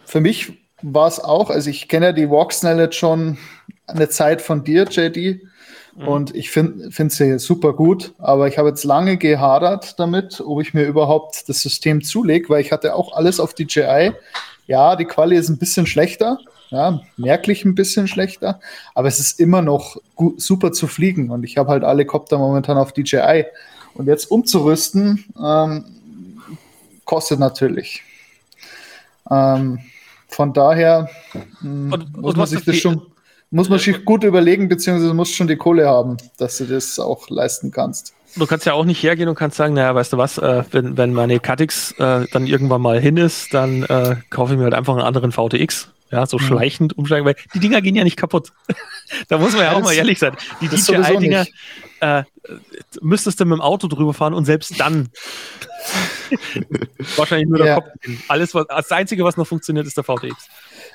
für 0.05 0.21
mich 0.21 0.53
war 0.83 1.09
es 1.09 1.19
auch, 1.19 1.51
also 1.51 1.71
ich 1.71 1.89
kenne 1.89 2.07
ja 2.07 2.13
die 2.13 2.31
Walksnell 2.31 2.79
jetzt 2.79 2.97
schon 2.97 3.37
eine 3.89 4.09
Zeit 4.09 4.43
von 4.43 4.63
dir, 4.63 4.85
JD. 4.85 5.41
Mhm. 5.97 6.09
Und 6.09 6.35
ich 6.35 6.51
finde 6.51 6.91
sie 7.09 7.39
super 7.39 7.73
gut, 7.73 8.15
aber 8.19 8.49
ich 8.49 8.59
habe 8.59 8.69
jetzt 8.69 8.85
lange 8.85 9.17
gehadert 9.17 9.99
damit, 9.99 10.41
ob 10.45 10.61
ich 10.61 10.75
mir 10.75 10.85
überhaupt 10.85 11.49
das 11.49 11.61
System 11.61 12.03
zulege, 12.03 12.49
weil 12.49 12.61
ich 12.61 12.73
hatte 12.73 12.95
auch 12.95 13.17
alles 13.17 13.39
auf 13.41 13.55
DJI. 13.55 14.13
Ja, 14.67 14.97
die 14.97 15.05
Quali 15.05 15.37
ist 15.37 15.49
ein 15.49 15.59
bisschen 15.59 15.87
schlechter, 15.87 16.39
ja, 16.71 17.01
merklich 17.17 17.65
ein 17.65 17.75
bisschen 17.75 18.09
schlechter, 18.09 18.61
aber 18.95 19.09
es 19.09 19.21
ist 19.21 19.39
immer 19.39 19.63
noch 19.63 19.99
gut, 20.17 20.41
super 20.41 20.73
zu 20.73 20.87
fliegen 20.87 21.31
und 21.31 21.45
ich 21.45 21.59
habe 21.59 21.71
halt 21.71 21.85
alle 21.85 22.07
Copter 22.07 22.39
momentan 22.39 22.79
auf 22.79 22.93
DJI. 22.93 23.45
Und 23.95 24.09
jetzt 24.09 24.29
umzurüsten, 24.29 25.25
ähm, 25.41 25.85
kostet 27.05 27.39
natürlich. 27.39 28.03
Ähm, 29.31 29.79
von 30.27 30.53
daher 30.53 31.09
mh, 31.61 31.95
und, 31.95 32.17
muss 32.17 32.33
und 32.33 32.37
man 32.37 32.47
sich 32.49 32.65
das 32.65 32.77
schon 32.77 33.03
muss 33.55 33.69
man 33.69 33.79
sich 33.79 34.05
gut 34.05 34.25
überlegen, 34.25 34.69
beziehungsweise 34.69 35.15
musst 35.15 35.35
schon 35.35 35.47
die 35.47 35.57
Kohle 35.57 35.89
haben, 35.89 36.17
dass 36.39 36.59
du 36.59 36.65
das 36.65 36.99
auch 36.99 37.31
leisten 37.31 37.71
kannst. 37.71 38.13
Du 38.37 38.47
kannst 38.47 38.67
ja 38.67 38.73
auch 38.73 38.85
nicht 38.85 39.01
hergehen 39.01 39.29
und 39.29 39.37
kannst 39.37 39.57
sagen, 39.57 39.75
naja, 39.75 39.95
weißt 39.95 40.13
du 40.13 40.19
was, 40.19 40.39
äh, 40.39 40.65
wenn, 40.73 40.97
wenn 40.97 41.13
meine 41.15 41.39
Catix 41.39 41.93
äh, 41.93 42.27
dann 42.33 42.49
irgendwann 42.49 42.83
mal 42.83 43.01
hin 43.01 43.17
ist, 43.17 43.55
dann 43.55 43.85
äh, 43.85 44.17
kaufe 44.29 44.53
ich 44.53 44.59
mir 44.59 44.65
halt 44.65 44.75
einfach 44.75 44.95
einen 44.95 45.07
anderen 45.07 45.31
VTX. 45.31 45.89
Ja, 46.11 46.27
so 46.27 46.37
mhm. 46.37 46.43
schleichend 46.43 46.99
umsteigen, 46.99 47.25
weil 47.25 47.37
die 47.55 47.61
Dinger 47.61 47.81
gehen 47.81 47.95
ja 47.95 48.05
nicht 48.05 48.17
kaputt. 48.17 48.53
da 49.29 49.39
muss 49.39 49.53
man 49.53 49.63
ja, 49.63 49.73
ja 49.73 49.79
auch 49.79 49.83
mal 49.83 49.95
ehrlich 49.95 50.19
sein. 50.19 50.37
Die 50.61 50.69
DJI-Dinger 50.69 51.47
äh, 52.01 52.25
müsstest 53.01 53.41
du 53.41 53.45
mit 53.45 53.57
dem 53.57 53.61
Auto 53.61 53.87
drüber 53.87 54.15
fahren 54.15 54.35
und 54.35 54.45
selbst 54.45 54.79
dann 54.79 55.11
wahrscheinlich 57.17 57.49
nur 57.49 57.59
der 57.59 57.67
ja. 57.67 57.75
Kopf. 57.77 57.87
Alles, 58.29 58.55
was, 58.55 58.67
das 58.69 58.93
Einzige, 58.93 59.25
was 59.25 59.37
noch 59.37 59.47
funktioniert, 59.47 59.87
ist 59.87 59.97
der 59.97 60.05
VTX. 60.05 60.49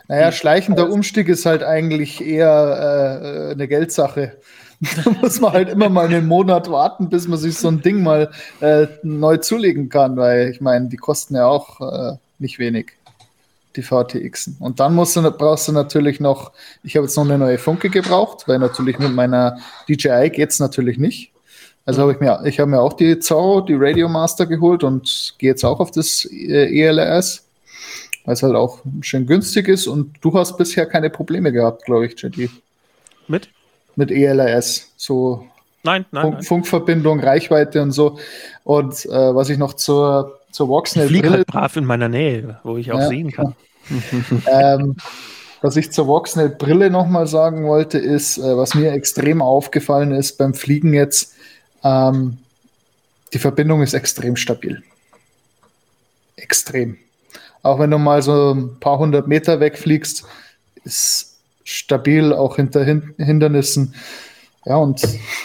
Naja, 0.10 0.32
schleichender 0.32 0.90
Umstieg 0.90 1.30
ist 1.30 1.46
halt 1.46 1.64
eigentlich 1.64 2.20
eher 2.20 3.50
äh, 3.50 3.52
eine 3.52 3.68
Geldsache. 3.68 4.34
da 5.06 5.12
muss 5.22 5.40
man 5.40 5.54
halt 5.54 5.70
immer 5.70 5.88
mal 5.88 6.08
einen 6.08 6.26
Monat 6.26 6.70
warten, 6.72 7.10
bis 7.10 7.28
man 7.28 7.38
sich 7.38 7.56
so 7.56 7.68
ein 7.68 7.82
Ding 7.82 8.02
mal 8.02 8.32
äh, 8.60 8.88
neu 9.04 9.38
zulegen 9.38 9.88
kann, 9.88 10.18
weil 10.18 10.50
ich 10.50 10.62
meine, 10.62 10.88
die 10.88 10.98
kosten 10.98 11.36
ja 11.36 11.46
auch 11.46 11.80
äh, 11.82 12.18
nicht 12.40 12.58
wenig, 12.58 12.94
die 13.76 13.84
VTXen. 13.84 14.58
Und 14.60 14.80
dann 14.80 14.96
musst 14.96 15.16
du, 15.16 15.22
brauchst 15.32 15.68
du 15.68 15.74
natürlich 15.74 16.20
noch, 16.20 16.54
ich 16.82 16.96
habe 16.96 17.06
jetzt 17.06 17.16
noch 17.16 17.26
eine 17.26 17.38
neue 17.38 17.60
Funke 17.60 17.92
gebraucht, 17.92 18.48
weil 18.48 18.58
natürlich 18.58 18.98
mit 18.98 19.14
meiner 19.14 19.60
DJI 19.88 20.32
geht 20.32 20.50
es 20.50 20.60
natürlich 20.60 20.98
nicht. 20.98 21.32
Also 21.86 22.02
habe 22.02 22.14
ich 22.14 22.20
mir, 22.20 22.42
ich 22.46 22.60
habe 22.60 22.72
mir 22.72 22.82
auch 22.82 22.94
die 22.94 23.20
Zorro, 23.20 23.62
die 23.62 23.76
Radio 23.78 24.10
Master 24.10 24.48
geholt 24.48 24.84
und 24.84 25.36
gehe 25.38 25.52
jetzt 25.52 25.64
auch 25.64 25.80
auf 25.80 25.92
das 25.92 26.26
äh, 26.26 26.82
ELRS 26.82 27.49
weil 28.30 28.36
es 28.36 28.44
halt 28.44 28.54
auch 28.54 28.82
schön 29.02 29.26
günstig 29.26 29.68
ist 29.68 29.88
und 29.88 30.14
du 30.22 30.32
hast 30.38 30.56
bisher 30.56 30.86
keine 30.86 31.10
Probleme 31.10 31.52
gehabt, 31.52 31.86
glaube 31.86 32.06
ich, 32.06 32.22
JD. 32.22 32.52
Mit? 33.28 33.50
Mit 33.96 34.12
ELRS, 34.12 34.94
so 34.98 35.48
nein, 35.82 36.06
nein, 36.12 36.22
Funk, 36.22 36.34
nein. 36.36 36.44
Funkverbindung, 36.44 37.20
Reichweite 37.22 37.82
und 37.82 37.92
so. 37.92 38.20
Und 38.64 39.04
äh, 39.08 39.10
was 39.10 39.50
ich 39.50 39.58
noch 39.58 39.74
zur, 39.74 40.38
zur 40.52 40.68
Voxnell 40.68 41.12
ich 41.12 41.24
halt 41.24 41.48
brav 41.48 41.76
in 41.76 41.86
meiner 41.86 42.08
Nähe, 42.08 42.60
wo 42.64 42.78
ich 42.78 42.92
auch 42.92 43.00
ja, 43.00 43.08
sehen 43.08 43.32
kann. 43.32 43.56
ähm, 44.46 44.96
was 45.62 45.76
ich 45.76 45.92
zur 45.92 46.06
Voxnell 46.06 46.50
Brille 46.50 46.92
nochmal 46.92 47.26
sagen 47.26 47.66
wollte, 47.66 47.98
ist, 47.98 48.38
äh, 48.38 48.56
was 48.56 48.76
mir 48.76 48.92
extrem 48.92 49.42
aufgefallen 49.42 50.12
ist 50.12 50.38
beim 50.38 50.54
Fliegen 50.54 50.94
jetzt, 50.94 51.34
ähm, 51.84 52.38
die 53.34 53.40
Verbindung 53.40 53.82
ist 53.82 53.96
extrem 53.96 54.36
stabil. 54.36 54.84
Extrem. 56.36 57.00
Auch 57.62 57.80
wenn 57.80 57.92
du 57.92 57.98
mal 57.98 58.22
so 58.22 58.54
ein 58.54 58.80
paar 58.80 59.00
hundert 59.00 59.28
Meter 59.28 59.60
wegfliegst, 59.60 60.26
ist 60.84 61.38
stabil, 61.64 62.34
auch 62.34 62.56
hinter 62.56 62.84
Hindernissen. 62.84 63.94
Ja, 64.66 64.78
und 64.78 65.00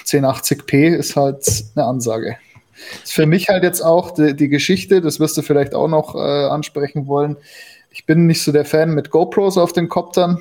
1080p 0.07 0.95
ist 0.95 1.17
halt 1.17 1.45
eine 1.75 1.87
Ansage. 1.87 2.37
ist 3.03 3.13
für 3.13 3.27
mich 3.27 3.49
halt 3.49 3.63
jetzt 3.63 3.81
auch 3.81 4.13
die, 4.13 4.35
die, 4.35 4.49
Geschichte, 4.49 5.01
das 5.01 5.21
wirst 5.21 5.37
du 5.37 5.43
vielleicht 5.43 5.75
auch 5.75 5.89
noch 5.89 6.15
äh, 6.15 6.19
ansprechen 6.19 7.07
wollen. 7.07 7.37
Ich 7.91 8.07
bin 8.07 8.27
nicht 8.27 8.43
so 8.43 8.53
der 8.53 8.65
Fan 8.65 8.95
mit 8.95 9.11
GoPros 9.11 9.57
auf 9.57 9.73
den 9.73 9.89
Koptern. 9.89 10.41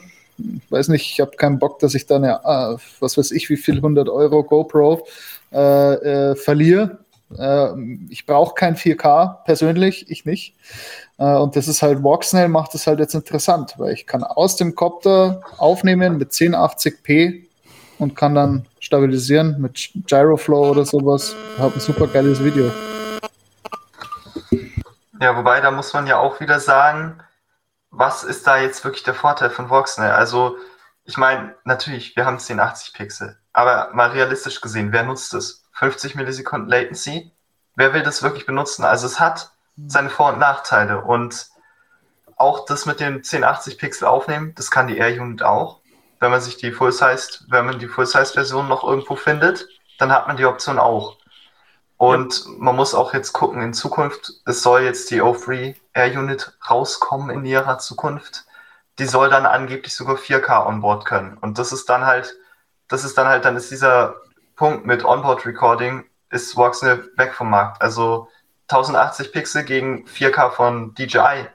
Weiß 0.69 0.87
nicht, 0.87 1.11
ich 1.11 1.19
habe 1.19 1.37
keinen 1.37 1.59
Bock, 1.59 1.79
dass 1.79 1.93
ich 1.93 2.07
dann, 2.07 2.23
ja, 2.23 2.73
äh, 2.73 2.77
was 2.99 3.17
weiß 3.17 3.31
ich, 3.31 3.49
wie 3.49 3.57
viel 3.57 3.75
100 3.75 4.09
Euro 4.09 4.43
GoPro 4.43 5.05
äh, 5.51 5.93
äh, 6.31 6.35
verliere. 6.35 7.02
Äh, 7.37 7.69
ich 8.09 8.25
brauche 8.25 8.53
kein 8.53 8.75
4K 8.75 9.43
persönlich, 9.45 10.09
ich 10.09 10.25
nicht. 10.25 10.55
Äh, 11.17 11.35
und 11.35 11.55
das 11.55 11.67
ist 11.67 11.81
halt, 11.81 12.03
Voxnail 12.03 12.47
macht 12.47 12.73
das 12.73 12.87
halt 12.87 12.99
jetzt 12.99 13.15
interessant, 13.15 13.75
weil 13.77 13.93
ich 13.93 14.07
kann 14.07 14.23
aus 14.23 14.55
dem 14.55 14.75
Copter 14.75 15.41
aufnehmen 15.57 16.17
mit 16.17 16.31
1080p 16.31 17.43
und 17.99 18.15
kann 18.15 18.35
dann 18.35 18.65
stabilisieren 18.79 19.61
mit 19.61 19.91
Gyroflow 20.07 20.71
oder 20.71 20.85
sowas. 20.85 21.35
Habe 21.57 21.75
ein 21.75 21.79
super 21.79 22.07
geiles 22.07 22.43
Video. 22.43 22.71
Ja, 25.21 25.37
wobei, 25.37 25.61
da 25.61 25.71
muss 25.71 25.93
man 25.93 26.05
ja 26.05 26.19
auch 26.19 26.39
wieder 26.41 26.59
sagen, 26.59 27.23
was 27.91 28.23
ist 28.23 28.45
da 28.45 28.57
jetzt 28.57 28.83
wirklich 28.83 29.03
der 29.03 29.13
Vorteil 29.13 29.49
von 29.51 29.69
Voxnail? 29.69 30.11
Also, 30.11 30.57
ich 31.05 31.17
meine, 31.17 31.55
natürlich, 31.63 32.15
wir 32.15 32.25
haben 32.25 32.39
1080 32.39 32.93
Pixel, 32.93 33.37
aber 33.53 33.91
mal 33.93 34.09
realistisch 34.09 34.59
gesehen, 34.59 34.91
wer 34.91 35.03
nutzt 35.03 35.33
es? 35.33 35.62
50 35.83 36.15
Millisekunden 36.15 36.69
Latency? 36.69 37.31
Wer 37.75 37.93
will 37.93 38.03
das 38.03 38.23
wirklich 38.23 38.45
benutzen? 38.45 38.85
Also, 38.85 39.05
es 39.05 39.19
hat 39.19 39.51
seine 39.87 40.09
Vor- 40.09 40.33
und 40.33 40.39
Nachteile 40.39 41.01
und 41.01 41.47
auch 42.37 42.65
das 42.65 42.85
mit 42.85 42.99
dem 42.99 43.15
1080 43.15 43.77
Pixel 43.77 44.07
aufnehmen, 44.07 44.53
das 44.55 44.71
kann 44.71 44.87
die 44.87 44.97
Air 44.97 45.21
Unit 45.21 45.43
auch 45.43 45.83
wenn 46.23 46.31
man 46.31 46.41
sich 46.41 46.55
die 46.55 46.71
Full-Size, 46.71 47.43
wenn 47.49 47.65
man 47.65 47.79
die 47.79 47.87
Full-Size-Version 47.87 48.69
noch 48.69 48.85
irgendwo 48.85 49.17
findet, 49.17 49.67
dann 49.99 50.11
hat 50.11 50.25
man 50.25 50.37
die 50.37 50.45
Option 50.45 50.79
auch. 50.79 51.17
Und 51.97 52.45
man 52.59 52.77
muss 52.77 52.95
auch 52.95 53.13
jetzt 53.13 53.33
gucken, 53.33 53.61
in 53.61 53.73
Zukunft, 53.73 54.31
es 54.45 54.63
soll 54.63 54.83
jetzt 54.83 55.11
die 55.11 55.21
O3 55.21 55.75
Air 55.93 56.17
Unit 56.17 56.57
rauskommen 56.69 57.29
in 57.29 57.43
ihrer 57.43 57.77
Zukunft. 57.77 58.45
Die 58.99 59.05
soll 59.05 59.29
dann 59.29 59.45
angeblich 59.45 59.93
sogar 59.93 60.15
4K 60.15 60.65
onboard 60.65 61.03
können. 61.03 61.37
Und 61.37 61.59
das 61.59 61.73
ist 61.73 61.89
dann 61.89 62.05
halt, 62.05 62.37
das 62.87 63.03
ist 63.03 63.17
dann 63.17 63.27
halt, 63.27 63.43
dann 63.43 63.57
ist 63.57 63.69
dieser 63.69 64.15
Punkt 64.55 64.85
mit 64.85 65.03
Onboard 65.03 65.45
Recording, 65.45 66.05
ist 66.29 66.55
Voxel 66.55 67.11
weg 67.17 67.33
vom 67.33 67.49
Markt. 67.49 67.81
Also 67.81 68.27
1080 68.67 69.31
Pixel 69.31 69.63
gegen 69.63 70.05
4K 70.05 70.51
von 70.51 70.93
DJI. 70.95 71.47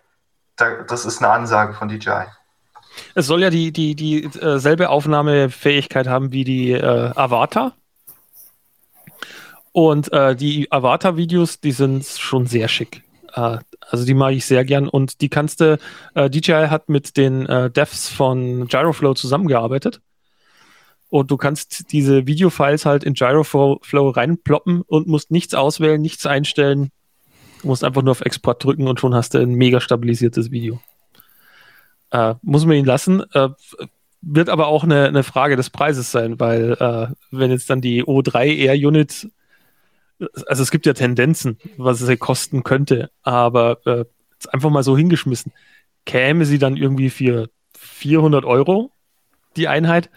das 0.56 1.04
ist 1.04 1.22
eine 1.22 1.32
Ansage 1.32 1.74
von 1.74 1.88
DJI. 1.88 2.26
Es 3.14 3.26
soll 3.26 3.42
ja 3.42 3.50
die, 3.50 3.72
die, 3.72 3.94
die 3.94 4.24
äh, 4.24 4.58
selbe 4.58 4.88
Aufnahmefähigkeit 4.88 6.08
haben 6.08 6.32
wie 6.32 6.44
die 6.44 6.72
äh, 6.72 7.12
Avatar. 7.14 7.74
Und 9.72 10.12
äh, 10.12 10.34
die 10.34 10.70
Avatar-Videos, 10.72 11.60
die 11.60 11.72
sind 11.72 12.04
schon 12.04 12.46
sehr 12.46 12.68
schick. 12.68 13.02
Äh, 13.34 13.58
also 13.90 14.04
die 14.04 14.14
mag 14.14 14.32
ich 14.32 14.44
sehr 14.44 14.64
gern. 14.64 14.88
Und 14.88 15.20
die 15.20 15.28
kannst 15.28 15.60
du, 15.60 15.78
äh, 16.14 16.30
DJI 16.30 16.66
hat 16.68 16.88
mit 16.88 17.16
den 17.16 17.44
Devs 17.44 18.08
von 18.08 18.66
Gyroflow 18.66 19.14
zusammengearbeitet. 19.14 20.00
Und 21.10 21.30
du 21.30 21.36
kannst 21.36 21.92
diese 21.92 22.26
Videofiles 22.26 22.84
halt 22.84 23.04
in 23.04 23.14
Gyroflow 23.14 24.10
reinploppen 24.10 24.82
und 24.82 25.06
musst 25.06 25.30
nichts 25.30 25.54
auswählen, 25.54 26.00
nichts 26.00 26.26
einstellen. 26.26 26.90
Du 27.62 27.68
musst 27.68 27.82
einfach 27.82 28.02
nur 28.02 28.12
auf 28.12 28.20
Export 28.20 28.62
drücken 28.62 28.86
und 28.86 29.00
schon 29.00 29.14
hast 29.14 29.34
du 29.34 29.38
ein 29.38 29.54
mega 29.54 29.80
stabilisiertes 29.80 30.50
Video. 30.50 30.80
Äh, 32.10 32.34
muss 32.42 32.66
man 32.66 32.76
ihn 32.76 32.84
lassen. 32.84 33.22
Äh, 33.32 33.48
wird 34.20 34.48
aber 34.48 34.66
auch 34.66 34.84
eine, 34.84 35.06
eine, 35.06 35.22
Frage 35.22 35.56
des 35.56 35.70
Preises 35.70 36.10
sein, 36.10 36.40
weil 36.40 36.72
äh, 36.72 37.06
wenn 37.30 37.50
jetzt 37.50 37.70
dann 37.70 37.80
die 37.80 38.02
O3 38.02 38.46
Air 38.56 38.74
Unit, 38.74 39.28
also 40.46 40.62
es 40.62 40.70
gibt 40.70 40.86
ja 40.86 40.92
Tendenzen, 40.92 41.58
was 41.76 42.00
es 42.00 42.18
kosten 42.18 42.64
könnte, 42.64 43.10
aber 43.22 43.86
äh, 43.86 44.04
einfach 44.50 44.70
mal 44.70 44.82
so 44.82 44.96
hingeschmissen, 44.96 45.52
käme 46.04 46.46
sie 46.46 46.58
dann 46.58 46.76
irgendwie 46.76 47.10
für 47.10 47.48
400 47.78 48.44
Euro 48.44 48.90
die 49.56 49.68
Einheit, 49.68 50.10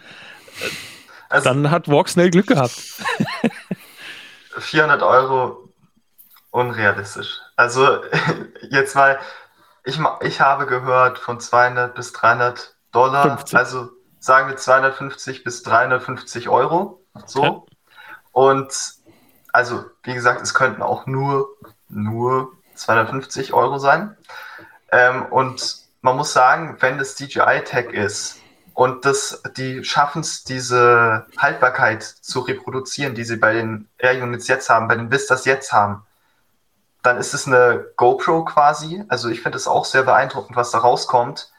also, 1.30 1.50
dann 1.50 1.72
hat 1.72 1.88
Walk 1.88 2.10
schnell 2.10 2.30
Glück 2.30 2.48
gehabt. 2.48 2.74
400 4.58 5.02
Euro 5.02 5.70
unrealistisch. 6.52 7.40
Also 7.56 8.02
jetzt 8.70 8.96
mal, 8.96 9.20
ich, 9.84 10.00
ich 10.22 10.42
habe 10.42 10.66
gehört 10.66 11.18
von 11.18 11.40
200 11.40 11.96
bis 11.96 12.12
300 12.14 12.76
Dollar, 12.92 13.38
50. 13.38 13.58
also 13.58 13.90
sagen 14.20 14.50
wir 14.50 14.58
250 14.58 15.44
bis 15.44 15.64
350 15.64 16.50
Euro. 16.50 17.02
So. 17.26 17.44
Ja. 17.44 17.62
Und 18.34 18.74
also, 19.54 19.86
wie 20.04 20.14
gesagt, 20.14 20.42
es 20.42 20.54
könnten 20.54 20.82
auch 20.82 21.06
nur, 21.06 21.50
nur 21.90 22.54
250 22.76 23.54
Euro 23.54 23.80
sein. 23.80 24.16
Ähm, 24.92 25.26
und 25.26 25.78
man 26.02 26.18
muss 26.18 26.34
sagen, 26.34 26.78
wenn 26.80 26.98
das 26.98 27.16
DJI-Tag 27.16 27.94
ist 27.94 28.41
und 28.74 29.06
das, 29.06 29.42
die 29.58 29.84
schaffen 29.84 30.22
es, 30.22 30.44
diese 30.44 31.26
Haltbarkeit 31.38 32.04
zu 32.04 32.40
reproduzieren, 32.40 33.16
die 33.16 33.24
sie 33.24 33.38
bei 33.38 33.54
den 33.54 33.90
Air 33.98 34.24
Units 34.24 34.48
jetzt 34.48 34.70
haben, 34.70 34.88
bei 34.88 34.96
den 34.96 35.12
Vistas 35.12 35.46
jetzt 35.46 35.74
haben, 35.74 36.04
dann 37.04 37.18
ist 37.18 37.34
es 37.34 37.48
eine 37.48 37.86
GoPro 37.98 38.46
quasi. 38.46 39.04
Also 39.08 39.30
ich 39.30 39.42
finde 39.42 39.58
es 39.58 39.68
auch 39.68 39.86
sehr 39.86 40.04
beeindruckend, 40.04 40.56
was 40.56 40.72
da 40.72 40.80
rauskommt. 40.80 41.52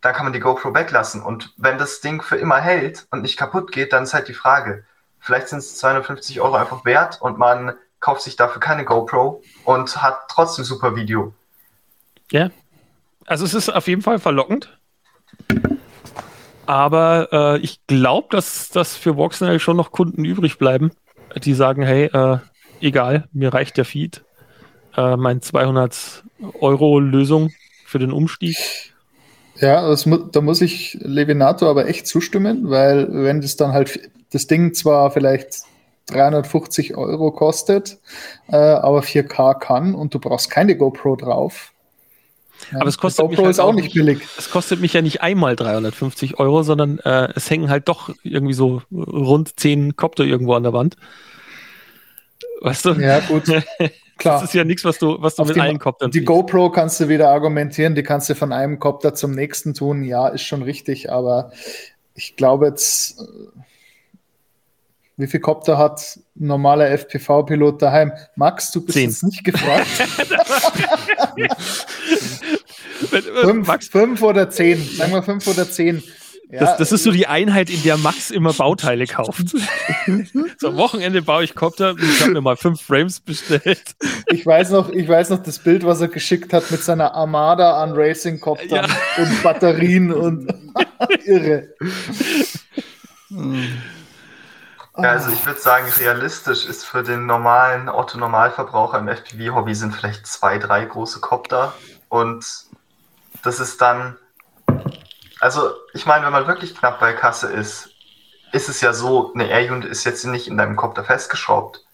Dann 0.00 0.14
kann 0.14 0.24
man 0.24 0.32
die 0.32 0.40
GoPro 0.40 0.74
weglassen. 0.74 1.22
Und 1.22 1.52
wenn 1.56 1.78
das 1.78 2.00
Ding 2.00 2.22
für 2.22 2.36
immer 2.36 2.58
hält 2.60 3.06
und 3.10 3.22
nicht 3.22 3.36
kaputt 3.36 3.72
geht, 3.72 3.92
dann 3.92 4.04
ist 4.04 4.14
halt 4.14 4.28
die 4.28 4.34
Frage, 4.34 4.84
vielleicht 5.18 5.48
sind 5.48 5.58
es 5.58 5.76
250 5.78 6.40
Euro 6.40 6.54
einfach 6.54 6.84
wert 6.84 7.20
und 7.20 7.38
man 7.38 7.74
kauft 8.00 8.22
sich 8.22 8.36
dafür 8.36 8.60
keine 8.60 8.84
GoPro 8.84 9.42
und 9.64 10.02
hat 10.02 10.28
trotzdem 10.28 10.64
super 10.64 10.94
Video. 10.94 11.34
Ja. 12.30 12.50
Also 13.26 13.44
es 13.44 13.54
ist 13.54 13.68
auf 13.68 13.88
jeden 13.88 14.02
Fall 14.02 14.20
verlockend. 14.20 14.78
Aber 16.66 17.28
äh, 17.32 17.58
ich 17.60 17.86
glaube, 17.86 18.28
dass, 18.30 18.68
dass 18.70 18.96
für 18.96 19.16
Voxnell 19.16 19.60
schon 19.60 19.76
noch 19.76 19.92
Kunden 19.92 20.24
übrig 20.24 20.58
bleiben, 20.58 20.90
die 21.42 21.54
sagen, 21.54 21.82
hey, 21.82 22.06
äh, 22.12 22.38
egal, 22.80 23.28
mir 23.32 23.54
reicht 23.54 23.76
der 23.76 23.84
Feed 23.84 24.24
äh, 24.96 25.16
mein 25.16 25.42
200 25.42 26.24
Euro 26.60 26.98
Lösung 26.98 27.50
für 27.84 27.98
den 27.98 28.12
Umstieg. 28.12 28.56
Ja, 29.56 29.88
das, 29.88 30.08
da 30.32 30.40
muss 30.40 30.60
ich 30.60 30.98
Levinato 31.00 31.68
aber 31.70 31.88
echt 31.88 32.06
zustimmen, 32.06 32.68
weil 32.68 33.08
wenn 33.10 33.40
das 33.40 33.56
dann 33.56 33.72
halt 33.72 34.10
das 34.32 34.46
Ding 34.46 34.74
zwar 34.74 35.10
vielleicht 35.10 35.62
350 36.08 36.96
Euro 36.96 37.32
kostet, 37.32 37.98
äh, 38.48 38.56
aber 38.56 39.00
4K 39.00 39.58
kann 39.58 39.94
und 39.94 40.14
du 40.14 40.18
brauchst 40.18 40.50
keine 40.50 40.76
GoPro 40.76 41.16
drauf. 41.16 41.72
Ja, 42.72 42.80
aber 42.80 42.88
es 42.88 42.98
kostet 42.98 43.28
mich 43.28 43.38
halt 43.38 43.50
ist 43.50 43.60
auch 43.60 43.72
nicht 43.72 43.94
billig. 43.94 44.20
Es 44.38 44.50
kostet 44.50 44.80
mich 44.80 44.92
ja 44.92 45.02
nicht 45.02 45.22
einmal 45.22 45.56
350 45.56 46.38
Euro, 46.38 46.62
sondern 46.62 46.98
äh, 47.00 47.28
es 47.34 47.48
hängen 47.50 47.70
halt 47.70 47.88
doch 47.88 48.10
irgendwie 48.22 48.54
so 48.54 48.82
rund 48.90 49.58
10 49.58 49.96
Kopter 49.96 50.24
irgendwo 50.24 50.54
an 50.54 50.62
der 50.62 50.72
Wand. 50.72 50.96
Weißt 52.60 52.84
du? 52.86 52.92
Ja, 52.94 53.20
gut. 53.20 53.44
Klar. 54.18 54.40
Das 54.40 54.48
ist 54.48 54.54
ja 54.54 54.64
nichts, 54.64 54.84
was 54.84 54.98
du, 54.98 55.20
was 55.20 55.36
du 55.36 55.44
mit 55.44 55.56
die, 55.56 55.60
allen 55.60 55.78
Koptern 55.78 56.10
Die 56.10 56.24
GoPro 56.24 56.70
kannst 56.70 56.98
du 57.00 57.08
wieder 57.08 57.28
argumentieren, 57.28 57.94
die 57.94 58.02
kannst 58.02 58.30
du 58.30 58.34
von 58.34 58.52
einem 58.52 58.78
Kopter 58.78 59.14
zum 59.14 59.32
nächsten 59.32 59.74
tun. 59.74 60.04
Ja, 60.04 60.28
ist 60.28 60.42
schon 60.42 60.62
richtig, 60.62 61.12
aber 61.12 61.52
ich 62.14 62.34
glaube 62.36 62.66
jetzt, 62.66 63.20
äh, 63.20 63.24
wie 65.18 65.26
viel 65.26 65.40
Kopter 65.40 65.76
hat 65.76 66.18
ein 66.34 66.46
normaler 66.46 66.90
FPV-Pilot 66.90 67.82
daheim? 67.82 68.12
Max, 68.36 68.70
du 68.70 68.84
bist 68.84 68.96
Zehn. 68.96 69.10
jetzt 69.10 69.22
nicht 69.22 69.44
gefragt. 69.44 69.86
fünf, 73.42 73.66
Max, 73.66 73.88
fünf 73.88 74.22
oder 74.22 74.50
zehn, 74.50 74.82
sagen 74.82 75.12
wir 75.12 75.22
fünf 75.22 75.46
oder 75.46 75.68
zehn. 75.70 76.02
Ja, 76.48 76.60
das, 76.60 76.76
das, 76.76 76.92
ist 76.92 77.02
so 77.02 77.10
die 77.10 77.26
Einheit, 77.26 77.70
in 77.70 77.82
der 77.82 77.96
Max 77.96 78.30
immer 78.30 78.52
Bauteile 78.52 79.06
kauft. 79.06 79.48
so 80.58 80.68
am 80.68 80.76
Wochenende 80.76 81.20
baue 81.20 81.42
ich 81.42 81.56
Copter. 81.56 81.96
Ich 81.98 82.20
habe 82.20 82.34
mir 82.34 82.40
mal 82.40 82.56
fünf 82.56 82.80
Frames 82.80 83.18
bestellt. 83.18 83.82
Ich 84.30 84.46
weiß 84.46 84.70
noch, 84.70 84.90
ich 84.90 85.08
weiß 85.08 85.30
noch 85.30 85.42
das 85.42 85.58
Bild, 85.58 85.84
was 85.84 86.00
er 86.00 86.06
geschickt 86.06 86.52
hat 86.52 86.70
mit 86.70 86.84
seiner 86.84 87.14
Armada 87.14 87.82
an 87.82 87.94
Racing 87.94 88.38
Coptern 88.38 88.68
ja. 88.88 89.22
und 89.22 89.42
Batterien 89.42 90.12
und 90.12 90.46
irre. 91.24 91.68
Ja, 94.98 95.10
also 95.10 95.30
ich 95.30 95.44
würde 95.44 95.60
sagen, 95.60 95.86
realistisch 95.98 96.64
ist 96.64 96.84
für 96.84 97.02
den 97.02 97.26
normalen 97.26 97.88
Otto-Normalverbraucher 97.88 98.98
im 98.98 99.08
FPV-Hobby 99.08 99.74
sind 99.74 99.94
vielleicht 99.94 100.26
zwei, 100.26 100.58
drei 100.58 100.84
große 100.84 101.20
Copter 101.20 101.74
und 102.08 102.46
das 103.42 103.60
ist 103.60 103.80
dann 103.82 104.16
also 105.40 105.74
ich 105.92 106.06
meine, 106.06 106.24
wenn 106.24 106.32
man 106.32 106.46
wirklich 106.46 106.74
knapp 106.74 107.00
bei 107.00 107.12
Kasse 107.12 107.48
ist, 107.52 107.90
ist 108.52 108.68
es 108.68 108.80
ja 108.80 108.92
so, 108.92 109.32
eine 109.34 109.48
Air-Unit 109.48 109.84
ist 109.84 110.04
jetzt 110.04 110.24
nicht 110.24 110.48
in 110.48 110.56
deinem 110.56 110.76
da 110.76 111.02
festgeschraubt. 111.02 111.84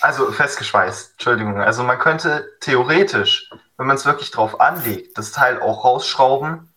Also 0.00 0.30
festgeschweißt, 0.30 1.12
Entschuldigung. 1.12 1.60
Also 1.60 1.82
man 1.82 1.98
könnte 1.98 2.48
theoretisch, 2.60 3.50
wenn 3.76 3.86
man 3.86 3.96
es 3.96 4.06
wirklich 4.06 4.30
drauf 4.30 4.60
anlegt, 4.60 5.18
das 5.18 5.32
Teil 5.32 5.60
auch 5.60 5.84
rausschrauben, 5.84 6.72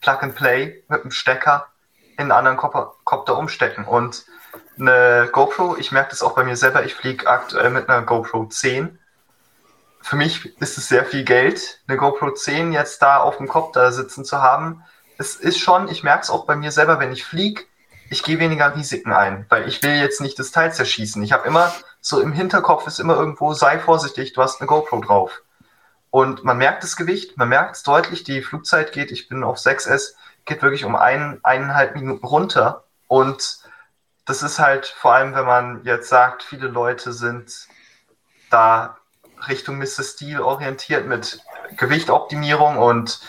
Plug 0.00 0.18
and 0.20 0.34
Play 0.34 0.84
mit 0.88 1.02
einem 1.02 1.10
Stecker 1.10 1.66
in 2.18 2.30
einen 2.30 2.32
anderen 2.32 2.56
Kopter 2.56 3.38
umstecken. 3.38 3.84
Und 3.84 4.24
eine 4.78 5.28
GoPro. 5.32 5.76
Ich 5.78 5.92
merke 5.92 6.10
das 6.10 6.22
auch 6.22 6.34
bei 6.34 6.44
mir 6.44 6.56
selber. 6.56 6.84
Ich 6.84 6.94
fliege 6.94 7.26
aktuell 7.26 7.70
mit 7.70 7.88
einer 7.88 8.02
GoPro 8.02 8.46
10. 8.46 8.98
Für 10.02 10.16
mich 10.16 10.56
ist 10.60 10.78
es 10.78 10.88
sehr 10.88 11.04
viel 11.04 11.24
Geld, 11.24 11.80
eine 11.88 11.96
GoPro 11.96 12.30
10 12.30 12.72
jetzt 12.72 13.02
da 13.02 13.18
auf 13.18 13.38
dem 13.38 13.48
Kopf 13.48 13.72
da 13.72 13.90
sitzen 13.90 14.24
zu 14.24 14.40
haben. 14.40 14.84
Es 15.18 15.34
ist 15.34 15.58
schon, 15.58 15.88
ich 15.88 16.04
merke 16.04 16.22
es 16.22 16.30
auch 16.30 16.46
bei 16.46 16.54
mir 16.54 16.70
selber, 16.70 17.00
wenn 17.00 17.10
ich 17.10 17.24
fliege, 17.24 17.62
ich 18.08 18.22
gehe 18.22 18.38
weniger 18.38 18.76
Risiken 18.76 19.12
ein, 19.12 19.46
weil 19.48 19.66
ich 19.66 19.82
will 19.82 19.96
jetzt 19.96 20.20
nicht 20.20 20.38
das 20.38 20.52
Teil 20.52 20.72
zerschießen. 20.72 21.22
Ich 21.24 21.32
habe 21.32 21.48
immer 21.48 21.72
so 22.00 22.20
im 22.20 22.32
Hinterkopf 22.32 22.86
ist 22.86 23.00
immer 23.00 23.16
irgendwo, 23.16 23.52
sei 23.52 23.80
vorsichtig, 23.80 24.32
du 24.32 24.42
hast 24.42 24.60
eine 24.60 24.68
GoPro 24.68 25.00
drauf. 25.00 25.42
Und 26.10 26.44
man 26.44 26.56
merkt 26.56 26.84
das 26.84 26.94
Gewicht, 26.94 27.36
man 27.36 27.48
merkt 27.48 27.76
es 27.76 27.82
deutlich, 27.82 28.22
die 28.22 28.42
Flugzeit 28.42 28.92
geht, 28.92 29.10
ich 29.10 29.28
bin 29.28 29.42
auf 29.42 29.58
6S, 29.58 30.14
geht 30.44 30.62
wirklich 30.62 30.84
um 30.84 30.94
ein, 30.94 31.40
eineinhalb 31.42 31.96
Minuten 31.96 32.24
runter. 32.24 32.84
Und 33.08 33.58
das 34.26 34.42
ist 34.42 34.58
halt 34.58 34.86
vor 34.86 35.14
allem, 35.14 35.34
wenn 35.34 35.46
man 35.46 35.84
jetzt 35.84 36.08
sagt, 36.08 36.42
viele 36.42 36.66
Leute 36.66 37.12
sind 37.12 37.68
da 38.50 38.98
Richtung 39.48 39.78
Mr. 39.78 40.02
Steel 40.02 40.40
orientiert 40.40 41.06
mit 41.06 41.40
Gewichtoptimierung 41.76 42.76
und 42.76 43.20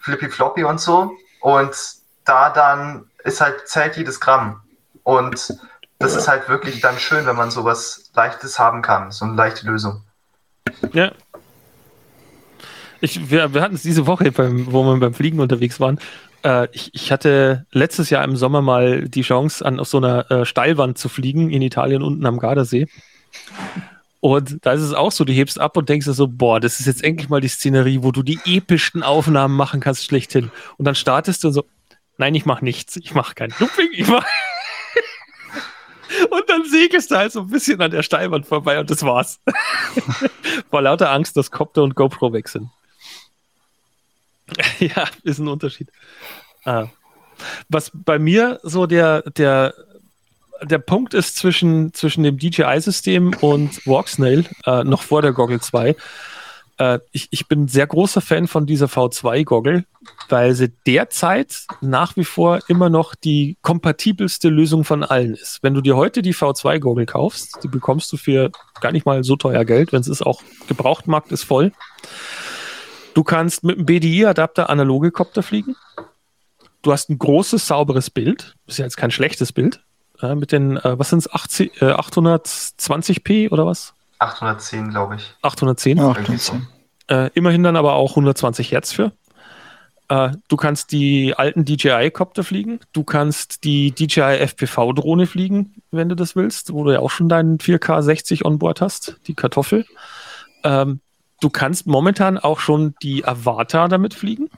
Flippy 0.00 0.30
Floppy 0.30 0.64
und 0.64 0.80
so. 0.80 1.12
Und 1.40 1.76
da 2.24 2.50
dann 2.50 3.10
ist 3.22 3.40
halt, 3.40 3.68
zählt 3.68 3.96
jedes 3.96 4.18
Gramm. 4.18 4.62
Und 5.02 5.54
das 5.98 6.16
ist 6.16 6.26
halt 6.26 6.48
wirklich 6.48 6.80
dann 6.80 6.98
schön, 6.98 7.26
wenn 7.26 7.36
man 7.36 7.50
sowas 7.50 8.10
Leichtes 8.14 8.58
haben 8.58 8.82
kann, 8.82 9.12
so 9.12 9.24
eine 9.24 9.34
leichte 9.34 9.66
Lösung. 9.66 10.02
Ja. 10.92 11.12
Ich, 13.00 13.30
wir, 13.30 13.52
wir 13.52 13.60
hatten 13.60 13.74
es 13.74 13.82
diese 13.82 14.06
Woche, 14.06 14.32
beim, 14.32 14.72
wo 14.72 14.82
wir 14.82 14.98
beim 14.98 15.14
Fliegen 15.14 15.38
unterwegs 15.40 15.80
waren, 15.80 16.00
äh, 16.44 16.68
ich, 16.72 16.94
ich, 16.94 17.12
hatte 17.12 17.66
letztes 17.72 18.10
Jahr 18.10 18.24
im 18.24 18.36
Sommer 18.36 18.62
mal 18.62 19.08
die 19.08 19.22
Chance, 19.22 19.64
an 19.64 19.80
auf 19.80 19.88
so 19.88 19.98
einer 19.98 20.30
äh, 20.30 20.44
Steilwand 20.44 20.98
zu 20.98 21.08
fliegen 21.08 21.50
in 21.50 21.62
Italien 21.62 22.02
unten 22.02 22.26
am 22.26 22.38
Gardasee. 22.38 22.88
Und 24.20 24.64
da 24.64 24.72
ist 24.72 24.82
es 24.82 24.92
auch 24.92 25.12
so, 25.12 25.24
du 25.24 25.32
hebst 25.32 25.60
ab 25.60 25.76
und 25.76 25.88
denkst 25.88 26.06
dir 26.06 26.12
so, 26.12 26.26
boah, 26.26 26.58
das 26.58 26.80
ist 26.80 26.86
jetzt 26.86 27.04
endlich 27.04 27.28
mal 27.28 27.40
die 27.40 27.48
Szenerie, 27.48 28.02
wo 28.02 28.12
du 28.12 28.22
die 28.22 28.40
epischsten 28.44 29.02
Aufnahmen 29.02 29.54
machen 29.54 29.80
kannst, 29.80 30.04
schlechthin. 30.04 30.50
Und 30.78 30.84
dann 30.84 30.94
startest 30.94 31.44
du 31.44 31.50
so, 31.50 31.64
nein, 32.18 32.34
ich 32.34 32.46
mach 32.46 32.60
nichts, 32.60 32.96
ich 32.96 33.14
mach 33.14 33.34
kein 33.34 33.52
Looping, 33.58 33.88
ich 33.92 34.08
mach. 34.08 34.24
und 36.30 36.48
dann 36.48 36.64
segelst 36.64 37.10
du 37.10 37.16
halt 37.16 37.32
so 37.32 37.42
ein 37.42 37.48
bisschen 37.48 37.80
an 37.80 37.90
der 37.90 38.02
Steilwand 38.02 38.46
vorbei 38.46 38.80
und 38.80 38.90
das 38.90 39.02
war's. 39.02 39.40
Vor 40.70 40.82
lauter 40.82 41.10
Angst, 41.10 41.36
dass 41.36 41.50
Copter 41.50 41.82
und 41.82 41.94
GoPro 41.94 42.32
weg 42.32 42.48
sind. 42.48 42.70
ja, 44.80 45.04
ist 45.22 45.38
ein 45.38 45.48
Unterschied. 45.48 45.88
Ah. 46.64 46.86
Was 47.68 47.90
bei 47.92 48.18
mir 48.18 48.60
so 48.62 48.86
der, 48.86 49.22
der, 49.22 49.74
der 50.62 50.78
Punkt 50.78 51.14
ist 51.14 51.36
zwischen, 51.36 51.92
zwischen 51.92 52.22
dem 52.22 52.38
DJI-System 52.38 53.34
und 53.40 53.86
Walksnail, 53.86 54.46
äh, 54.64 54.84
noch 54.84 55.02
vor 55.02 55.22
der 55.22 55.32
Goggle 55.32 55.60
2. 55.60 55.94
Äh, 56.78 56.98
ich, 57.12 57.28
ich 57.30 57.46
bin 57.46 57.68
sehr 57.68 57.86
großer 57.86 58.20
Fan 58.20 58.48
von 58.48 58.66
dieser 58.66 58.86
V2-Goggle, 58.86 59.84
weil 60.28 60.54
sie 60.54 60.72
derzeit 60.86 61.66
nach 61.80 62.16
wie 62.16 62.24
vor 62.24 62.60
immer 62.68 62.90
noch 62.90 63.14
die 63.14 63.56
kompatibelste 63.62 64.48
Lösung 64.48 64.84
von 64.84 65.02
allen 65.02 65.34
ist. 65.34 65.62
Wenn 65.62 65.74
du 65.74 65.80
dir 65.80 65.96
heute 65.96 66.22
die 66.22 66.34
V2-Goggle 66.34 67.06
kaufst, 67.06 67.58
die 67.62 67.68
bekommst 67.68 68.12
du 68.12 68.16
für 68.16 68.50
gar 68.80 68.92
nicht 68.92 69.06
mal 69.06 69.24
so 69.24 69.36
teuer 69.36 69.64
Geld, 69.64 69.92
wenn 69.92 70.00
es 70.00 70.08
ist 70.08 70.22
auch 70.22 70.42
Gebrauchtmarkt 70.68 71.32
ist 71.32 71.44
voll. 71.44 71.72
Du 73.16 73.24
kannst 73.24 73.64
mit 73.64 73.78
dem 73.78 73.86
BDI-Adapter 73.86 74.68
analoge 74.68 75.10
Kopter 75.10 75.42
fliegen. 75.42 75.74
Du 76.82 76.92
hast 76.92 77.08
ein 77.08 77.18
großes, 77.18 77.66
sauberes 77.66 78.10
Bild. 78.10 78.56
Ist 78.66 78.76
ja 78.76 78.84
jetzt 78.84 78.98
kein 78.98 79.10
schlechtes 79.10 79.54
Bild. 79.54 79.82
Äh, 80.20 80.34
mit 80.34 80.52
den, 80.52 80.76
äh, 80.76 80.98
was 80.98 81.08
sind 81.08 81.20
es, 81.20 81.60
äh, 81.60 81.94
820p 81.94 83.50
oder 83.50 83.64
was? 83.64 83.94
810, 84.18 84.90
glaube 84.90 85.14
ich. 85.14 85.34
810? 85.40 85.96
Ja, 85.96 86.10
810. 86.10 86.68
Äh, 87.08 87.30
immerhin 87.32 87.62
dann 87.62 87.76
aber 87.76 87.94
auch 87.94 88.10
120 88.10 88.70
Hertz 88.70 88.92
für. 88.92 89.12
Äh, 90.10 90.32
du 90.48 90.56
kannst 90.58 90.92
die 90.92 91.32
alten 91.34 91.64
DJI-Kopter 91.64 92.44
fliegen. 92.44 92.80
Du 92.92 93.02
kannst 93.02 93.64
die 93.64 93.92
DJI 93.92 94.46
FPV-Drohne 94.46 95.26
fliegen, 95.26 95.82
wenn 95.90 96.10
du 96.10 96.16
das 96.16 96.36
willst, 96.36 96.70
wo 96.74 96.84
du 96.84 96.92
ja 96.92 96.98
auch 96.98 97.10
schon 97.10 97.30
deinen 97.30 97.56
4K 97.56 98.02
60 98.02 98.44
on 98.44 98.58
Board 98.58 98.82
hast, 98.82 99.16
die 99.26 99.32
Kartoffel. 99.32 99.86
Ähm, 100.64 101.00
du 101.40 101.50
kannst 101.50 101.86
momentan 101.86 102.38
auch 102.38 102.60
schon 102.60 102.94
die 103.02 103.24
Avatar 103.24 103.88
damit 103.88 104.14
fliegen. 104.14 104.50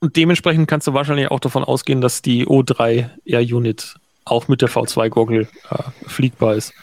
Und 0.00 0.16
dementsprechend 0.16 0.68
kannst 0.68 0.86
du 0.86 0.92
wahrscheinlich 0.92 1.30
auch 1.30 1.40
davon 1.40 1.64
ausgehen, 1.64 2.00
dass 2.00 2.20
die 2.20 2.46
O3 2.46 3.08
Air 3.24 3.40
Unit 3.40 3.94
auch 4.26 4.48
mit 4.48 4.60
der 4.60 4.68
V2-Goggle 4.68 5.48
äh, 5.70 6.08
fliegbar 6.08 6.54
ist. 6.54 6.74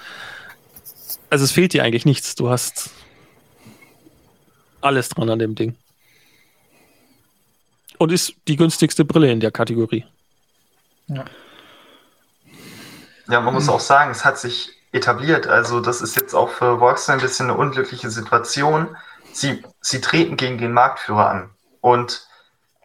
Also 1.30 1.46
es 1.46 1.52
fehlt 1.52 1.74
dir 1.74 1.84
eigentlich 1.84 2.06
nichts. 2.06 2.36
Du 2.36 2.50
hast 2.50 2.92
alles 4.82 5.10
dran 5.10 5.30
an 5.30 5.39
dem 5.39 5.56
Ding. 5.56 5.76
Und 7.98 8.12
ist 8.12 8.34
die 8.48 8.56
günstigste 8.56 9.06
Brille 9.06 9.32
in 9.32 9.39
der 9.39 9.52
Kategorie. 9.52 10.06
Ja, 11.08 11.26
ja 13.30 13.42
man 13.42 13.54
muss 13.54 13.70
auch 13.70 13.80
sagen, 13.80 14.12
es 14.12 14.26
hat 14.26 14.39
sich 14.39 14.72
etabliert. 14.92 15.48
Also 15.48 15.80
das 15.80 16.02
ist 16.02 16.16
jetzt 16.16 16.34
auch 16.34 16.50
für 16.50 16.80
Voxer 16.80 17.14
ein 17.14 17.22
bisschen 17.22 17.50
eine 17.50 17.58
unglückliche 17.58 18.10
Situation. 18.10 18.96
Sie, 19.34 19.64
sie 19.80 20.02
treten 20.02 20.38
gegen 20.38 20.58
den 20.58 20.74
Marktführer 20.74 21.30
an. 21.30 21.50
Und 21.80 22.28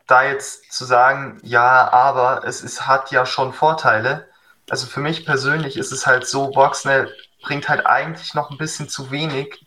da 0.07 0.23
jetzt 0.23 0.73
zu 0.73 0.85
sagen, 0.85 1.39
ja, 1.43 1.91
aber 1.93 2.45
es 2.45 2.63
ist, 2.63 2.87
hat 2.87 3.11
ja 3.11 3.27
schon 3.27 3.53
Vorteile. 3.53 4.29
Also 4.71 4.87
für 4.87 5.01
mich 5.01 5.27
persönlich 5.27 5.77
ist 5.77 5.93
es 5.93 6.07
halt 6.07 6.27
so, 6.27 6.55
Voxnell 6.55 7.13
bringt 7.43 7.69
halt 7.69 7.87
eigentlich 7.87 8.35
noch 8.35 8.51
ein 8.51 8.59
bisschen 8.59 8.89
zu 8.89 9.11
wenig 9.11 9.67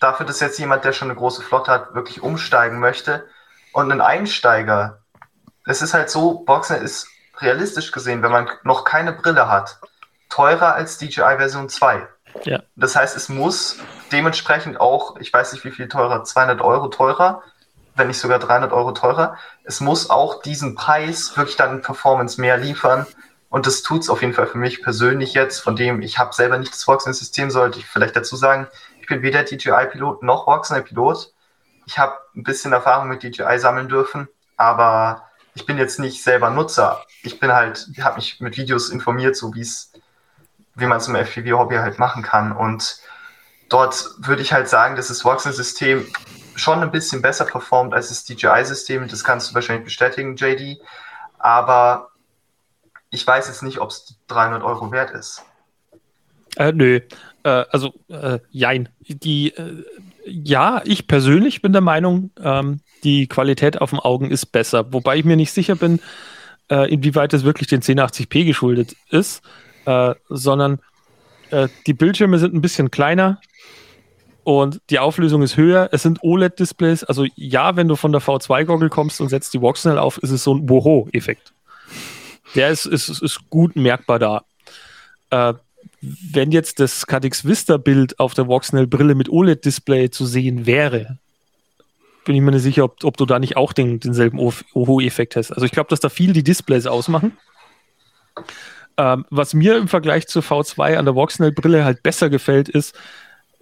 dafür, 0.00 0.26
dass 0.26 0.40
jetzt 0.40 0.58
jemand, 0.58 0.84
der 0.84 0.92
schon 0.92 1.10
eine 1.10 1.18
große 1.18 1.42
Flotte 1.42 1.70
hat, 1.70 1.94
wirklich 1.94 2.22
umsteigen 2.22 2.78
möchte. 2.80 3.26
Und 3.72 3.92
ein 3.92 4.00
Einsteiger, 4.00 5.02
es 5.66 5.82
ist 5.82 5.92
halt 5.92 6.10
so, 6.10 6.44
Voxnell 6.46 6.82
ist 6.82 7.08
realistisch 7.38 7.92
gesehen, 7.92 8.22
wenn 8.22 8.32
man 8.32 8.48
noch 8.62 8.84
keine 8.84 9.12
Brille 9.12 9.48
hat, 9.48 9.78
teurer 10.28 10.74
als 10.74 10.98
DJI 10.98 11.36
Version 11.36 11.68
2. 11.68 12.06
Ja. 12.44 12.62
Das 12.76 12.96
heißt, 12.96 13.16
es 13.16 13.28
muss 13.28 13.78
dementsprechend 14.12 14.80
auch, 14.80 15.16
ich 15.18 15.32
weiß 15.32 15.52
nicht 15.52 15.64
wie 15.64 15.70
viel 15.70 15.88
teurer, 15.88 16.24
200 16.24 16.60
Euro 16.60 16.88
teurer, 16.88 17.42
wenn 17.94 18.08
nicht 18.08 18.18
sogar 18.18 18.38
300 18.38 18.72
Euro 18.72 18.92
teurer. 18.92 19.38
Es 19.64 19.80
muss 19.80 20.10
auch 20.10 20.42
diesen 20.42 20.74
Preis 20.74 21.36
wirklich 21.36 21.56
dann 21.56 21.82
Performance 21.82 22.40
mehr 22.40 22.58
liefern. 22.58 23.06
Und 23.48 23.66
das 23.66 23.82
tut 23.82 24.02
es 24.02 24.10
auf 24.10 24.20
jeden 24.20 24.34
Fall 24.34 24.46
für 24.46 24.58
mich 24.58 24.82
persönlich 24.82 25.32
jetzt, 25.32 25.60
von 25.60 25.76
dem 25.76 26.02
ich 26.02 26.18
habe 26.18 26.34
selber 26.34 26.58
nicht 26.58 26.72
das 26.72 26.86
Voxner-System, 26.86 27.50
sollte 27.50 27.78
ich 27.78 27.86
vielleicht 27.86 28.16
dazu 28.16 28.36
sagen, 28.36 28.66
ich 29.00 29.06
bin 29.06 29.22
weder 29.22 29.44
DJI-Pilot 29.44 30.22
noch 30.22 30.46
Voxner-Pilot. 30.46 31.32
Ich 31.86 31.98
habe 31.98 32.14
ein 32.34 32.42
bisschen 32.42 32.72
Erfahrung 32.72 33.08
mit 33.08 33.22
DJI 33.22 33.58
sammeln 33.58 33.88
dürfen, 33.88 34.28
aber 34.56 35.22
ich 35.54 35.64
bin 35.64 35.78
jetzt 35.78 35.98
nicht 36.00 36.22
selber 36.22 36.50
Nutzer. 36.50 37.02
Ich 37.22 37.40
bin 37.40 37.52
halt, 37.52 37.88
ich 37.92 38.02
habe 38.02 38.16
mich 38.16 38.40
mit 38.40 38.56
Videos 38.56 38.90
informiert, 38.90 39.36
so 39.36 39.54
wie 39.54 39.62
es 39.62 39.92
wie 40.76 40.86
man 40.86 40.98
es 40.98 41.08
im 41.08 41.16
FPV-Hobby 41.16 41.76
halt 41.76 41.98
machen 41.98 42.22
kann. 42.22 42.52
Und 42.52 43.00
dort 43.68 44.10
würde 44.18 44.42
ich 44.42 44.52
halt 44.52 44.68
sagen, 44.68 44.96
dass 44.96 45.08
das 45.08 45.24
Voxel-System 45.24 46.06
schon 46.54 46.82
ein 46.82 46.90
bisschen 46.90 47.22
besser 47.22 47.44
performt 47.44 47.94
als 47.94 48.08
das 48.10 48.24
DJI-System. 48.24 49.08
Das 49.08 49.24
kannst 49.24 49.50
du 49.50 49.54
wahrscheinlich 49.54 49.84
bestätigen, 49.84 50.36
JD. 50.36 50.78
Aber 51.38 52.10
ich 53.10 53.26
weiß 53.26 53.48
jetzt 53.48 53.62
nicht, 53.62 53.78
ob 53.78 53.90
es 53.90 54.18
300 54.28 54.62
Euro 54.62 54.92
wert 54.92 55.10
ist. 55.12 55.44
Äh, 56.56 56.72
nö. 56.72 57.00
Äh, 57.42 57.64
also, 57.70 57.94
äh, 58.08 58.38
jein. 58.50 58.88
Die, 59.00 59.54
äh, 59.56 59.84
ja, 60.24 60.82
ich 60.84 61.06
persönlich 61.06 61.62
bin 61.62 61.72
der 61.72 61.82
Meinung, 61.82 62.30
ähm, 62.38 62.80
die 63.04 63.28
Qualität 63.28 63.80
auf 63.80 63.90
dem 63.90 64.00
Augen 64.00 64.30
ist 64.30 64.46
besser. 64.46 64.92
Wobei 64.92 65.16
ich 65.16 65.24
mir 65.24 65.36
nicht 65.36 65.52
sicher 65.52 65.76
bin, 65.76 66.00
äh, 66.70 66.92
inwieweit 66.92 67.32
es 67.32 67.44
wirklich 67.44 67.68
den 67.68 67.82
1080p 67.82 68.44
geschuldet 68.44 68.96
ist 69.10 69.42
äh, 69.86 70.14
sondern 70.28 70.80
äh, 71.50 71.68
die 71.86 71.94
Bildschirme 71.94 72.38
sind 72.38 72.54
ein 72.54 72.60
bisschen 72.60 72.90
kleiner 72.90 73.40
und 74.44 74.80
die 74.90 74.98
Auflösung 74.98 75.42
ist 75.42 75.56
höher. 75.56 75.88
Es 75.92 76.02
sind 76.02 76.22
OLED-Displays. 76.22 77.04
Also 77.04 77.26
ja, 77.34 77.76
wenn 77.76 77.88
du 77.88 77.96
von 77.96 78.12
der 78.12 78.20
V2-Goggle 78.20 78.90
kommst 78.90 79.20
und 79.20 79.28
setzt 79.28 79.54
die 79.54 79.60
Voxnell 79.60 79.98
auf, 79.98 80.18
ist 80.18 80.30
es 80.30 80.44
so 80.44 80.54
ein 80.54 80.68
Woho-Effekt. 80.68 81.52
Der 82.54 82.70
ist, 82.70 82.86
ist, 82.86 83.08
ist 83.08 83.50
gut 83.50 83.74
merkbar 83.74 84.18
da. 84.18 84.44
Äh, 85.30 85.54
wenn 86.00 86.52
jetzt 86.52 86.78
das 86.78 87.06
KDX 87.06 87.44
Vista-Bild 87.44 88.20
auf 88.20 88.34
der 88.34 88.46
Voxnell-Brille 88.46 89.14
mit 89.14 89.28
OLED-Display 89.28 90.10
zu 90.10 90.26
sehen 90.26 90.66
wäre, 90.66 91.18
bin 92.24 92.36
ich 92.36 92.42
mir 92.42 92.52
nicht 92.52 92.62
sicher, 92.62 92.84
ob, 92.84 93.02
ob 93.04 93.16
du 93.16 93.24
da 93.24 93.38
nicht 93.38 93.56
auch 93.56 93.72
den, 93.72 94.00
denselben 94.00 94.38
Oho-Effekt 94.38 95.36
hast. 95.36 95.52
Also 95.52 95.64
ich 95.64 95.72
glaube, 95.72 95.90
dass 95.90 96.00
da 96.00 96.08
viel 96.08 96.32
die 96.32 96.44
Displays 96.44 96.86
ausmachen. 96.86 97.36
Ähm, 98.98 99.26
was 99.30 99.54
mir 99.54 99.76
im 99.76 99.88
Vergleich 99.88 100.26
zur 100.26 100.42
V2 100.42 100.96
an 100.96 101.04
der 101.04 101.14
Voxnell-Brille 101.14 101.84
halt 101.84 102.02
besser 102.02 102.30
gefällt, 102.30 102.68
ist, 102.68 102.94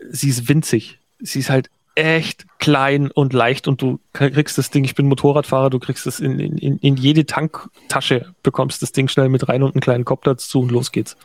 sie 0.08 0.28
ist 0.28 0.48
winzig. 0.48 0.98
Sie 1.18 1.40
ist 1.40 1.50
halt 1.50 1.70
echt 1.96 2.46
klein 2.58 3.10
und 3.10 3.32
leicht 3.32 3.68
und 3.68 3.80
du 3.80 4.00
kriegst 4.12 4.58
das 4.58 4.70
Ding, 4.70 4.84
ich 4.84 4.94
bin 4.94 5.06
Motorradfahrer, 5.06 5.70
du 5.70 5.78
kriegst 5.78 6.06
es 6.06 6.20
in, 6.20 6.40
in, 6.40 6.78
in 6.78 6.96
jede 6.96 7.24
Tanktasche, 7.26 8.34
bekommst 8.42 8.82
das 8.82 8.92
Ding 8.92 9.08
schnell 9.08 9.28
mit 9.28 9.48
rein 9.48 9.62
und 9.62 9.74
einen 9.74 9.80
kleinen 9.80 10.04
Kopf 10.04 10.22
dazu 10.24 10.60
und 10.60 10.72
los 10.72 10.92
geht's. 10.92 11.16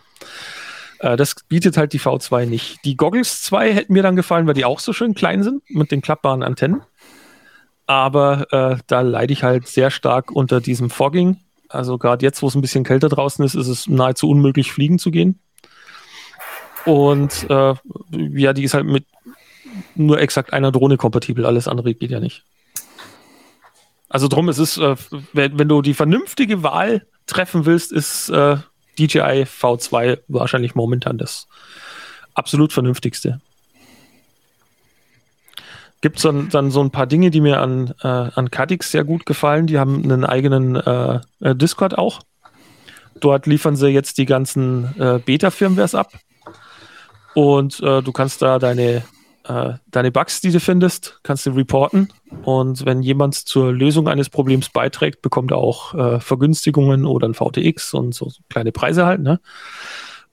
Äh, 0.99 1.18
das 1.18 1.36
bietet 1.47 1.78
halt 1.78 1.93
die 1.93 1.99
V2 1.99 2.45
nicht. 2.45 2.86
Die 2.86 2.95
Goggles 2.95 3.41
2 3.43 3.74
hätten 3.74 3.93
mir 3.93 4.03
dann 4.03 4.16
gefallen, 4.16 4.47
weil 4.47 4.53
die 4.53 4.66
auch 4.66 4.80
so 4.80 4.93
schön 4.93 5.16
klein 5.16 5.43
sind 5.43 5.64
mit 5.70 5.91
den 5.91 6.01
klappbaren 6.01 6.43
Antennen. 6.43 6.82
Aber 7.88 8.47
äh, 8.53 8.78
da 8.86 9.01
leide 9.01 9.34
ich 9.34 9.43
halt 9.43 9.68
sehr 9.68 9.89
stark 9.89 10.32
unter 10.32 10.62
diesem 10.62 10.91
Fogging. 10.91 11.38
Also 11.70 11.97
gerade 11.97 12.26
jetzt, 12.26 12.41
wo 12.41 12.47
es 12.47 12.55
ein 12.55 12.61
bisschen 12.61 12.84
kälter 12.84 13.09
draußen 13.09 13.45
ist, 13.45 13.55
ist 13.55 13.67
es 13.67 13.88
nahezu 13.88 14.30
unmöglich, 14.30 14.72
fliegen 14.72 14.99
zu 14.99 15.11
gehen. 15.11 15.39
Und 16.86 17.49
äh, 17.49 17.76
ja, 18.11 18.53
die 18.53 18.63
ist 18.63 18.74
halt 18.74 18.86
mit 18.86 19.05
nur 19.95 20.20
exakt 20.20 20.51
einer 20.53 20.72
Drohne 20.72 20.97
kompatibel, 20.97 21.45
alles 21.45 21.67
andere 21.67 21.93
geht 21.93 22.11
ja 22.11 22.20
nicht. 22.20 22.43
Also 24.09 24.28
drum, 24.28 24.49
es 24.49 24.57
ist, 24.57 24.78
äh, 24.78 24.95
wenn, 25.34 25.70
du 25.70 25.82
die 25.84 25.93
vernünftige 25.93 26.63
Wahl 26.63 27.05
treffen 27.28 27.65
willst, 27.65 27.91
ist 27.91 28.30
äh, 28.30 28.57
DJI 28.97 29.43
V2 29.43 30.20
wahrscheinlich 30.28 30.74
momentan 30.74 31.20
das 31.20 31.47
absolut 32.34 32.74
vernünftigste. 32.74 33.39
Gibt 36.02 36.18
es 36.18 36.24
dann, 36.24 36.50
dann, 36.50 36.72
so 36.72 36.82
ein 36.82 36.91
paar 36.91 37.08
Dinge, 37.08 37.30
die 37.30 37.41
mir 37.41 37.60
an, 37.60 37.93
äh, 38.02 38.08
an 38.08 38.52
Cadix 38.52 38.91
sehr 38.91 39.04
gut 39.04 39.26
gefallen. 39.26 39.68
Die 39.68 39.80
haben 39.80 40.04
einen 40.04 40.24
eigenen 40.24 40.76
äh, 40.76 41.20
äh 41.41 41.56
Discord 41.56 41.97
auch. 41.97 42.22
Dort 43.20 43.47
liefern 43.47 43.76
sie 43.76 43.89
jetzt 43.89 44.18
die 44.18 44.26
ganzen 44.26 44.95
äh, 44.97 45.20
Beta-Firmwares 45.20 45.95
ab. 45.95 46.14
Und 47.36 47.82
äh, 47.82 48.02
du 48.02 48.12
kannst 48.14 48.41
da 48.41 48.60
deine 48.60 49.04
äh, 49.50 49.74
deine 49.88 50.12
Bugs, 50.12 50.41
die 50.41 50.52
du 50.52 50.60
findest, 50.60 51.20
kannst 51.24 51.45
du 51.45 51.52
reporten. 51.52 52.10
Und 52.43 52.86
wenn 52.86 53.02
jemand 53.02 53.34
zur 53.34 53.74
Lösung 53.74 54.08
eines 54.08 54.30
Problems 54.30 54.70
beiträgt, 54.70 55.22
bekommt 55.24 55.52
er 55.52 55.58
auch 55.58 55.95
äh, 55.95 56.20
Vergünstigungen 56.20 57.06
oder 57.06 57.28
ein 57.28 57.34
VTX 57.34 57.95
und 57.95 58.14
so 58.14 58.32
kleine 58.50 58.72
Preise 58.72 59.06
halt. 59.08 59.22
Ne? 59.22 59.39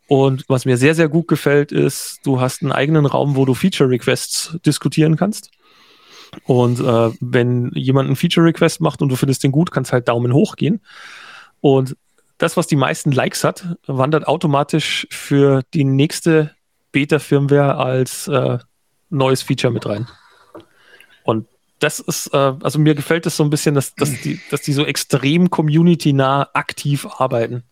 Und 0.06 0.44
was 0.48 0.66
mir 0.66 0.76
sehr, 0.76 0.94
sehr 0.94 1.08
gut 1.08 1.28
gefällt, 1.28 1.72
ist, 1.72 2.20
du 2.24 2.40
hast 2.40 2.62
einen 2.62 2.72
eigenen 2.72 3.06
Raum, 3.06 3.36
wo 3.36 3.46
du 3.46 3.54
Feature-Requests 3.54 4.58
diskutieren 4.64 5.16
kannst. 5.16 5.50
Und 6.44 6.80
äh, 6.80 7.10
wenn 7.20 7.70
jemand 7.74 8.06
einen 8.06 8.16
Feature-Request 8.16 8.80
macht 8.80 9.02
und 9.02 9.08
du 9.08 9.16
findest 9.16 9.42
den 9.42 9.52
gut, 9.52 9.70
kannst 9.70 9.92
halt 9.92 10.08
Daumen 10.08 10.32
hoch 10.32 10.56
gehen. 10.56 10.80
Und 11.60 11.96
das, 12.38 12.56
was 12.56 12.66
die 12.66 12.76
meisten 12.76 13.12
Likes 13.12 13.44
hat, 13.44 13.66
wandert 13.86 14.26
automatisch 14.26 15.06
für 15.10 15.62
die 15.72 15.84
nächste 15.84 16.54
Beta-Firmware 16.92 17.76
als 17.76 18.28
äh, 18.28 18.58
neues 19.10 19.42
Feature 19.42 19.72
mit 19.72 19.86
rein. 19.86 20.06
Und 21.24 21.46
das 21.78 21.98
ist, 21.98 22.32
äh, 22.32 22.54
also 22.62 22.78
mir 22.78 22.94
gefällt 22.94 23.26
es 23.26 23.36
so 23.36 23.44
ein 23.44 23.50
bisschen, 23.50 23.74
dass, 23.74 23.94
dass, 23.94 24.20
die, 24.20 24.40
dass 24.50 24.62
die 24.62 24.72
so 24.72 24.84
extrem 24.84 25.50
community-nah 25.50 26.50
aktiv 26.52 27.06
arbeiten. 27.18 27.64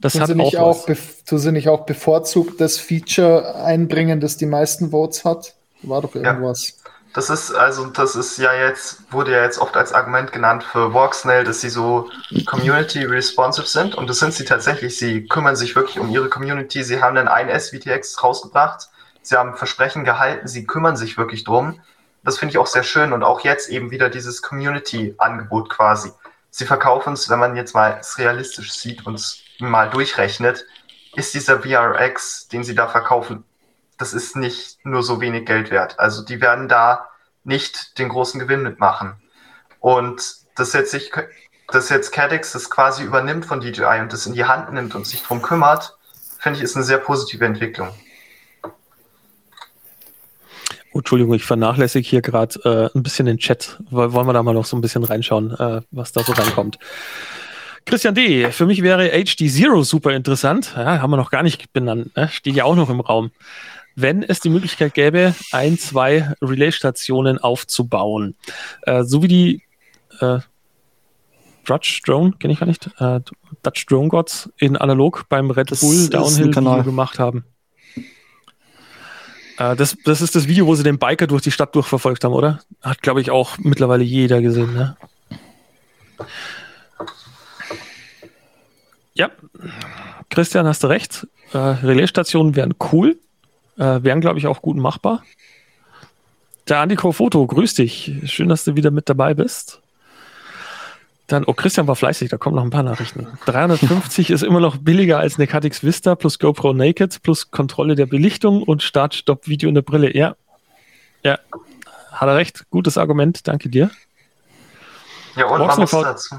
Das 0.00 0.12
tun 0.12 0.22
hat 0.22 0.28
sie 0.28 0.34
nicht 0.36 0.56
auch, 0.56 0.88
auch 0.88 0.96
tun 1.26 1.38
sie 1.38 1.52
nicht 1.52 1.68
auch 1.68 1.84
bevorzugt 1.84 2.60
das 2.60 2.78
Feature 2.78 3.56
einbringen, 3.56 4.20
das 4.20 4.36
die 4.36 4.46
meisten 4.46 4.90
Votes 4.90 5.24
hat? 5.24 5.54
War 5.82 6.02
doch 6.02 6.14
irgendwas. 6.14 6.74
Ja. 6.84 6.87
Das 7.14 7.30
ist, 7.30 7.52
also, 7.52 7.86
das 7.86 8.16
ist 8.16 8.38
ja 8.38 8.52
jetzt, 8.52 9.12
wurde 9.12 9.32
ja 9.32 9.42
jetzt 9.42 9.58
oft 9.58 9.76
als 9.76 9.92
Argument 9.92 10.30
genannt 10.30 10.62
für 10.62 10.92
Walksnail, 10.92 11.44
dass 11.44 11.60
sie 11.60 11.70
so 11.70 12.10
community 12.46 13.04
responsive 13.04 13.66
sind. 13.66 13.94
Und 13.94 14.08
das 14.08 14.18
sind 14.18 14.34
sie 14.34 14.44
tatsächlich. 14.44 14.98
Sie 14.98 15.26
kümmern 15.26 15.56
sich 15.56 15.74
wirklich 15.74 15.98
um 15.98 16.10
ihre 16.10 16.28
Community. 16.28 16.82
Sie 16.82 17.00
haben 17.00 17.16
dann 17.16 17.28
ein 17.28 17.48
SVTX 17.48 18.22
rausgebracht 18.22 18.88
sie 19.28 19.36
haben 19.36 19.56
Versprechen 19.56 20.04
gehalten, 20.04 20.48
sie 20.48 20.64
kümmern 20.64 20.96
sich 20.96 21.18
wirklich 21.18 21.44
drum. 21.44 21.80
Das 22.24 22.38
finde 22.38 22.52
ich 22.52 22.58
auch 22.58 22.66
sehr 22.66 22.82
schön 22.82 23.12
und 23.12 23.22
auch 23.22 23.40
jetzt 23.40 23.68
eben 23.68 23.90
wieder 23.90 24.10
dieses 24.10 24.42
Community-Angebot 24.42 25.70
quasi. 25.70 26.10
Sie 26.50 26.64
verkaufen 26.64 27.12
es, 27.12 27.28
wenn 27.28 27.38
man 27.38 27.56
jetzt 27.56 27.74
mal 27.74 27.98
es 28.00 28.18
realistisch 28.18 28.72
sieht 28.72 29.06
und 29.06 29.14
es 29.14 29.42
mal 29.58 29.88
durchrechnet, 29.90 30.66
ist 31.14 31.34
dieser 31.34 31.60
VRX, 31.60 32.48
den 32.48 32.64
sie 32.64 32.74
da 32.74 32.88
verkaufen, 32.88 33.44
das 33.98 34.14
ist 34.14 34.36
nicht 34.36 34.78
nur 34.84 35.02
so 35.02 35.20
wenig 35.20 35.44
Geld 35.44 35.70
wert. 35.70 35.98
Also 35.98 36.24
die 36.24 36.40
werden 36.40 36.68
da 36.68 37.08
nicht 37.44 37.98
den 37.98 38.08
großen 38.08 38.40
Gewinn 38.40 38.62
mitmachen. 38.62 39.14
Und 39.80 40.22
dass 40.54 40.72
jetzt, 40.72 40.90
sich, 40.90 41.10
dass 41.68 41.88
jetzt 41.88 42.12
Cadex 42.12 42.52
das 42.52 42.70
quasi 42.70 43.02
übernimmt 43.02 43.44
von 43.44 43.60
DJI 43.60 44.00
und 44.00 44.12
das 44.12 44.26
in 44.26 44.34
die 44.34 44.44
Hand 44.44 44.72
nimmt 44.72 44.94
und 44.94 45.06
sich 45.06 45.22
drum 45.22 45.42
kümmert, 45.42 45.96
finde 46.38 46.58
ich, 46.58 46.64
ist 46.64 46.76
eine 46.76 46.84
sehr 46.84 46.98
positive 46.98 47.44
Entwicklung. 47.44 47.90
Entschuldigung, 50.94 51.34
ich 51.34 51.44
vernachlässige 51.44 52.08
hier 52.08 52.22
gerade 52.22 52.90
äh, 52.92 52.96
ein 52.96 53.02
bisschen 53.02 53.26
den 53.26 53.38
Chat. 53.38 53.78
Wollen 53.90 54.26
wir 54.26 54.32
da 54.32 54.42
mal 54.42 54.54
noch 54.54 54.64
so 54.64 54.76
ein 54.76 54.80
bisschen 54.80 55.04
reinschauen, 55.04 55.52
äh, 55.52 55.82
was 55.90 56.12
da 56.12 56.24
so 56.24 56.32
reinkommt. 56.32 56.78
Christian 57.84 58.14
D., 58.14 58.50
für 58.50 58.66
mich 58.66 58.82
wäre 58.82 59.08
HD 59.10 59.48
Zero 59.50 59.82
super 59.82 60.10
interessant. 60.10 60.74
Ja, 60.76 61.00
haben 61.00 61.10
wir 61.10 61.16
noch 61.16 61.30
gar 61.30 61.42
nicht 61.42 61.72
benannt. 61.72 62.14
Ne? 62.16 62.28
Steht 62.28 62.54
ja 62.54 62.64
auch 62.64 62.74
noch 62.74 62.90
im 62.90 63.00
Raum. 63.00 63.30
Wenn 64.00 64.22
es 64.22 64.38
die 64.38 64.48
Möglichkeit 64.48 64.94
gäbe, 64.94 65.34
ein, 65.50 65.76
zwei 65.76 66.32
Relay-Stationen 66.40 67.38
aufzubauen. 67.38 68.36
Äh, 68.82 69.02
so 69.02 69.24
wie 69.24 69.28
die 69.28 69.62
äh, 70.20 70.38
Dutch 71.64 72.02
Drone, 72.02 72.32
kenne 72.38 72.52
ich 72.52 72.60
gar 72.60 72.66
nicht, 72.66 72.88
äh, 72.98 73.20
Dutch 73.64 73.86
Drone 73.86 74.08
Gods 74.08 74.50
in 74.56 74.76
analog 74.76 75.24
beim 75.28 75.50
Red 75.50 75.72
das 75.72 75.80
Bull 75.80 76.08
Downhill 76.08 76.52
gemacht 76.52 77.18
haben. 77.18 77.44
Äh, 79.58 79.74
das, 79.74 79.96
das 80.04 80.20
ist 80.20 80.36
das 80.36 80.46
Video, 80.46 80.66
wo 80.66 80.76
sie 80.76 80.84
den 80.84 81.00
Biker 81.00 81.26
durch 81.26 81.42
die 81.42 81.50
Stadt 81.50 81.74
durchverfolgt 81.74 82.22
haben, 82.22 82.34
oder? 82.34 82.60
Hat, 82.82 83.02
glaube 83.02 83.20
ich, 83.20 83.32
auch 83.32 83.58
mittlerweile 83.58 84.04
jeder 84.04 84.40
gesehen, 84.40 84.74
ne? 84.74 84.96
Ja, 89.14 89.32
Christian, 90.30 90.66
hast 90.66 90.84
du 90.84 90.86
recht. 90.86 91.26
Äh, 91.52 91.58
Relaisstationen 91.58 92.54
wären 92.54 92.76
cool, 92.92 93.18
äh, 93.78 94.02
wären, 94.02 94.20
glaube 94.20 94.38
ich, 94.38 94.46
auch 94.46 94.62
gut 94.62 94.76
machbar. 94.76 95.22
Der 96.68 96.80
Andiko 96.80 97.12
Foto, 97.12 97.46
grüß 97.46 97.74
dich. 97.74 98.12
Schön, 98.26 98.48
dass 98.48 98.64
du 98.64 98.76
wieder 98.76 98.90
mit 98.90 99.08
dabei 99.08 99.34
bist. 99.34 99.80
Dann, 101.28 101.44
oh, 101.44 101.52
Christian 101.52 101.86
war 101.86 101.96
fleißig, 101.96 102.30
da 102.30 102.38
kommen 102.38 102.56
noch 102.56 102.64
ein 102.64 102.70
paar 102.70 102.82
Nachrichten. 102.82 103.26
350 103.46 104.30
ist 104.30 104.42
immer 104.42 104.60
noch 104.60 104.78
billiger 104.78 105.18
als 105.18 105.36
eine 105.36 105.46
KTX 105.46 105.84
Vista 105.84 106.14
plus 106.14 106.38
GoPro 106.38 106.72
Naked 106.72 107.22
plus 107.22 107.50
Kontrolle 107.50 107.94
der 107.94 108.06
Belichtung 108.06 108.62
und 108.62 108.82
Start-Stopp-Video 108.82 109.68
in 109.68 109.74
der 109.74 109.82
Brille. 109.82 110.14
Ja, 110.16 110.36
ja, 111.22 111.38
hat 112.12 112.28
er 112.28 112.36
recht. 112.36 112.64
Gutes 112.70 112.96
Argument, 112.96 113.46
danke 113.46 113.68
dir. 113.68 113.90
Ja, 115.36 115.46
und 115.46 115.58
Boxen 115.58 115.68
man 115.68 115.80
muss 115.80 115.90
dazu, 115.90 116.36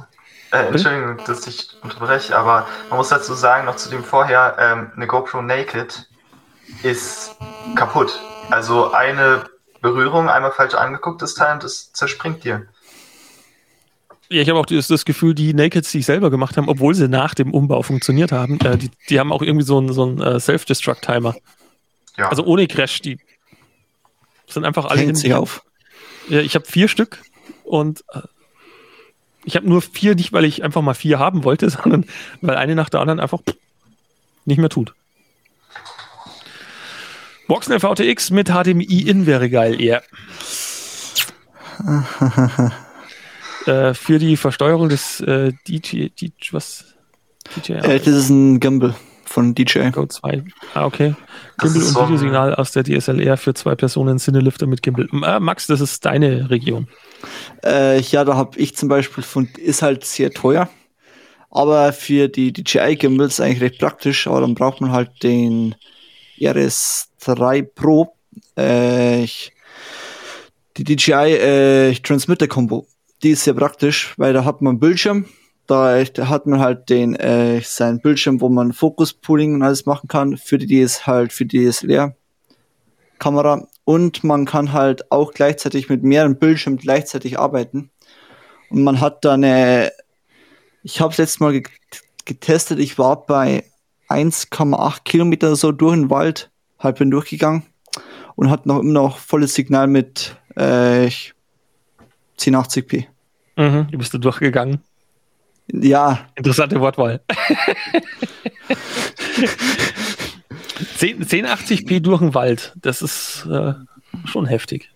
äh, 0.52 0.58
Entschuldigung, 0.58 1.18
dass 1.26 1.46
ich 1.46 1.70
unterbreche, 1.84 2.36
aber 2.36 2.68
man 2.90 2.98
muss 2.98 3.10
dazu 3.10 3.34
sagen, 3.36 3.66
noch 3.66 3.76
zu 3.76 3.90
dem 3.90 4.04
vorher, 4.04 4.58
ähm, 4.60 4.92
eine 4.96 5.06
GoPro 5.06 5.44
Naked 5.44 6.09
ist 6.84 7.36
kaputt. 7.76 8.20
Also 8.50 8.92
eine 8.92 9.46
Berührung, 9.82 10.30
einmal 10.30 10.52
falsch 10.52 10.74
angeguckt, 10.74 11.22
das 11.22 11.36
Teil 11.36 11.54
und 11.54 11.64
das 11.64 11.92
zerspringt 11.94 12.44
dir. 12.44 12.68
Ja, 14.32 14.42
ich 14.42 14.50
habe 14.50 14.60
auch 14.60 14.66
das, 14.66 14.88
das, 14.88 15.06
Gefühl, 15.06 15.34
die 15.34 15.54
Nakeds, 15.54 15.92
die 15.92 16.00
ich 16.00 16.06
selber 16.06 16.30
gemacht 16.30 16.56
haben, 16.56 16.70
obwohl 16.70 16.94
sie 16.94 17.08
nach 17.08 17.34
dem 17.34 17.52
Umbau 17.52 17.82
funktioniert 17.82 18.32
haben, 18.32 18.60
äh, 18.60 18.78
die, 18.78 18.92
die, 19.10 19.20
haben 19.20 19.32
auch 19.32 19.42
irgendwie 19.42 19.66
so 19.66 19.80
einen 19.80 19.92
so 19.92 20.08
äh, 20.18 20.40
Self-Destruct-Timer. 20.40 21.36
Ja. 22.16 22.30
Also 22.30 22.44
ohne 22.44 22.68
Crash, 22.68 23.02
die 23.02 23.18
sind 24.48 24.66
einfach 24.66 24.86
alle 24.86 25.02
Hängt 25.02 25.18
sie 25.18 25.34
auf. 25.34 25.64
Ja, 26.28 26.42
ich 26.42 26.54
habe 26.54 26.66
vier 26.66 26.88
Stück 26.88 27.24
und 27.64 28.04
äh, 28.14 28.22
ich 29.46 29.56
habe 29.56 29.68
nur 29.68 29.82
vier, 29.82 30.14
nicht 30.14 30.32
weil 30.32 30.46
ich 30.46 30.64
einfach 30.64 30.84
mal 30.84 30.94
vier 30.94 31.18
haben 31.18 31.44
wollte, 31.44 31.70
sondern 31.70 32.06
weil 32.42 32.56
eine 32.56 32.76
nach 32.76 32.90
der 32.90 33.00
anderen 33.00 33.20
einfach 33.20 33.40
nicht 34.46 34.60
mehr 34.60 34.70
tut. 34.70 34.94
Voxnel 37.50 37.80
VTX 37.80 38.30
mit 38.30 38.50
HDMI 38.50 39.10
in 39.10 39.26
wäre 39.26 39.50
geil, 39.50 39.82
eher. 39.82 40.04
äh, 43.66 43.96
für 43.96 44.20
die 44.20 44.38
Versteuerung 44.38 44.88
des 44.88 45.20
äh, 45.22 45.52
DJ, 45.68 46.10
DJ, 46.10 46.52
was? 46.52 46.86
DJ, 47.56 47.74
äh, 47.74 47.98
das 47.98 48.08
ist 48.08 48.30
ein 48.30 48.60
Gimbal 48.60 48.94
von 49.26 49.56
DJ. 49.56 49.90
Go 49.90 50.06
2. 50.06 50.44
Ah, 50.76 50.86
okay. 50.86 51.16
Gimbal 51.58 51.82
und 51.82 51.88
so 51.88 52.04
Videosignal 52.04 52.54
aus 52.54 52.72
der 52.72 52.84
DSLR 52.84 53.36
für 53.36 53.56
zwei 53.56 53.74
Personen, 53.74 54.20
Cinelifter 54.20 54.68
mit 54.68 54.84
Gimbal. 54.84 55.10
Äh, 55.12 55.40
Max, 55.40 55.66
das 55.66 55.82
ist 55.82 56.06
deine 56.06 56.52
Region. 56.52 56.88
Äh, 57.66 58.00
ja, 58.00 58.26
da 58.26 58.36
habe 58.36 58.60
ich 58.60 58.76
zum 58.76 58.90
Beispiel 58.90 59.24
von, 59.24 59.50
ist 59.58 59.82
halt 59.82 60.06
sehr 60.06 60.30
teuer. 60.30 60.70
Aber 61.50 61.94
für 61.94 62.28
die 62.28 62.54
DJI 62.54 62.96
Gimbals 62.96 63.40
eigentlich 63.40 63.62
recht 63.62 63.80
praktisch, 63.80 64.28
aber 64.28 64.42
dann 64.42 64.54
braucht 64.54 64.82
man 64.82 64.92
halt 64.92 65.24
den 65.24 65.74
RS3 67.20 67.64
Pro. 67.64 68.16
Äh, 68.56 69.28
die 70.78 70.84
DJI 70.84 71.14
äh, 71.14 71.94
Transmitter 71.96 72.48
Combo. 72.48 72.88
Die 73.22 73.32
ist 73.32 73.44
sehr 73.44 73.54
praktisch, 73.54 74.14
weil 74.18 74.34
da 74.34 74.46
hat 74.46 74.62
man 74.62 74.72
einen 74.72 74.80
Bildschirm, 74.80 75.26
da, 75.68 76.04
da 76.04 76.30
hat 76.30 76.48
man 76.48 76.60
halt 76.60 76.90
den 76.90 77.16
äh, 77.16 77.62
seinen 77.62 78.02
Bildschirm, 78.02 78.42
wo 78.42 78.50
man 78.50 78.74
Fokus 78.74 79.14
Pooling 79.14 79.56
und 79.56 79.64
alles 79.64 79.86
machen 79.86 80.08
kann. 80.08 80.38
Für 80.38 80.58
die 80.58 80.68
DS 80.68 81.06
halt 81.06 81.34
für 81.34 81.46
die 81.46 81.70
DSLR 81.70 82.16
Kamera. 83.20 83.68
Und 83.84 84.24
man 84.24 84.46
kann 84.46 84.72
halt 84.72 85.12
auch 85.12 85.34
gleichzeitig 85.34 85.90
mit 85.90 86.04
mehreren 86.04 86.40
Bildschirmen 86.40 86.80
gleichzeitig 86.80 87.38
arbeiten. 87.38 87.92
Und 88.70 88.84
man 88.84 89.00
hat 89.02 89.26
da 89.26 89.34
eine, 89.34 89.92
ich 90.84 91.02
habe 91.02 91.12
es 91.12 91.18
letztes 91.18 91.40
Mal 91.40 91.62
getestet, 92.26 92.80
ich 92.80 92.98
war 92.98 93.26
bei 93.26 93.64
1,8 94.10 95.04
Kilometer 95.04 95.56
so 95.56 95.72
durch 95.72 95.96
den 95.96 96.10
Wald, 96.10 96.50
halb 96.80 97.00
bin 97.00 97.12
durchgegangen 97.12 97.64
und 98.36 98.50
hat 98.50 98.66
noch 98.66 98.80
immer 98.80 98.94
noch 98.94 99.18
volles 99.18 99.54
Signal 99.54 99.88
mit 99.88 100.36
äh, 100.56 101.10
1080p. 102.40 103.06
Mhm, 103.58 103.88
du 103.92 103.98
bist 103.98 104.14
du 104.14 104.18
durchgegangen. 104.18 104.82
Ja. 105.72 106.28
Interessante 106.36 106.80
Wortwahl. 106.80 107.22
10, 110.98 111.24
1080p 111.24 112.00
durch 112.02 112.20
den 112.20 112.34
Wald, 112.34 112.74
das 112.82 113.02
ist 113.02 113.46
äh, 113.50 113.74
schon 114.26 114.46
heftig. 114.46 114.90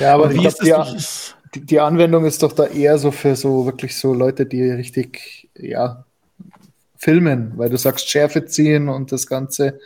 Ja, 0.00 0.14
aber 0.14 0.32
wie 0.34 0.46
ist 0.46 0.60
glaub, 0.60 0.86
die, 1.54 1.64
die, 1.64 1.80
Anwendung 1.80 2.24
ist 2.24 2.42
doch 2.42 2.52
da 2.52 2.66
eher 2.66 2.98
so 2.98 3.12
für 3.12 3.36
so 3.36 3.64
wirklich 3.64 3.96
so 3.96 4.12
Leute, 4.12 4.46
die 4.46 4.62
richtig, 4.62 5.48
ja, 5.54 6.05
filmen, 6.98 7.52
weil 7.56 7.70
du 7.70 7.76
sagst 7.76 8.08
Schärfe 8.08 8.44
ziehen 8.44 8.88
und 8.88 9.12
das 9.12 9.26
Ganze. 9.26 9.78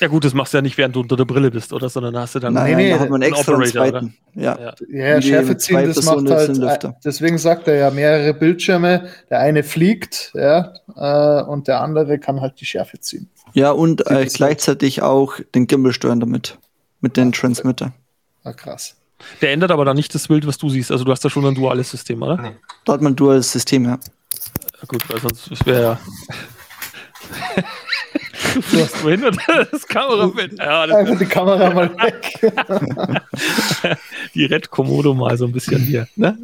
Ja 0.00 0.08
gut, 0.08 0.24
das 0.24 0.34
machst 0.34 0.52
du 0.52 0.58
ja 0.58 0.62
nicht, 0.62 0.76
während 0.76 0.96
du 0.96 1.00
unter 1.00 1.16
der 1.16 1.24
Brille 1.24 1.50
bist, 1.50 1.72
oder? 1.72 1.88
Sondern 1.88 2.16
hast 2.16 2.34
du 2.34 2.40
dann 2.40 2.54
Nein, 2.54 2.76
nee, 2.76 2.90
da 2.90 2.98
hat 2.98 3.10
man 3.10 3.22
extra 3.22 3.54
einen 3.54 3.64
zweiten. 3.64 4.14
Ja, 4.34 4.58
ja. 4.58 4.74
ja 4.88 5.22
Schärfe 5.22 5.56
ziehen, 5.56 5.86
das 5.86 6.04
macht 6.04 6.28
halt, 6.28 6.94
deswegen 7.04 7.38
sagt 7.38 7.68
er 7.68 7.76
ja 7.76 7.90
mehrere 7.90 8.34
Bildschirme, 8.34 9.08
der 9.30 9.38
eine 9.40 9.62
fliegt, 9.62 10.32
ja, 10.34 10.74
äh, 10.96 11.42
und 11.44 11.68
der 11.68 11.80
andere 11.80 12.18
kann 12.18 12.40
halt 12.40 12.60
die 12.60 12.66
Schärfe 12.66 12.98
ziehen. 13.00 13.30
Ja, 13.52 13.70
und 13.70 14.10
äh, 14.10 14.26
gleichzeitig 14.26 15.02
auch 15.02 15.34
den 15.54 15.68
Gimbal 15.68 15.92
steuern 15.92 16.18
damit, 16.18 16.58
mit 17.00 17.16
den 17.16 17.30
Transmitter. 17.30 17.92
Ah, 18.42 18.52
krass. 18.52 18.96
Der 19.40 19.52
ändert 19.52 19.70
aber 19.70 19.84
dann 19.84 19.96
nicht 19.96 20.14
das 20.14 20.28
Bild, 20.28 20.46
was 20.46 20.58
du 20.58 20.68
siehst. 20.68 20.90
Also 20.90 21.04
du 21.04 21.12
hast 21.12 21.24
da 21.24 21.30
schon 21.30 21.46
ein 21.46 21.54
duales 21.54 21.90
System, 21.90 22.22
oder? 22.22 22.36
Nee. 22.36 22.50
Da 22.84 22.94
hat 22.94 23.00
man 23.00 23.12
ein 23.12 23.16
duales 23.16 23.50
System, 23.50 23.84
ja. 23.84 23.98
Ja 24.80 24.86
gut, 24.86 25.08
weil 25.08 25.20
sonst 25.20 25.66
wäre 25.66 25.82
ja 25.82 26.00
Du 28.54 28.80
hast 28.80 29.02
behindert 29.02 29.36
das 29.72 29.86
Kamerabild. 29.86 30.58
Ja, 30.58 30.82
Einfach 30.82 31.18
die 31.18 31.26
Kamera 31.26 31.70
mal 31.70 31.90
weg. 31.96 32.38
die 34.34 34.44
Red 34.44 34.70
Komodo 34.70 35.14
mal 35.14 35.36
so 35.36 35.46
ein 35.46 35.52
bisschen 35.52 35.80
hier. 35.80 36.06
Ne? 36.16 36.38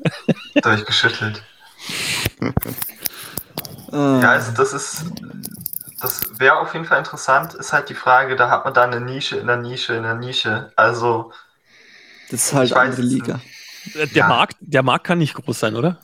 Durchgeschüttelt. 0.63 1.43
ja, 3.93 4.31
also 4.31 4.53
das 4.53 4.73
ist, 4.73 5.05
das 6.01 6.39
wäre 6.39 6.59
auf 6.59 6.73
jeden 6.73 6.85
Fall 6.85 6.99
interessant. 6.99 7.55
Ist 7.55 7.73
halt 7.73 7.89
die 7.89 7.95
Frage, 7.95 8.37
da 8.37 8.51
hat 8.51 8.65
man 8.65 8.75
da 8.75 8.85
eine 8.85 9.01
Nische 9.01 9.37
in 9.37 9.47
der 9.47 9.57
Nische 9.57 9.95
in 9.95 10.03
der 10.03 10.15
Nische. 10.15 10.73
Also. 10.77 11.33
Das 12.31 12.47
ist 12.47 12.55
halt 12.55 12.73
eine 12.73 12.97
Liga. 12.97 13.41
Der, 13.95 14.07
ja. 14.07 14.29
Markt, 14.29 14.57
der 14.61 14.83
Markt 14.83 15.07
kann 15.07 15.19
nicht 15.19 15.35
groß 15.35 15.59
sein, 15.59 15.77
oder? 15.77 15.99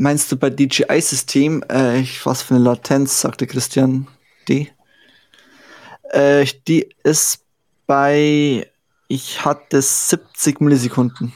Meinst 0.00 0.30
du 0.30 0.36
bei 0.36 0.48
DJI-System, 0.48 1.64
äh, 1.68 2.04
was 2.22 2.42
für 2.42 2.54
eine 2.54 2.62
Latenz, 2.62 3.20
sagte 3.20 3.48
Christian 3.48 4.06
D. 4.48 4.70
Äh, 6.10 6.46
die 6.68 6.88
ist 7.02 7.40
bei, 7.88 8.70
ich 9.08 9.44
hatte 9.44 9.82
70 9.82 10.60
Millisekunden. 10.60 11.32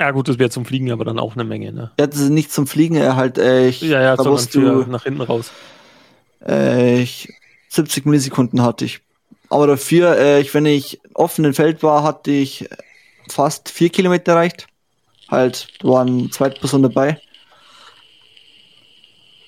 Ja 0.00 0.10
gut, 0.10 0.26
das 0.26 0.40
wäre 0.40 0.50
zum 0.50 0.64
Fliegen 0.64 0.90
aber 0.90 1.04
dann 1.04 1.20
auch 1.20 1.34
eine 1.34 1.44
Menge, 1.44 1.72
ne? 1.72 1.92
Ja, 1.96 2.08
das 2.08 2.18
ist 2.18 2.30
nicht 2.30 2.50
zum 2.50 2.66
Fliegen, 2.66 2.96
er 2.96 3.14
halt, 3.14 3.38
äh, 3.38 3.68
ich, 3.68 3.82
ja, 3.82 4.02
ja, 4.02 4.16
sondern 4.16 4.38
für 4.38 4.60
du, 4.60 4.90
nach 4.90 5.04
hinten 5.04 5.20
raus. 5.20 5.52
Äh, 6.44 7.02
ich, 7.02 7.32
70 7.68 8.04
Millisekunden 8.04 8.62
hatte 8.62 8.84
ich. 8.84 9.00
Aber 9.48 9.68
dafür, 9.68 10.18
äh, 10.18 10.40
ich, 10.40 10.52
wenn 10.54 10.66
ich 10.66 11.00
offen 11.14 11.44
im 11.44 11.54
Feld 11.54 11.84
war, 11.84 12.02
hatte 12.02 12.32
ich 12.32 12.68
fast 13.28 13.68
vier 13.68 13.90
Kilometer 13.90 14.32
erreicht 14.32 14.66
halt, 15.32 15.66
waren 15.82 16.30
zweite 16.30 16.60
Person 16.60 16.82
dabei. 16.82 17.20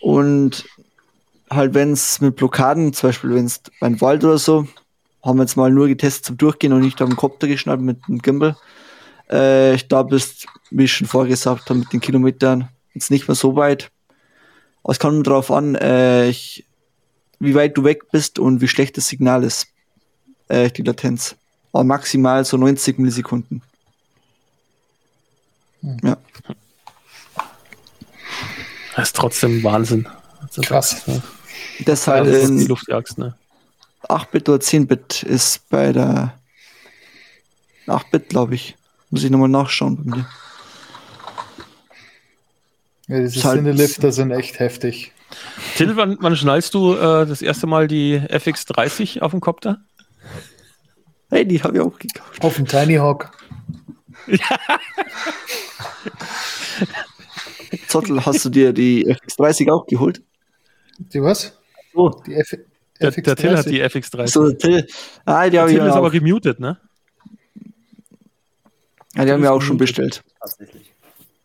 Und 0.01 0.65
halt, 1.51 1.75
wenn 1.75 1.93
es 1.93 2.21
mit 2.21 2.37
Blockaden, 2.37 2.93
zum 2.93 3.09
Beispiel 3.09 3.35
wenn 3.35 3.47
es 3.47 3.61
beim 3.81 4.01
Wald 4.01 4.25
oder 4.25 4.39
so, 4.39 4.67
haben 5.23 5.39
wir 5.39 5.45
jetzt 5.45 5.57
mal 5.57 5.71
nur 5.71 5.89
getestet 5.89 6.25
zum 6.25 6.37
Durchgehen 6.37 6.73
und 6.73 6.81
nicht 6.81 7.01
auf 7.01 7.09
den 7.09 7.17
Kopter 7.17 7.47
geschnallt 7.47 7.81
mit 7.81 8.07
dem 8.09 8.21
Gimbal. 8.21 8.57
Äh, 9.29 9.79
da 9.89 10.03
bist, 10.03 10.47
wie 10.71 10.85
ich 10.85 10.93
schon 10.93 11.07
vorgesagt 11.07 11.71
habe, 11.71 11.79
mit 11.79 11.93
den 11.93 12.01
Kilometern 12.01 12.69
jetzt 12.93 13.11
nicht 13.11 13.29
mehr 13.29 13.35
so 13.35 13.57
weit. 13.57 13.91
Aber 14.83 14.93
es 14.93 14.99
kommt 14.99 15.27
darauf 15.27 15.51
an, 15.51 15.77
äh, 15.77 16.29
ich, 16.29 16.67
wie 17.39 17.55
weit 17.55 17.77
du 17.77 17.85
weg 17.85 18.11
bist 18.11 18.39
und 18.39 18.61
wie 18.61 18.69
schlecht 18.69 18.97
das 18.99 19.09
Signal 19.09 19.45
ist, 19.45 19.69
äh, 20.49 20.71
die 20.71 20.83
Latenz. 20.83 21.37
Aber 21.73 21.85
maximal 21.85 22.45
so 22.45 22.59
90 22.59 22.99
Millisekunden. 22.99 23.63
Ja. 26.03 26.17
Das 28.97 29.09
ist 29.09 29.17
trotzdem 29.17 29.63
Wahnsinn. 29.63 30.09
Krass. 30.63 31.03
Ja. 31.07 31.21
Deshalb 31.81 32.27
das 32.27 32.45
ist 32.45 32.61
die 32.61 32.67
Luftjagd, 32.67 33.19
ne? 33.19 33.35
8-Bit 34.09 34.49
oder 34.49 34.59
10-Bit 34.59 35.23
ist 35.23 35.69
bei 35.69 35.93
der 35.93 36.35
8-Bit, 37.87 38.29
glaube 38.29 38.55
ich. 38.55 38.77
Muss 39.11 39.25
ich 39.25 39.31
nochmal 39.31 39.49
nachschauen 39.49 39.97
bei 39.97 40.17
mir. 40.17 40.27
Ja, 43.09 43.21
diese 43.21 43.41
Cinelifter 43.41 44.13
sind 44.13 44.31
echt 44.31 44.59
heftig. 44.59 45.13
Till, 45.77 45.97
wann, 45.97 46.17
wann 46.21 46.37
schnallst 46.37 46.75
du 46.75 46.95
äh, 46.95 47.27
das 47.27 47.43
erste 47.43 47.67
Mal 47.67 47.89
die 47.89 48.19
FX30 48.19 49.21
auf 49.21 49.33
dem 49.33 49.41
Kopter? 49.41 49.81
Hey, 51.31 51.47
die 51.47 51.63
habe 51.63 51.77
ich 51.77 51.81
auch 51.83 51.99
gekauft. 51.99 52.45
Auf 52.45 52.57
dem 52.57 52.67
Tiny 52.67 52.95
Hawk. 52.95 53.33
Ja. 54.27 54.39
Zottel, 57.89 58.25
hast 58.25 58.45
du 58.45 58.51
dir 58.51 58.73
die 58.73 59.07
FX30 59.07 59.73
auch 59.73 59.87
geholt? 59.87 60.23
Die 60.99 61.23
was? 61.23 61.57
Oh. 61.95 62.11
Die 62.27 62.35
F 62.35 62.55
der, 63.01 63.13
FX30. 63.13 63.23
der 63.23 63.37
Till 63.37 63.57
hat 63.57 63.67
die 63.67 63.83
FX30. 63.83 64.27
So, 64.29 64.53
Till. 64.53 64.87
Ah, 65.25 65.45
die 65.45 65.51
der 65.51 65.67
Till 65.67 65.79
ist 65.79 65.93
auch. 65.93 65.97
aber 65.97 66.11
gemutet, 66.11 66.61
ne? 66.61 66.79
Ja, 69.15 69.25
die 69.25 69.33
haben 69.33 69.43
wir 69.43 69.53
auch 69.53 69.63
schon 69.63 69.77
bestellt. 69.77 70.23
Tatsächlich. 70.41 70.93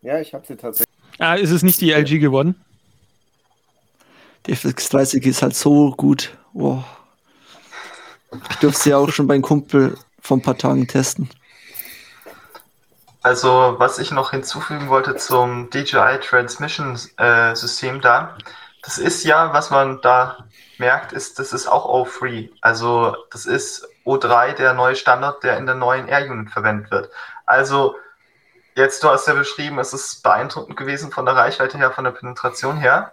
Ja, 0.02 0.20
ich 0.20 0.34
habe 0.34 0.46
sie 0.46 0.56
tatsächlich. 0.56 0.88
Ah, 1.18 1.34
ist 1.34 1.50
es 1.50 1.62
nicht 1.62 1.80
die 1.80 1.92
LG 1.92 2.20
geworden? 2.20 2.54
Die 4.46 4.54
FX30 4.54 5.26
ist 5.26 5.42
halt 5.42 5.54
so 5.54 5.92
gut. 5.92 6.36
Oh. 6.54 6.82
Ich 8.50 8.56
durfte 8.56 8.82
sie 8.82 8.94
auch 8.94 9.10
schon 9.10 9.26
beim 9.26 9.42
Kumpel 9.42 9.96
vor 10.20 10.38
ein 10.38 10.42
paar 10.42 10.56
Tagen 10.56 10.86
testen. 10.86 11.28
Also, 13.22 13.74
was 13.78 13.98
ich 13.98 14.12
noch 14.12 14.30
hinzufügen 14.30 14.88
wollte 14.88 15.14
zum 15.16 15.68
DJI 15.68 16.20
Transmission 16.20 16.98
äh, 17.18 17.54
System 17.54 18.00
da, 18.00 18.38
das 18.82 18.96
ist 18.96 19.24
ja, 19.24 19.52
was 19.52 19.70
man 19.70 20.00
da 20.00 20.46
merkt, 20.78 21.12
ist, 21.12 21.38
das 21.38 21.52
ist 21.52 21.66
auch 21.66 21.84
O3. 21.84 22.50
Also, 22.62 23.14
das 23.30 23.44
ist 23.44 23.86
O3, 24.06 24.54
der 24.54 24.72
neue 24.72 24.96
Standard, 24.96 25.42
der 25.44 25.58
in 25.58 25.66
der 25.66 25.74
neuen 25.74 26.08
Air 26.08 26.30
Unit 26.30 26.50
verwendet 26.50 26.90
wird. 26.90 27.10
Also, 27.44 27.94
jetzt, 28.74 29.02
du 29.04 29.08
hast 29.08 29.28
ja 29.28 29.34
beschrieben, 29.34 29.78
es 29.78 29.92
ist 29.92 30.22
beeindruckend 30.22 30.78
gewesen 30.78 31.10
von 31.10 31.26
der 31.26 31.36
Reichweite 31.36 31.76
her, 31.76 31.90
von 31.90 32.04
der 32.04 32.12
Penetration 32.12 32.78
her. 32.78 33.12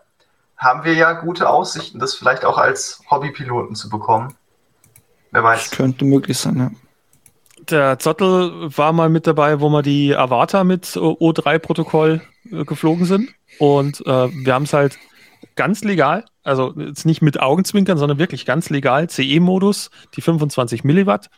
Haben 0.55 0.85
wir 0.85 0.93
ja 0.93 1.11
gute 1.11 1.49
Aussichten, 1.49 1.99
das 1.99 2.15
vielleicht 2.15 2.45
auch 2.45 2.57
als 2.57 3.01
Hobbypiloten 3.11 3.75
zu 3.75 3.89
bekommen. 3.89 4.35
Wer 5.31 5.43
weiß. 5.43 5.69
Das 5.69 5.77
könnte 5.77 6.05
möglich 6.05 6.37
sein, 6.37 6.57
ja 6.57 6.86
der 7.71 7.99
Zottel 7.99 8.75
war 8.75 8.93
mal 8.93 9.09
mit 9.09 9.27
dabei, 9.27 9.59
wo 9.59 9.69
wir 9.69 9.81
die 9.81 10.15
Avata 10.15 10.63
mit 10.63 10.85
O3-Protokoll 10.85 12.21
äh, 12.51 12.65
geflogen 12.65 13.05
sind. 13.05 13.29
Und 13.59 14.01
äh, 14.05 14.29
wir 14.45 14.53
haben 14.53 14.63
es 14.63 14.73
halt 14.73 14.97
ganz 15.55 15.83
legal, 15.83 16.25
also 16.43 16.73
jetzt 16.77 17.05
nicht 17.05 17.21
mit 17.21 17.39
Augenzwinkern, 17.39 17.97
sondern 17.97 18.19
wirklich 18.19 18.45
ganz 18.45 18.69
legal, 18.69 19.09
CE-Modus, 19.09 19.89
die 20.15 20.21
25 20.21 20.83
Milliwatt 20.83 21.29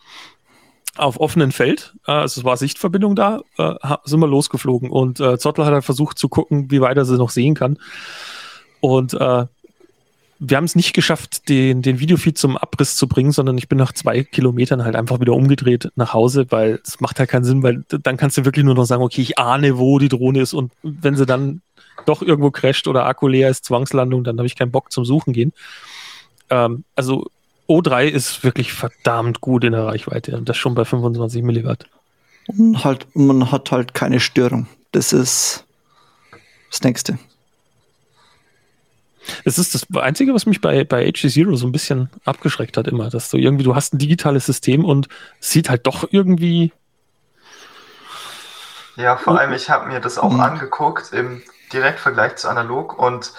auf 0.96 1.20
offenem 1.20 1.52
Feld, 1.52 1.96
äh, 2.08 2.12
also 2.12 2.42
es 2.42 2.46
war 2.46 2.58
Sichtverbindung 2.58 3.16
da, 3.16 3.42
äh, 3.58 3.76
sind 4.04 4.20
wir 4.20 4.28
losgeflogen 4.28 4.90
und 4.90 5.20
äh, 5.20 5.38
Zottel 5.38 5.66
hat 5.66 5.74
halt 5.74 5.86
versucht 5.86 6.18
zu 6.18 6.30
gucken, 6.30 6.70
wie 6.72 6.82
weit 6.82 6.98
er 6.98 7.06
sie 7.06 7.18
noch 7.18 7.30
sehen 7.30 7.56
kann. 7.56 7.78
Und 8.82 9.14
äh, 9.14 9.46
wir 10.40 10.56
haben 10.56 10.64
es 10.64 10.76
nicht 10.76 10.94
geschafft, 10.94 11.50
den, 11.50 11.82
den 11.82 12.00
Videofeed 12.00 12.38
zum 12.38 12.56
Abriss 12.58 12.96
zu 12.96 13.08
bringen, 13.08 13.34
sondern 13.34 13.58
ich 13.58 13.68
bin 13.68 13.78
nach 13.78 13.92
zwei 13.92 14.24
Kilometern 14.24 14.84
halt 14.86 14.96
einfach 14.96 15.20
wieder 15.20 15.34
umgedreht 15.34 15.92
nach 15.96 16.14
Hause, 16.14 16.46
weil 16.50 16.80
es 16.86 17.02
macht 17.02 17.20
halt 17.20 17.30
keinen 17.30 17.44
Sinn, 17.44 17.62
weil 17.62 17.84
dann 17.90 18.16
kannst 18.16 18.38
du 18.38 18.46
wirklich 18.46 18.64
nur 18.64 18.76
noch 18.76 18.86
sagen, 18.86 19.04
okay, 19.04 19.22
ich 19.22 19.38
ahne, 19.38 19.78
wo 19.78 20.00
die 20.00 20.08
Drohne 20.08 20.40
ist 20.42 20.54
und 20.54 20.72
wenn 20.82 21.16
sie 21.16 21.26
dann 21.26 21.62
doch 22.06 22.22
irgendwo 22.22 22.52
crasht 22.52 22.88
oder 22.88 23.06
Akku 23.06 23.28
leer 23.28 23.50
ist, 23.50 23.66
Zwangslandung, 23.66 24.24
dann 24.24 24.38
habe 24.38 24.48
ich 24.48 24.56
keinen 24.56 24.72
Bock 24.72 24.92
zum 24.94 25.04
Suchen 25.04 25.34
gehen. 25.34 25.52
Ähm, 26.50 26.86
also 26.96 27.28
O3 27.68 28.06
ist 28.06 28.44
wirklich 28.44 28.72
verdammt 28.72 29.42
gut 29.42 29.66
in 29.66 29.74
der 29.74 29.86
Reichweite 29.86 30.38
und 30.38 30.48
das 30.48 30.56
schon 30.56 30.74
bei 30.74 30.86
25 30.86 31.44
Milliwatt. 31.44 31.86
Und 32.48 32.84
halt, 32.84 33.08
man 33.14 33.52
hat 33.52 33.72
halt 33.72 33.94
keine 33.94 34.22
Störung. 34.22 34.68
Das 34.94 35.12
ist 35.12 35.66
das 36.72 36.82
Nächste. 36.82 37.20
Das 39.46 39.58
ist 39.58 39.76
das 39.76 39.86
Einzige, 39.96 40.34
was 40.34 40.46
mich 40.46 40.62
bei, 40.62 40.84
bei 40.84 41.06
HG 41.06 41.30
Zero 41.30 41.56
so 41.56 41.68
ein 41.68 41.72
bisschen 41.72 42.10
abgeschreckt 42.26 42.78
hat, 42.78 42.88
immer, 42.88 43.10
dass 43.10 43.30
du 43.30 43.38
irgendwie, 43.38 43.64
du 43.64 43.76
hast 43.76 43.94
ein 43.94 43.98
digitales 43.98 44.46
System 44.46 44.86
und 44.86 45.08
es 45.40 45.52
sieht 45.52 45.70
halt 45.70 45.88
doch 45.88 46.08
irgendwie. 46.12 46.72
Ja, 48.96 49.18
vor 49.18 49.40
allem, 49.40 49.54
ich 49.54 49.70
habe 49.70 49.88
mir 49.88 50.00
das 50.00 50.18
auch 50.18 50.32
mhm. 50.32 50.42
angeguckt 50.42 51.14
im 51.14 51.42
Direktvergleich 51.72 52.36
zu 52.36 52.50
analog 52.50 52.98
und 52.98 53.34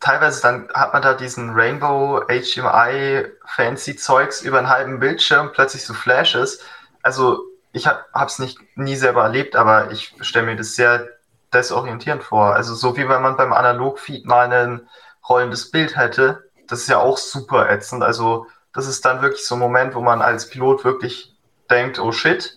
teilweise 0.00 0.42
dann 0.42 0.68
hat 0.74 0.92
man 0.92 1.02
da 1.02 1.14
diesen 1.14 1.50
Rainbow 1.50 2.22
HDMI 2.28 3.26
Fancy 3.44 3.96
Zeugs 3.96 4.42
über 4.42 4.58
einen 4.58 4.68
halben 4.68 5.00
Bildschirm, 5.00 5.52
plötzlich 5.52 5.84
so 5.84 5.94
Flashes. 5.94 6.60
Also 7.02 7.40
ich 7.72 7.86
habe 7.86 8.04
es 8.26 8.38
nicht 8.38 8.58
nie 8.76 8.96
selber 8.96 9.22
erlebt, 9.22 9.56
aber 9.56 9.90
ich 9.90 10.14
stelle 10.20 10.46
mir 10.46 10.56
das 10.56 10.74
sehr 10.74 11.08
desorientierend 11.52 12.22
vor. 12.22 12.54
Also 12.54 12.74
so 12.74 12.96
wie 12.96 13.08
wenn 13.08 13.22
man 13.22 13.36
beim 13.36 13.52
Analog-Feed 13.52 14.26
mal 14.26 14.50
ein 14.52 14.88
rollendes 15.30 15.70
Bild 15.70 15.96
hätte, 15.96 16.44
das 16.68 16.80
ist 16.80 16.88
ja 16.88 16.98
auch 16.98 17.16
super 17.16 17.70
ätzend. 17.70 18.02
Also 18.02 18.46
das 18.72 18.86
ist 18.86 19.04
dann 19.04 19.22
wirklich 19.22 19.46
so 19.46 19.54
ein 19.54 19.60
Moment, 19.60 19.94
wo 19.94 20.00
man 20.00 20.20
als 20.20 20.48
Pilot 20.48 20.84
wirklich 20.84 21.34
denkt, 21.70 21.98
oh 21.98 22.12
shit, 22.12 22.56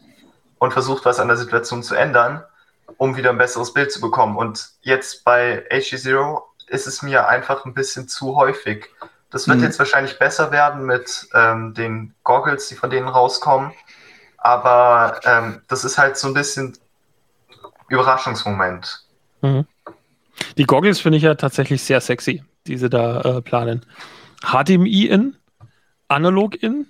und 0.59 0.71
versucht, 0.71 1.05
was 1.05 1.19
an 1.19 1.27
der 1.27 1.37
Situation 1.37 1.83
zu 1.83 1.95
ändern, 1.95 2.43
um 2.97 3.17
wieder 3.17 3.31
ein 3.31 3.37
besseres 3.37 3.73
Bild 3.73 3.91
zu 3.91 3.99
bekommen. 3.99 4.37
Und 4.37 4.69
jetzt 4.81 5.23
bei 5.23 5.65
HG0 5.69 6.41
ist 6.67 6.87
es 6.87 7.01
mir 7.01 7.27
einfach 7.27 7.65
ein 7.65 7.73
bisschen 7.73 8.07
zu 8.07 8.35
häufig. 8.35 8.89
Das 9.29 9.47
wird 9.47 9.57
mhm. 9.57 9.65
jetzt 9.65 9.79
wahrscheinlich 9.79 10.19
besser 10.19 10.51
werden 10.51 10.85
mit 10.85 11.27
ähm, 11.33 11.73
den 11.73 12.13
Goggles, 12.23 12.67
die 12.67 12.75
von 12.75 12.89
denen 12.89 13.07
rauskommen. 13.07 13.73
Aber 14.37 15.19
ähm, 15.25 15.61
das 15.67 15.83
ist 15.83 15.97
halt 15.97 16.17
so 16.17 16.27
ein 16.27 16.33
bisschen 16.33 16.77
Überraschungsmoment. 17.89 19.03
Mhm. 19.41 19.65
Die 20.57 20.65
Goggles 20.65 20.99
finde 20.99 21.17
ich 21.17 21.23
ja 21.23 21.35
tatsächlich 21.35 21.83
sehr 21.83 21.99
sexy, 22.01 22.43
die 22.67 22.77
sie 22.77 22.89
da 22.89 23.21
äh, 23.21 23.41
planen. 23.41 23.85
HDMI 24.41 25.05
in, 25.05 25.35
Analog 26.07 26.61
in 26.61 26.87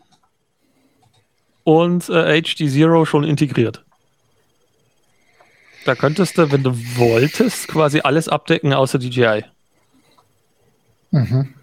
und 1.63 2.09
äh, 2.09 2.41
HD 2.41 2.69
Zero 2.69 3.05
schon 3.05 3.23
integriert. 3.23 3.83
Da 5.85 5.95
könntest 5.95 6.37
du, 6.37 6.51
wenn 6.51 6.63
du 6.63 6.71
wolltest, 6.95 7.67
quasi 7.67 8.01
alles 8.01 8.29
abdecken 8.29 8.73
außer 8.73 8.99
DJI. 8.99 9.43
Mhm. 11.11 11.53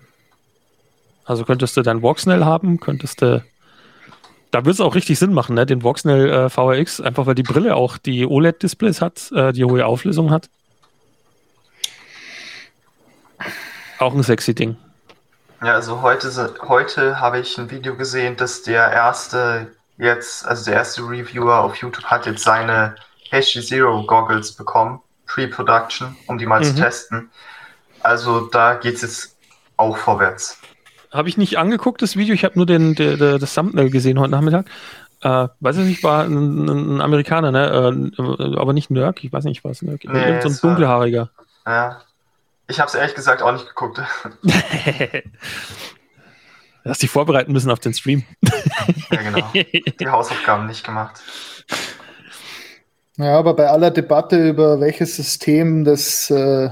Also 1.24 1.44
könntest 1.44 1.76
du 1.76 1.82
dein 1.82 2.02
Voxnell 2.02 2.44
haben, 2.44 2.80
könntest 2.80 3.22
du 3.22 3.42
da 4.50 4.60
würde 4.60 4.72
es 4.72 4.80
auch 4.80 4.94
richtig 4.94 5.18
Sinn 5.18 5.32
machen, 5.32 5.54
ne? 5.54 5.64
den 5.64 5.82
Voxnell 5.82 6.28
äh, 6.28 6.48
VRX, 6.48 7.00
einfach 7.00 7.26
weil 7.26 7.34
die 7.34 7.42
Brille 7.42 7.76
auch 7.76 7.98
die 7.98 8.26
OLED-Displays 8.26 9.00
hat, 9.00 9.30
äh, 9.32 9.52
die 9.52 9.64
hohe 9.64 9.86
Auflösung 9.86 10.30
hat. 10.30 10.50
Auch 14.00 14.14
ein 14.14 14.22
sexy 14.22 14.54
Ding. 14.54 14.76
Ja, 15.62 15.74
also 15.74 16.00
heute, 16.00 16.30
heute 16.66 17.20
habe 17.20 17.38
ich 17.38 17.58
ein 17.58 17.70
Video 17.70 17.94
gesehen, 17.94 18.34
dass 18.34 18.62
der 18.62 18.90
erste 18.90 19.66
jetzt, 19.98 20.46
also 20.46 20.64
der 20.64 20.74
erste 20.74 21.02
Reviewer 21.02 21.58
auf 21.58 21.76
YouTube 21.76 22.04
hat 22.04 22.24
jetzt 22.24 22.42
seine 22.42 22.94
HD 23.30 23.62
Zero 23.62 24.02
Goggles 24.06 24.52
bekommen, 24.52 25.00
Pre-Production, 25.26 26.16
um 26.26 26.38
die 26.38 26.46
mal 26.46 26.60
mhm. 26.60 26.64
zu 26.64 26.74
testen. 26.76 27.30
Also 28.02 28.46
da 28.46 28.74
geht 28.74 28.94
es 28.94 29.02
jetzt 29.02 29.36
auch 29.76 29.98
vorwärts. 29.98 30.58
Habe 31.12 31.28
ich 31.28 31.36
nicht 31.36 31.58
angeguckt, 31.58 32.00
das 32.00 32.16
Video. 32.16 32.34
Ich 32.34 32.44
habe 32.44 32.54
nur 32.56 32.64
den, 32.64 32.94
der, 32.94 33.18
der, 33.18 33.38
das 33.38 33.52
Thumbnail 33.54 33.90
gesehen 33.90 34.18
heute 34.18 34.30
Nachmittag. 34.30 34.64
Äh, 35.20 35.48
weiß 35.60 35.76
ich 35.76 35.84
nicht, 35.84 36.02
war 36.02 36.24
ein, 36.24 36.66
ein 36.66 37.00
Amerikaner, 37.02 37.52
ne? 37.52 38.12
Äh, 38.16 38.56
aber 38.56 38.72
nicht 38.72 38.90
Nörg, 38.90 39.22
ich 39.22 39.30
weiß 39.30 39.44
nicht, 39.44 39.62
was 39.62 39.82
Nörg. 39.82 40.02
Nee, 40.04 40.40
so 40.40 40.48
ein 40.48 40.58
dunkelhaariger. 40.62 41.28
Ja. 41.66 42.00
Ich 42.70 42.78
habe 42.78 42.88
es 42.88 42.94
ehrlich 42.94 43.14
gesagt 43.16 43.42
auch 43.42 43.52
nicht 43.52 43.66
geguckt. 43.66 44.00
Hast 46.84 47.02
dich 47.02 47.10
vorbereiten 47.10 47.52
müssen 47.52 47.70
auf 47.70 47.80
den 47.80 47.92
Stream. 47.92 48.22
ja, 49.10 49.22
genau. 49.22 49.50
Die 49.52 50.08
Hausaufgaben 50.08 50.66
nicht 50.66 50.86
gemacht. 50.86 51.20
Ja, 53.16 53.36
aber 53.38 53.54
bei 53.54 53.68
aller 53.68 53.90
Debatte 53.90 54.48
über 54.48 54.80
welches 54.80 55.16
System 55.16 55.84
das 55.84 56.30
äh, 56.30 56.70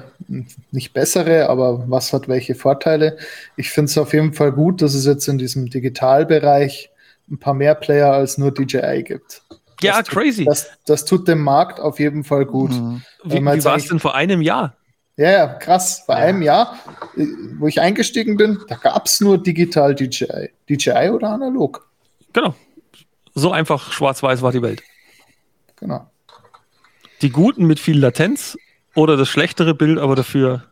nicht 0.70 0.94
bessere, 0.94 1.48
aber 1.48 1.90
was 1.90 2.12
hat 2.12 2.28
welche 2.28 2.54
Vorteile, 2.54 3.18
ich 3.56 3.70
finde 3.70 3.90
es 3.90 3.98
auf 3.98 4.14
jeden 4.14 4.32
Fall 4.32 4.52
gut, 4.52 4.80
dass 4.80 4.94
es 4.94 5.04
jetzt 5.04 5.26
in 5.26 5.36
diesem 5.36 5.68
Digitalbereich 5.68 6.90
ein 7.28 7.38
paar 7.38 7.54
mehr 7.54 7.74
Player 7.74 8.12
als 8.12 8.38
nur 8.38 8.52
DJI 8.52 9.02
gibt. 9.02 9.42
Ja, 9.82 9.98
das 9.98 10.08
crazy. 10.08 10.44
Tut, 10.44 10.52
das, 10.52 10.70
das, 10.86 11.04
tut 11.04 11.28
dem 11.28 11.42
Markt 11.42 11.80
auf 11.80 11.98
jeden 11.98 12.24
Fall 12.24 12.46
gut. 12.46 12.70
Mhm. 12.70 13.02
Wie, 13.24 13.40
wie 13.40 13.64
war 13.64 13.76
es 13.76 13.88
denn 13.88 13.98
vor 14.00 14.14
einem 14.14 14.40
Jahr? 14.40 14.74
Ja, 15.18 15.30
ja, 15.30 15.46
krass. 15.46 16.04
Vor 16.06 16.16
ja. 16.16 16.22
einem 16.22 16.40
Jahr, 16.40 16.78
äh, 17.16 17.26
wo 17.58 17.66
ich 17.66 17.80
eingestiegen 17.80 18.38
bin, 18.38 18.58
da 18.68 18.76
gab 18.76 19.04
es 19.04 19.20
nur 19.20 19.36
digital 19.36 19.94
DJI. 19.94 20.50
DJI 20.70 21.10
oder 21.10 21.30
analog? 21.30 21.86
Genau. 22.32 22.54
So 23.34 23.52
einfach 23.52 23.92
schwarz-weiß 23.92 24.40
war 24.40 24.52
die 24.52 24.62
Welt. 24.62 24.82
Genau 25.76 26.08
die 27.22 27.30
guten 27.30 27.66
mit 27.66 27.80
viel 27.80 27.98
Latenz 27.98 28.56
oder 28.94 29.16
das 29.16 29.28
schlechtere 29.28 29.74
Bild, 29.74 29.98
aber 29.98 30.16
dafür 30.16 30.64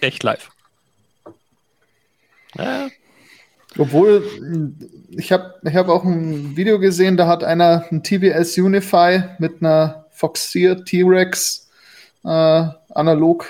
echt 0.00 0.22
live. 0.22 0.50
Ja. 2.54 2.88
Obwohl, 3.78 4.74
ich 5.10 5.32
habe 5.32 5.54
ich 5.64 5.74
hab 5.74 5.88
auch 5.88 6.04
ein 6.04 6.56
Video 6.56 6.78
gesehen, 6.78 7.16
da 7.16 7.26
hat 7.26 7.42
einer 7.42 7.86
ein 7.90 8.02
TBS 8.02 8.58
Unify 8.58 9.22
mit 9.38 9.62
einer 9.62 10.06
Foxier 10.10 10.84
T-Rex 10.84 11.70
äh, 12.24 12.28
analog 12.90 13.46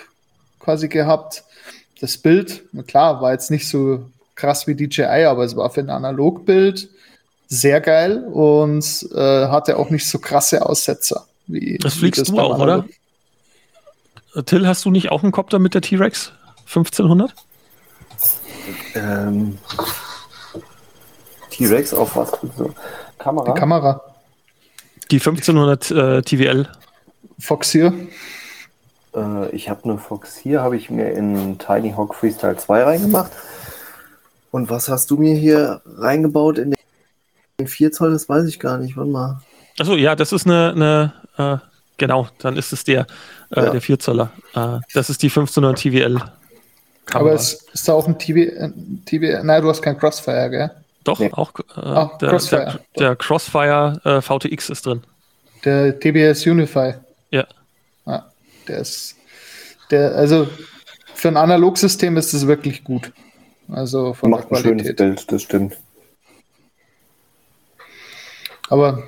quasi 0.62 0.88
gehabt. 0.88 1.44
Das 2.00 2.16
Bild, 2.16 2.62
klar, 2.86 3.20
war 3.20 3.32
jetzt 3.32 3.50
nicht 3.50 3.68
so 3.68 4.06
krass 4.34 4.66
wie 4.66 4.74
DJI, 4.74 5.26
aber 5.26 5.44
es 5.44 5.56
war 5.56 5.70
für 5.70 5.80
ein 5.80 5.90
Analogbild 5.90 6.88
sehr 7.48 7.80
geil 7.80 8.24
und 8.32 9.06
äh, 9.14 9.46
hatte 9.48 9.76
auch 9.76 9.90
nicht 9.90 10.08
so 10.08 10.18
krasse 10.18 10.64
Aussetzer. 10.64 11.26
Wie, 11.46 11.76
das 11.78 11.94
fliegst 11.94 12.22
das 12.22 12.28
du 12.28 12.40
auch, 12.40 12.58
oder? 12.58 12.86
Till, 14.46 14.66
hast 14.66 14.84
du 14.86 14.90
nicht 14.90 15.10
auch 15.10 15.22
einen 15.22 15.32
Copter 15.32 15.58
mit 15.58 15.74
der 15.74 15.82
T-Rex 15.82 16.32
1500? 16.60 17.34
Ähm, 18.94 19.58
T-Rex 21.50 21.92
auf 21.92 22.16
was? 22.16 22.32
So. 22.56 22.72
Kamera? 23.18 23.52
Die 23.52 23.60
Kamera. 23.60 24.00
Die 25.10 25.16
1500 25.16 25.90
äh, 25.90 26.22
TWL. 26.22 26.68
Foxier. 27.38 27.92
Äh, 29.14 29.50
ich 29.50 29.68
habe 29.68 29.84
eine 29.84 29.98
Foxier, 29.98 30.62
habe 30.62 30.76
ich 30.76 30.90
mir 30.90 31.10
in 31.12 31.58
Tiny 31.58 31.92
Hawk 31.92 32.14
Freestyle 32.14 32.56
2 32.56 32.82
reingemacht. 32.82 33.32
Und 34.50 34.70
was 34.70 34.88
hast 34.88 35.10
du 35.10 35.16
mir 35.16 35.34
hier 35.34 35.80
reingebaut 35.96 36.58
in 36.58 36.74
den 37.58 37.66
4 37.66 37.92
Zoll? 37.92 38.12
Das 38.12 38.28
weiß 38.28 38.46
ich 38.46 38.60
gar 38.60 38.78
nicht. 38.78 38.96
Warte 38.96 39.10
mal. 39.10 39.40
Achso, 39.78 39.94
ja, 39.94 40.14
das 40.14 40.32
ist 40.32 40.46
eine, 40.46 41.12
eine 41.36 41.60
äh, 41.62 41.66
genau, 41.96 42.28
dann 42.38 42.56
ist 42.56 42.72
es 42.72 42.84
der, 42.84 43.06
äh, 43.50 43.64
ja. 43.64 43.70
der 43.70 43.80
4 43.80 43.98
Zoller. 43.98 44.30
Äh, 44.54 44.78
das 44.92 45.08
ist 45.10 45.22
die 45.22 45.28
1500 45.28 45.78
TWL. 45.78 46.16
-Kamera. 46.16 47.18
Aber 47.18 47.32
es 47.32 47.64
ist 47.72 47.88
da 47.88 47.94
auch 47.94 48.06
ein 48.06 48.18
TV, 48.18 48.70
TV, 49.06 49.42
nein, 49.42 49.62
du 49.62 49.68
hast 49.68 49.82
kein 49.82 49.98
Crossfire, 49.98 50.50
gell? 50.50 50.70
Doch, 51.04 51.18
nee. 51.18 51.30
auch 51.32 51.52
äh, 51.58 51.62
Ach, 51.76 52.18
der, 52.18 52.28
Crossfire. 52.28 52.80
Der, 52.96 53.08
der 53.08 53.16
Crossfire 53.16 54.00
äh, 54.04 54.20
VTX 54.20 54.70
ist 54.70 54.86
drin. 54.86 55.02
Der 55.64 55.98
TBS 55.98 56.46
Unify. 56.46 56.94
Ja. 57.30 57.46
Der 58.68 58.78
ist, 58.78 59.16
der, 59.90 60.14
also 60.14 60.48
für 61.14 61.28
ein 61.28 61.36
Analogsystem 61.36 62.16
ist 62.16 62.32
es 62.32 62.46
wirklich 62.46 62.84
gut. 62.84 63.12
Also 63.68 64.12
von 64.14 64.30
Macht 64.30 64.50
der 64.50 64.60
Qualität. 64.60 65.00
Ein 65.00 65.06
schönes 65.06 65.26
Bild, 65.26 65.32
das 65.32 65.42
stimmt. 65.42 65.76
Aber 68.68 69.02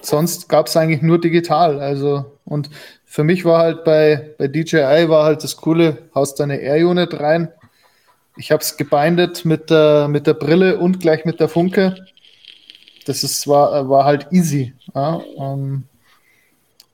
sonst 0.00 0.48
gab 0.48 0.66
es 0.66 0.76
eigentlich 0.76 1.02
nur 1.02 1.20
digital. 1.20 1.80
Also, 1.80 2.38
und 2.44 2.70
für 3.04 3.24
mich 3.24 3.44
war 3.44 3.58
halt 3.58 3.84
bei, 3.84 4.34
bei 4.38 4.48
DJI 4.48 5.08
war 5.08 5.24
halt 5.24 5.44
das 5.44 5.56
Coole, 5.56 5.98
haust 6.14 6.40
deine 6.40 6.60
Air-Unit 6.60 7.20
rein. 7.20 7.52
Ich 8.36 8.52
habe 8.52 8.62
es 8.62 8.76
gebindet 8.76 9.44
mit 9.44 9.70
der, 9.70 10.08
mit 10.08 10.26
der 10.26 10.34
Brille 10.34 10.78
und 10.78 11.00
gleich 11.00 11.24
mit 11.24 11.40
der 11.40 11.48
Funke. 11.48 11.96
Das 13.04 13.22
ist, 13.22 13.46
war, 13.48 13.88
war 13.88 14.04
halt 14.04 14.28
easy. 14.30 14.74
Ja, 14.94 15.14
um, 15.14 15.58
ähm, 15.60 15.84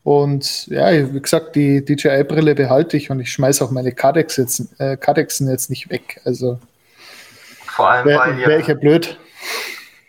und 0.06 0.68
ja, 0.68 1.12
wie 1.12 1.20
gesagt, 1.20 1.56
die 1.56 1.84
DJI-Brille 1.84 2.54
behalte 2.54 2.96
ich 2.96 3.10
und 3.10 3.18
ich 3.18 3.32
schmeiße 3.32 3.64
auch 3.64 3.72
meine 3.72 3.90
Cadex 3.90 4.36
jetzt, 4.36 4.62
äh, 4.78 4.96
Cadexen 4.96 5.50
jetzt 5.50 5.68
nicht 5.68 5.90
weg. 5.90 6.20
Also 6.24 6.60
vor 7.66 7.90
allem, 7.90 8.06
wäre 8.06 8.36
wär 8.36 8.60
ich 8.60 8.68
ja 8.68 8.74
blöd. 8.74 9.18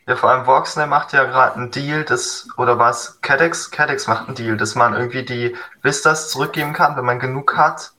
Ja, 0.05 0.15
vor 0.15 0.29
allem 0.29 0.45
Voxner 0.45 0.85
macht 0.85 1.13
ja 1.13 1.23
gerade 1.23 1.55
einen 1.55 1.71
Deal, 1.71 2.03
das, 2.03 2.47
oder 2.57 2.77
was? 2.77 3.19
Cadex? 3.21 3.71
Cadex 3.71 4.05
macht 4.05 4.27
einen 4.27 4.35
Deal, 4.35 4.55
dass 4.55 4.75
man 4.75 4.93
irgendwie 4.93 5.23
die 5.23 5.55
Vistas 5.81 6.29
zurückgeben 6.29 6.73
kann, 6.73 6.95
wenn 6.95 7.05
man 7.05 7.17
genug 7.17 7.57
hat, 7.57 7.93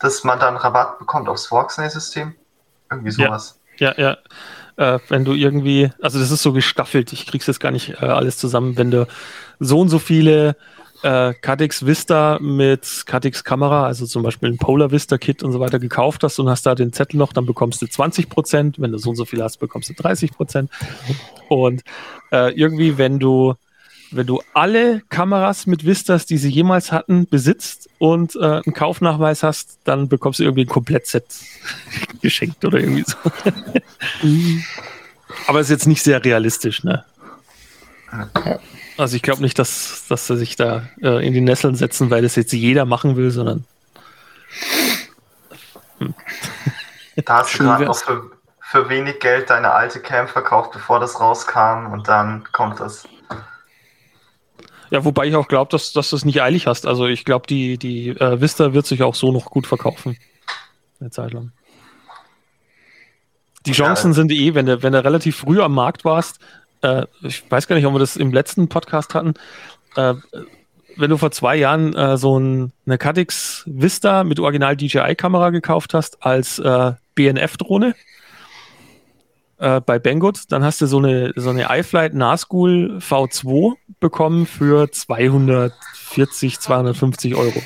dass 0.00 0.24
man 0.24 0.40
dann 0.40 0.56
Rabatt 0.56 0.98
bekommt 0.98 1.28
aufs 1.28 1.52
Voxner-System. 1.52 2.34
Irgendwie 2.90 3.12
sowas. 3.12 3.60
Ja, 3.76 3.94
ja. 3.96 4.16
ja. 4.76 4.96
Äh, 4.96 4.98
wenn 5.08 5.24
du 5.24 5.34
irgendwie, 5.34 5.92
also 6.02 6.18
das 6.18 6.32
ist 6.32 6.42
so 6.42 6.52
gestaffelt, 6.52 7.12
ich 7.12 7.28
krieg's 7.28 7.46
jetzt 7.46 7.60
gar 7.60 7.70
nicht 7.70 8.02
äh, 8.02 8.06
alles 8.06 8.38
zusammen, 8.38 8.76
wenn 8.76 8.90
du 8.90 9.06
so 9.60 9.78
und 9.78 9.88
so 9.88 10.00
viele 10.00 10.56
äh, 11.04 11.34
Vista 11.82 12.38
mit 12.40 13.04
Cadix 13.06 13.44
Kamera, 13.44 13.86
also 13.86 14.06
zum 14.06 14.22
Beispiel 14.22 14.50
ein 14.50 14.56
Polar 14.56 14.90
Vista 14.90 15.18
Kit 15.18 15.42
und 15.42 15.52
so 15.52 15.60
weiter 15.60 15.78
gekauft 15.78 16.22
hast 16.22 16.38
und 16.38 16.48
hast 16.48 16.64
da 16.64 16.74
den 16.74 16.92
Zettel 16.92 17.18
noch, 17.18 17.32
dann 17.32 17.44
bekommst 17.44 17.82
du 17.82 17.86
20 17.86 18.28
Prozent. 18.28 18.80
Wenn 18.80 18.92
du 18.92 18.98
so 18.98 19.10
und 19.10 19.16
so 19.16 19.24
viel 19.24 19.42
hast, 19.42 19.58
bekommst 19.58 19.90
du 19.90 19.94
30 19.94 20.32
Prozent. 20.32 20.70
Und 21.48 21.82
äh, 22.32 22.52
irgendwie, 22.54 22.96
wenn 22.96 23.18
du 23.18 23.54
wenn 24.10 24.26
du 24.28 24.40
alle 24.52 25.02
Kameras 25.08 25.66
mit 25.66 25.84
Vistas, 25.84 26.24
die 26.24 26.38
sie 26.38 26.48
jemals 26.48 26.92
hatten, 26.92 27.26
besitzt 27.26 27.90
und 27.98 28.36
äh, 28.36 28.62
einen 28.64 28.72
Kaufnachweis 28.72 29.42
hast, 29.42 29.78
dann 29.82 30.08
bekommst 30.08 30.38
du 30.38 30.44
irgendwie 30.44 30.64
ein 30.64 30.68
Komplettset 30.68 31.24
geschenkt 32.22 32.64
oder 32.64 32.78
irgendwie 32.78 33.04
so. 33.04 33.16
Aber 35.48 35.60
ist 35.60 35.70
jetzt 35.70 35.88
nicht 35.88 36.02
sehr 36.02 36.24
realistisch, 36.24 36.84
ne? 36.84 37.04
Also 38.96 39.16
ich 39.16 39.22
glaube 39.22 39.42
nicht, 39.42 39.58
dass, 39.58 40.06
dass 40.08 40.26
sie 40.26 40.36
sich 40.36 40.56
da 40.56 40.88
äh, 41.02 41.26
in 41.26 41.32
die 41.32 41.40
Nesseln 41.40 41.74
setzen, 41.74 42.10
weil 42.10 42.22
das 42.22 42.36
jetzt 42.36 42.52
jeder 42.52 42.84
machen 42.84 43.16
will, 43.16 43.30
sondern. 43.30 43.64
Hm. 45.98 46.14
Da 47.24 47.38
hast 47.38 47.54
du 47.54 47.64
gerade 47.64 47.84
noch 47.84 47.96
für, 47.96 48.30
für 48.60 48.88
wenig 48.88 49.20
Geld 49.20 49.50
deine 49.50 49.72
alte 49.72 50.00
Cam 50.00 50.28
verkauft, 50.28 50.72
bevor 50.72 51.00
das 51.00 51.20
rauskam 51.20 51.92
und 51.92 52.08
dann 52.08 52.44
kommt 52.52 52.80
das. 52.80 53.08
Ja, 54.90 55.04
wobei 55.04 55.26
ich 55.26 55.34
auch 55.34 55.48
glaube, 55.48 55.70
dass, 55.70 55.92
dass 55.92 56.10
du 56.10 56.16
es 56.16 56.24
nicht 56.24 56.40
eilig 56.40 56.66
hast. 56.66 56.86
Also 56.86 57.06
ich 57.06 57.24
glaube, 57.24 57.46
die, 57.48 57.78
die 57.78 58.10
äh, 58.10 58.40
Vista 58.40 58.74
wird 58.74 58.86
sich 58.86 59.02
auch 59.02 59.14
so 59.14 59.32
noch 59.32 59.46
gut 59.46 59.66
verkaufen. 59.66 60.16
Eine 61.00 61.10
Zeit 61.10 61.32
lang. 61.32 61.52
Die 63.66 63.72
Chancen 63.72 64.10
ja. 64.10 64.14
sind 64.14 64.30
eh, 64.30 64.54
wenn 64.54 64.66
du, 64.66 64.82
wenn 64.82 64.92
du 64.92 65.02
relativ 65.02 65.38
früh 65.38 65.60
am 65.60 65.74
Markt 65.74 66.04
warst, 66.04 66.38
äh, 66.84 67.06
ich 67.22 67.50
weiß 67.50 67.66
gar 67.66 67.76
nicht, 67.76 67.86
ob 67.86 67.94
wir 67.94 67.98
das 67.98 68.16
im 68.16 68.32
letzten 68.32 68.68
Podcast 68.68 69.14
hatten, 69.14 69.34
äh, 69.96 70.14
wenn 70.96 71.10
du 71.10 71.16
vor 71.16 71.30
zwei 71.32 71.56
Jahren 71.56 71.94
äh, 71.94 72.16
so 72.16 72.38
ein, 72.38 72.72
eine 72.86 72.98
Cadix 72.98 73.64
Vista 73.66 74.22
mit 74.22 74.38
Original 74.38 74.76
DJI-Kamera 74.76 75.50
gekauft 75.50 75.94
hast 75.94 76.24
als 76.24 76.58
äh, 76.58 76.92
BNF-Drohne 77.14 77.94
äh, 79.58 79.80
bei 79.80 79.98
Banggood, 79.98 80.52
dann 80.52 80.62
hast 80.62 80.80
du 80.80 80.86
so 80.86 80.98
eine, 80.98 81.32
so 81.34 81.50
eine 81.50 81.66
iFlight 81.70 82.14
Nazgul 82.14 82.98
V2 82.98 83.74
bekommen 83.98 84.46
für 84.46 84.90
240, 84.90 86.60
250 86.60 87.34
Euro. 87.34 87.62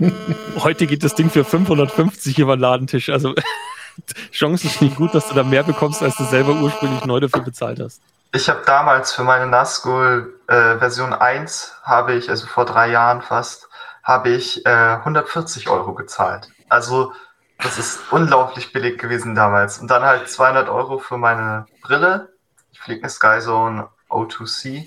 Heute 0.58 0.86
geht 0.86 1.04
das 1.04 1.14
Ding 1.14 1.30
für 1.30 1.44
550 1.44 2.38
über 2.38 2.56
den 2.56 2.60
Ladentisch. 2.60 3.08
Also 3.08 3.34
Chancen 4.32 4.68
stehen 4.68 4.94
gut, 4.94 5.14
dass 5.14 5.28
du 5.28 5.34
da 5.34 5.42
mehr 5.42 5.62
bekommst, 5.62 6.02
als 6.02 6.16
du 6.16 6.24
selber 6.24 6.60
ursprünglich 6.60 7.04
neu 7.04 7.20
dafür 7.20 7.42
bezahlt 7.42 7.80
hast. 7.80 8.02
Ich 8.38 8.48
habe 8.48 8.62
damals 8.64 9.12
für 9.12 9.24
meine 9.24 9.48
Nazgul 9.48 10.40
äh, 10.46 10.78
Version 10.78 11.12
1 11.12 11.74
habe 11.82 12.12
ich, 12.12 12.30
also 12.30 12.46
vor 12.46 12.66
drei 12.66 12.88
Jahren 12.88 13.20
fast, 13.20 13.68
habe 14.04 14.28
ich 14.28 14.64
äh, 14.64 14.68
140 14.68 15.68
Euro 15.68 15.92
gezahlt. 15.92 16.48
Also 16.68 17.12
das 17.60 17.80
ist 17.80 17.98
unglaublich 18.12 18.72
billig 18.72 18.96
gewesen 18.96 19.34
damals. 19.34 19.78
Und 19.78 19.90
dann 19.90 20.04
halt 20.04 20.30
200 20.30 20.68
Euro 20.68 20.98
für 20.98 21.18
meine 21.18 21.66
Brille. 21.82 22.32
Ich 22.70 22.78
fliege 22.78 23.02
eine 23.02 23.10
Skyzone 23.10 23.88
O2C. 24.08 24.86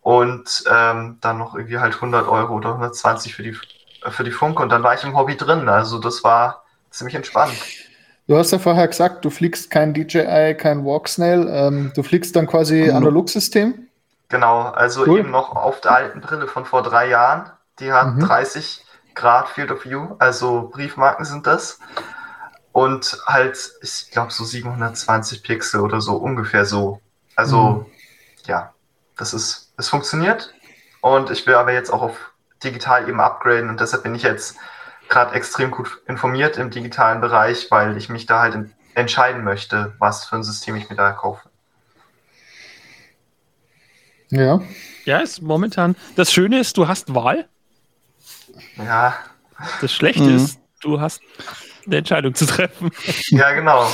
Und 0.00 0.64
ähm, 0.66 1.18
dann 1.20 1.36
noch 1.36 1.54
irgendwie 1.54 1.80
halt 1.80 1.96
100 1.96 2.26
Euro 2.26 2.54
oder 2.54 2.70
120 2.70 3.34
für 3.34 3.42
die, 3.42 3.58
für 4.08 4.24
die 4.24 4.32
Funke. 4.32 4.62
Und 4.62 4.70
dann 4.70 4.82
war 4.82 4.94
ich 4.94 5.04
im 5.04 5.14
Hobby 5.14 5.36
drin. 5.36 5.68
Also 5.68 5.98
das 5.98 6.24
war 6.24 6.64
ziemlich 6.88 7.14
entspannt. 7.14 7.58
Du 8.26 8.38
hast 8.38 8.52
ja 8.52 8.58
vorher 8.58 8.88
gesagt, 8.88 9.24
du 9.24 9.30
fliegst 9.30 9.70
kein 9.70 9.92
DJI, 9.92 10.54
kein 10.54 10.84
Walksnail. 10.84 11.46
Ähm, 11.48 11.92
du 11.94 12.02
fliegst 12.02 12.34
dann 12.36 12.46
quasi 12.46 12.84
mhm. 12.84 12.96
Analogsystem? 12.96 13.88
Genau, 14.30 14.62
also 14.62 15.06
cool. 15.06 15.20
eben 15.20 15.30
noch 15.30 15.54
auf 15.54 15.80
der 15.82 15.92
alten 15.92 16.20
Brille 16.20 16.46
von 16.46 16.64
vor 16.64 16.82
drei 16.82 17.08
Jahren. 17.08 17.50
Die 17.80 17.92
hat 17.92 18.14
mhm. 18.14 18.20
30 18.20 18.84
Grad 19.14 19.48
Field 19.48 19.70
of 19.70 19.84
View, 19.84 20.16
also 20.18 20.70
Briefmarken 20.72 21.24
sind 21.24 21.46
das. 21.46 21.78
Und 22.72 23.18
halt, 23.26 23.72
ich 23.82 24.10
glaube, 24.10 24.32
so 24.32 24.42
720 24.44 25.42
Pixel 25.42 25.80
oder 25.80 26.00
so, 26.00 26.16
ungefähr 26.16 26.64
so. 26.64 27.00
Also, 27.36 27.58
mhm. 27.58 27.86
ja, 28.46 28.72
das 29.16 29.34
ist, 29.34 29.72
es 29.76 29.88
funktioniert. 29.88 30.52
Und 31.00 31.30
ich 31.30 31.46
will 31.46 31.54
aber 31.54 31.72
jetzt 31.72 31.92
auch 31.92 32.02
auf 32.02 32.32
digital 32.64 33.08
eben 33.08 33.20
upgraden 33.20 33.68
und 33.68 33.78
deshalb 33.80 34.02
bin 34.02 34.14
ich 34.14 34.22
jetzt 34.22 34.56
gerade 35.08 35.34
extrem 35.34 35.70
gut 35.70 36.02
informiert 36.06 36.56
im 36.56 36.70
digitalen 36.70 37.20
Bereich, 37.20 37.70
weil 37.70 37.96
ich 37.96 38.08
mich 38.08 38.26
da 38.26 38.42
halt 38.42 38.56
entscheiden 38.94 39.44
möchte, 39.44 39.94
was 39.98 40.24
für 40.24 40.36
ein 40.36 40.42
System 40.42 40.76
ich 40.76 40.88
mir 40.88 40.96
da 40.96 41.12
kaufe. 41.12 41.48
Ja. 44.30 44.60
Ja, 45.04 45.18
ist 45.18 45.42
momentan. 45.42 45.96
Das 46.16 46.32
Schöne 46.32 46.58
ist, 46.58 46.76
du 46.76 46.88
hast 46.88 47.14
Wahl. 47.14 47.46
Ja. 48.76 49.16
Das 49.80 49.92
Schlechte 49.92 50.22
mhm. 50.22 50.36
ist, 50.36 50.58
du 50.80 51.00
hast 51.00 51.20
eine 51.86 51.98
Entscheidung 51.98 52.34
zu 52.34 52.46
treffen. 52.46 52.90
Ja, 53.28 53.52
genau. 53.52 53.90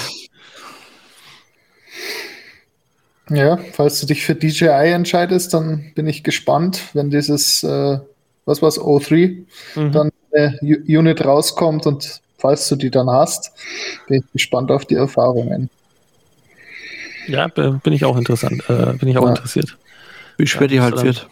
Ja, 3.28 3.58
falls 3.74 4.00
du 4.00 4.06
dich 4.06 4.24
für 4.24 4.34
DJI 4.34 4.90
entscheidest, 4.92 5.54
dann 5.54 5.92
bin 5.94 6.08
ich 6.08 6.24
gespannt, 6.24 6.82
wenn 6.94 7.10
dieses, 7.10 7.62
äh, 7.62 7.98
was 8.44 8.60
war's, 8.60 8.80
O3, 8.80 9.44
mhm. 9.76 9.92
dann 9.92 10.10
äh, 10.32 10.50
Unit 10.62 11.24
rauskommt 11.24 11.86
und 11.86 12.20
falls 12.38 12.68
du 12.68 12.76
die 12.76 12.90
dann 12.90 13.10
hast, 13.10 13.52
bin 14.08 14.18
ich 14.18 14.32
gespannt 14.32 14.70
auf 14.70 14.84
die 14.84 14.94
Erfahrungen. 14.94 15.70
Ja, 17.26 17.48
bin 17.48 17.92
ich 17.92 18.04
auch 18.04 18.16
interessant, 18.16 18.64
äh, 18.68 18.92
bin 18.94 19.08
ich 19.08 19.18
auch 19.18 19.24
ja. 19.24 19.30
interessiert. 19.30 19.76
Wie 20.36 20.46
schwer 20.46 20.62
ja, 20.62 20.68
die 20.68 20.80
halt 20.80 21.02
wird. 21.02 21.28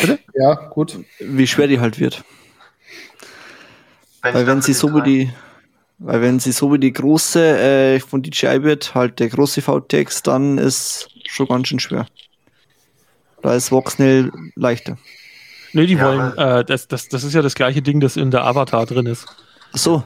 Bitte? 0.00 0.18
Ja, 0.34 0.54
gut. 0.54 0.98
Wie 1.18 1.46
schwer 1.46 1.66
die 1.66 1.80
halt 1.80 1.98
wird. 1.98 2.24
Wenn 4.22 4.34
weil 4.34 4.46
wenn 4.46 4.62
sie 4.62 4.72
so 4.72 4.94
wie 4.94 5.02
die, 5.02 5.32
weil 5.98 6.22
wenn 6.22 6.40
sie 6.40 6.52
so 6.52 6.72
wie 6.72 6.78
die 6.78 6.92
große 6.92 7.58
äh, 7.58 8.00
von 8.00 8.22
DJI 8.22 8.62
wird, 8.62 8.94
halt 8.94 9.18
der 9.18 9.28
große 9.28 9.60
VTX, 9.60 10.22
dann 10.22 10.58
ist 10.58 11.10
schon 11.26 11.48
ganz 11.48 11.68
schön 11.68 11.80
schwer. 11.80 12.06
Da 13.42 13.54
ist 13.54 13.70
Voxnell 13.70 14.32
leichter. 14.54 14.96
Nee, 15.74 15.86
die 15.86 15.94
ja, 15.94 16.04
wollen, 16.04 16.38
äh, 16.38 16.64
das, 16.64 16.88
das, 16.88 17.08
das 17.08 17.24
ist 17.24 17.34
ja 17.34 17.42
das 17.42 17.54
gleiche 17.54 17.82
Ding, 17.82 18.00
das 18.00 18.16
in 18.16 18.30
der 18.30 18.44
Avatar 18.44 18.86
drin 18.86 19.06
ist. 19.06 19.26
Ach 19.72 19.78
so. 19.78 20.04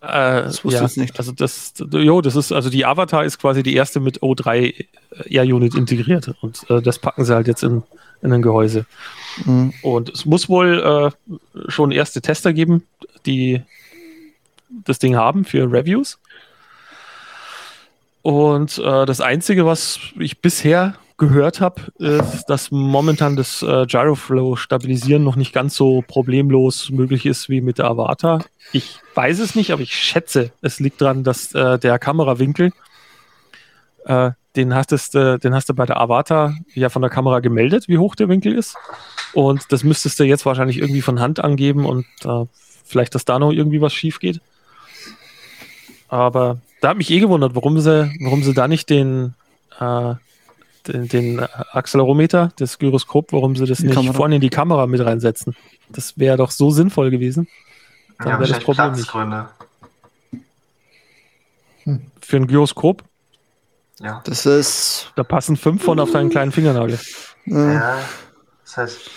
Äh, 0.00 0.42
das 0.42 0.64
wusste 0.64 0.80
ja, 0.80 0.86
ich 0.86 0.96
nicht. 0.96 1.18
Also 1.18 1.32
das, 1.32 1.72
jo, 1.92 2.20
das 2.20 2.36
ist, 2.36 2.52
also 2.52 2.68
die 2.68 2.84
Avatar 2.84 3.24
ist 3.24 3.38
quasi 3.38 3.62
die 3.62 3.74
erste 3.74 4.00
mit 4.00 4.20
O3 4.20 4.86
Air 5.26 5.44
Unit 5.44 5.74
integriert 5.74 6.34
und 6.42 6.68
äh, 6.68 6.82
das 6.82 6.98
packen 6.98 7.24
sie 7.24 7.34
halt 7.34 7.46
jetzt 7.46 7.62
in, 7.62 7.84
in 8.20 8.32
ein 8.32 8.42
Gehäuse. 8.42 8.86
Mhm. 9.44 9.72
Und 9.82 10.10
es 10.10 10.26
muss 10.26 10.48
wohl 10.48 11.12
äh, 11.24 11.38
schon 11.70 11.92
erste 11.92 12.20
Tester 12.20 12.52
geben, 12.52 12.82
die 13.24 13.62
das 14.68 14.98
Ding 14.98 15.16
haben 15.16 15.44
für 15.44 15.70
Reviews. 15.70 16.18
Und 18.22 18.78
äh, 18.78 19.06
das 19.06 19.20
Einzige, 19.20 19.64
was 19.64 20.00
ich 20.18 20.40
bisher 20.40 20.94
gehört 21.16 21.60
habe, 21.60 21.82
ist, 21.98 22.46
dass 22.46 22.70
momentan 22.70 23.36
das 23.36 23.62
äh, 23.62 23.86
Gyroflow 23.86 24.56
stabilisieren 24.56 25.22
noch 25.22 25.36
nicht 25.36 25.52
ganz 25.52 25.76
so 25.76 26.02
problemlos 26.06 26.90
möglich 26.90 27.24
ist 27.26 27.48
wie 27.48 27.60
mit 27.60 27.78
der 27.78 27.86
Avatar. 27.86 28.44
Ich 28.72 28.98
weiß 29.14 29.38
es 29.38 29.54
nicht, 29.54 29.72
aber 29.72 29.82
ich 29.82 29.94
schätze, 29.94 30.50
es 30.60 30.80
liegt 30.80 31.00
daran, 31.00 31.22
dass 31.22 31.54
äh, 31.54 31.78
der 31.78 31.98
Kamerawinkel, 31.98 32.72
äh, 34.06 34.32
den, 34.56 34.74
hast 34.74 34.92
es, 34.92 35.14
äh, 35.14 35.38
den 35.38 35.54
hast 35.54 35.68
du 35.68 35.74
bei 35.74 35.86
der 35.86 36.00
Avatar 36.00 36.56
ja 36.74 36.88
von 36.88 37.02
der 37.02 37.10
Kamera 37.10 37.40
gemeldet, 37.40 37.86
wie 37.86 37.98
hoch 37.98 38.16
der 38.16 38.28
Winkel 38.28 38.52
ist. 38.52 38.76
Und 39.32 39.72
das 39.72 39.84
müsstest 39.84 40.18
du 40.18 40.24
jetzt 40.24 40.46
wahrscheinlich 40.46 40.78
irgendwie 40.78 41.02
von 41.02 41.20
Hand 41.20 41.38
angeben 41.38 41.86
und 41.86 42.06
äh, 42.24 42.44
vielleicht, 42.84 43.14
dass 43.14 43.24
da 43.24 43.38
noch 43.38 43.52
irgendwie 43.52 43.80
was 43.80 43.92
schief 43.92 44.18
geht. 44.18 44.40
Aber 46.08 46.58
da 46.80 46.90
hat 46.90 46.96
mich 46.96 47.10
eh 47.10 47.20
gewundert, 47.20 47.54
warum 47.54 47.78
sie, 47.80 48.12
warum 48.20 48.42
sie 48.42 48.54
da 48.54 48.68
nicht 48.68 48.90
den, 48.90 49.34
äh, 49.80 50.14
den, 50.88 51.08
den 51.08 51.40
Accelerometer, 51.72 52.52
das 52.56 52.78
Gyroskop, 52.78 53.32
warum 53.32 53.56
sie 53.56 53.66
das 53.66 53.78
die 53.78 53.86
nicht 53.86 53.94
Kamera. 53.94 54.14
vorne 54.14 54.36
in 54.36 54.40
die 54.40 54.50
Kamera 54.50 54.86
mit 54.86 55.04
reinsetzen. 55.04 55.56
Das 55.88 56.18
wäre 56.18 56.36
doch 56.36 56.50
so 56.50 56.70
sinnvoll 56.70 57.10
gewesen. 57.10 57.48
Dann 58.18 58.28
ja, 58.28 58.38
wäre 58.40 58.48
das 58.50 58.60
Problem 58.60 58.92
nicht. 58.92 59.12
Hm. 61.84 62.00
Für 62.20 62.36
ein 62.36 62.46
Gyroskop? 62.46 63.02
Ja. 64.00 64.22
Das 64.24 64.46
ist. 64.46 65.12
Da 65.16 65.22
passen 65.22 65.56
fünf 65.56 65.82
von 65.82 66.00
auf 66.00 66.10
deinen 66.10 66.30
kleinen 66.30 66.52
Fingernagel. 66.52 66.98
Ja, 67.46 67.98
das 68.64 68.76
heißt. 68.76 69.10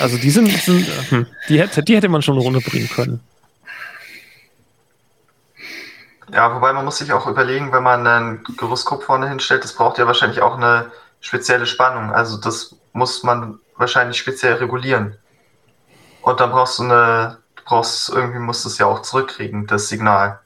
Also 0.00 0.16
die 0.18 0.30
sind, 0.30 0.48
sind 0.48 0.86
hm, 1.10 1.26
die, 1.48 1.60
hätte, 1.60 1.82
die 1.82 1.96
hätte 1.96 2.08
man 2.08 2.22
schon 2.22 2.38
runterbringen 2.38 2.88
können. 2.88 3.20
Ja, 6.32 6.54
wobei 6.54 6.72
man 6.72 6.84
muss 6.84 6.98
sich 6.98 7.12
auch 7.12 7.26
überlegen, 7.26 7.72
wenn 7.72 7.82
man 7.82 8.06
ein 8.06 8.44
Gyroskop 8.56 9.02
vorne 9.02 9.28
hinstellt, 9.28 9.64
das 9.64 9.72
braucht 9.72 9.98
ja 9.98 10.06
wahrscheinlich 10.06 10.42
auch 10.42 10.56
eine 10.56 10.90
spezielle 11.20 11.66
Spannung. 11.66 12.12
Also 12.12 12.36
das 12.36 12.76
muss 12.92 13.22
man 13.22 13.58
wahrscheinlich 13.76 14.18
speziell 14.18 14.54
regulieren. 14.54 15.16
Und 16.22 16.40
dann 16.40 16.50
brauchst 16.50 16.78
du 16.78 16.84
eine, 16.84 17.38
du 17.56 17.64
brauchst 17.64 18.10
irgendwie 18.10 18.38
musst 18.38 18.64
du 18.64 18.68
es 18.68 18.78
ja 18.78 18.86
auch 18.86 19.02
zurückkriegen, 19.02 19.66
das 19.66 19.88
Signal. 19.88 20.40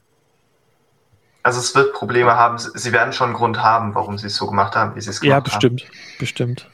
Also 1.43 1.59
es 1.59 1.75
wird 1.75 1.93
Probleme 1.93 2.35
haben, 2.35 2.57
sie 2.57 2.91
werden 2.91 3.13
schon 3.13 3.27
einen 3.27 3.35
Grund 3.35 3.61
haben, 3.61 3.93
warum 3.93 4.17
sie 4.17 4.27
es 4.27 4.35
so 4.35 4.47
gemacht 4.47 4.75
haben, 4.75 4.95
wie 4.95 5.01
sie 5.01 5.11
es 5.11 5.21
gemacht 5.21 5.35
haben. 5.35 5.45
Ja, 5.45 5.51
bestimmt, 5.51 5.81
haben. 5.83 6.17
bestimmt. 6.17 6.69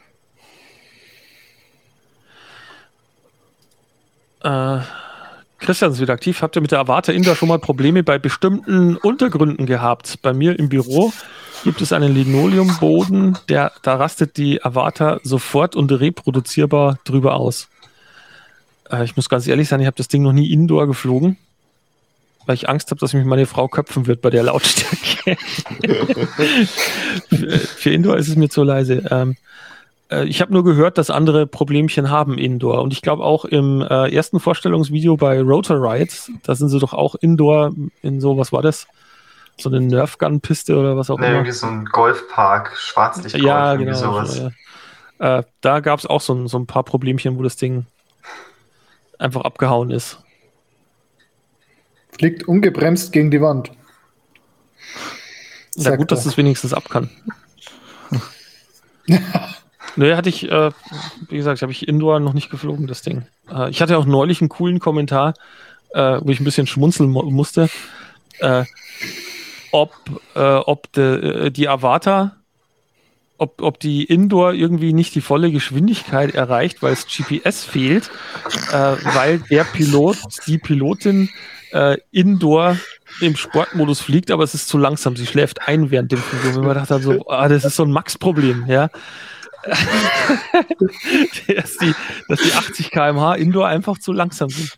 Äh, 4.43 4.79
Christian 5.61 5.91
ist 5.91 6.01
wieder 6.01 6.13
aktiv. 6.13 6.41
Habt 6.41 6.55
ihr 6.55 6.61
mit 6.61 6.71
der 6.71 6.79
Avata 6.79 7.11
Inda 7.11 7.35
schon 7.35 7.47
mal 7.47 7.59
Probleme 7.59 8.03
bei 8.03 8.17
bestimmten 8.17 8.97
Untergründen 8.97 9.67
gehabt? 9.67 10.19
Bei 10.21 10.33
mir 10.33 10.57
im 10.57 10.69
Büro 10.69 11.13
gibt 11.63 11.81
es 11.81 11.93
einen 11.93 12.13
Linoleumboden, 12.13 13.37
der, 13.47 13.71
da 13.83 13.95
rastet 13.95 14.37
die 14.37 14.63
Avata 14.65 15.19
sofort 15.23 15.75
und 15.75 15.91
reproduzierbar 15.91 16.97
drüber 17.03 17.35
aus. 17.35 17.69
Äh, 18.91 19.03
ich 19.03 19.15
muss 19.15 19.29
ganz 19.29 19.47
ehrlich 19.47 19.69
sein, 19.69 19.79
ich 19.79 19.85
habe 19.85 19.97
das 19.97 20.07
Ding 20.07 20.23
noch 20.23 20.33
nie 20.33 20.51
indoor 20.51 20.87
geflogen, 20.87 21.37
weil 22.47 22.55
ich 22.55 22.67
Angst 22.67 22.89
habe, 22.89 22.99
dass 22.99 23.13
mich 23.13 23.25
meine 23.25 23.45
Frau 23.45 23.67
köpfen 23.67 24.07
wird 24.07 24.21
bei 24.21 24.31
der 24.31 24.41
Lautstärke. 24.43 25.37
für, 27.29 27.49
für, 27.59 27.89
Indoor 27.91 28.17
ist 28.17 28.29
es 28.29 28.35
mir 28.35 28.49
zu 28.49 28.63
leise. 28.63 29.03
Ähm, 29.11 29.37
äh, 30.11 30.25
ich 30.25 30.41
habe 30.41 30.53
nur 30.53 30.63
gehört, 30.63 30.97
dass 30.97 31.09
andere 31.09 31.47
Problemchen 31.47 32.09
haben 32.09 32.37
Indoor. 32.37 32.81
Und 32.81 32.93
ich 32.93 33.01
glaube 33.01 33.23
auch 33.23 33.45
im 33.45 33.81
äh, 33.81 34.13
ersten 34.13 34.39
Vorstellungsvideo 34.39 35.17
bei 35.17 35.41
Rotor 35.41 35.77
Rides, 35.81 36.31
da 36.43 36.55
sind 36.55 36.69
sie 36.69 36.79
doch 36.79 36.93
auch 36.93 37.15
Indoor 37.15 37.71
in 38.01 38.19
so, 38.19 38.37
was 38.37 38.51
war 38.51 38.61
das? 38.61 38.87
So 39.57 39.69
eine 39.69 39.81
Nerfgun-Piste 39.81 40.77
oder 40.77 40.97
was 40.97 41.09
auch 41.09 41.19
nee, 41.19 41.27
immer. 41.27 41.35
Irgendwie 41.35 41.51
so 41.51 41.67
ein 41.67 41.85
Golfpark, 41.85 42.75
Schwarzlicht. 42.77 43.37
Ja, 43.37 43.75
genau. 43.75 43.93
Sowas. 43.93 44.35
So, 44.35 44.51
ja. 45.19 45.39
Äh, 45.39 45.43
da 45.61 45.79
gab 45.79 45.99
es 45.99 46.05
auch 46.05 46.21
so, 46.21 46.47
so 46.47 46.57
ein 46.57 46.67
paar 46.67 46.83
Problemchen, 46.83 47.37
wo 47.37 47.43
das 47.43 47.55
Ding 47.55 47.85
einfach 49.19 49.41
abgehauen 49.41 49.91
ist. 49.91 50.19
Fliegt 52.17 52.47
ungebremst 52.47 53.11
gegen 53.13 53.31
die 53.31 53.41
Wand. 53.41 53.71
Na 55.75 55.95
gut, 55.95 56.11
dass 56.11 56.25
es 56.25 56.37
wenigstens 56.37 56.73
ab 56.73 56.89
kann. 56.89 57.09
Nö, 59.95 60.15
hatte 60.15 60.29
ich, 60.29 60.49
äh, 60.49 60.71
wie 61.29 61.37
gesagt, 61.37 61.61
habe 61.61 61.71
ich 61.71 61.87
Indoor 61.87 62.19
noch 62.19 62.33
nicht 62.33 62.49
geflogen, 62.49 62.87
das 62.87 63.01
Ding. 63.01 63.25
Äh, 63.51 63.69
ich 63.69 63.81
hatte 63.81 63.97
auch 63.97 64.05
neulich 64.05 64.41
einen 64.41 64.49
coolen 64.49 64.79
Kommentar, 64.79 65.33
äh, 65.93 66.19
wo 66.21 66.29
ich 66.31 66.39
ein 66.39 66.45
bisschen 66.45 66.67
schmunzeln 66.67 67.09
musste, 67.09 67.69
äh, 68.39 68.63
ob, 69.71 69.93
äh, 70.35 70.39
ob 70.39 70.91
de, 70.93 71.47
äh, 71.47 71.51
die 71.51 71.67
Avatar, 71.67 72.37
ob, 73.37 73.61
ob 73.61 73.79
die 73.79 74.03
Indoor 74.03 74.53
irgendwie 74.53 74.93
nicht 74.93 75.15
die 75.15 75.21
volle 75.21 75.51
Geschwindigkeit 75.51 76.35
erreicht, 76.35 76.81
weil 76.83 76.93
es 76.93 77.07
GPS 77.07 77.63
fehlt, 77.63 78.11
weil 78.71 79.39
der 79.49 79.63
Pilot, 79.63 80.17
die 80.45 80.59
Pilotin 80.59 81.27
Indoor 82.11 82.77
im 83.19 83.35
Sportmodus 83.35 83.99
fliegt, 83.99 84.29
aber 84.29 84.43
es 84.43 84.53
ist 84.53 84.67
zu 84.67 84.77
langsam. 84.77 85.15
Sie 85.15 85.25
schläft 85.25 85.67
ein 85.67 85.89
während 85.89 86.11
dem 86.11 86.19
Flug. 86.19 86.55
Und 86.55 86.65
man 86.65 86.75
dachte 86.75 86.99
so, 86.99 87.27
ah, 87.29 87.47
das 87.47 87.65
ist 87.65 87.75
so 87.75 87.83
ein 87.83 87.91
Max-Problem, 87.91 88.65
ja. 88.67 88.89
dass, 91.47 91.77
die, 91.77 91.93
dass 92.27 92.39
die 92.41 92.53
80 92.53 92.91
km/h 92.91 93.35
Indoor 93.35 93.67
einfach 93.67 93.97
zu 93.99 94.11
langsam 94.11 94.49
sind. 94.49 94.77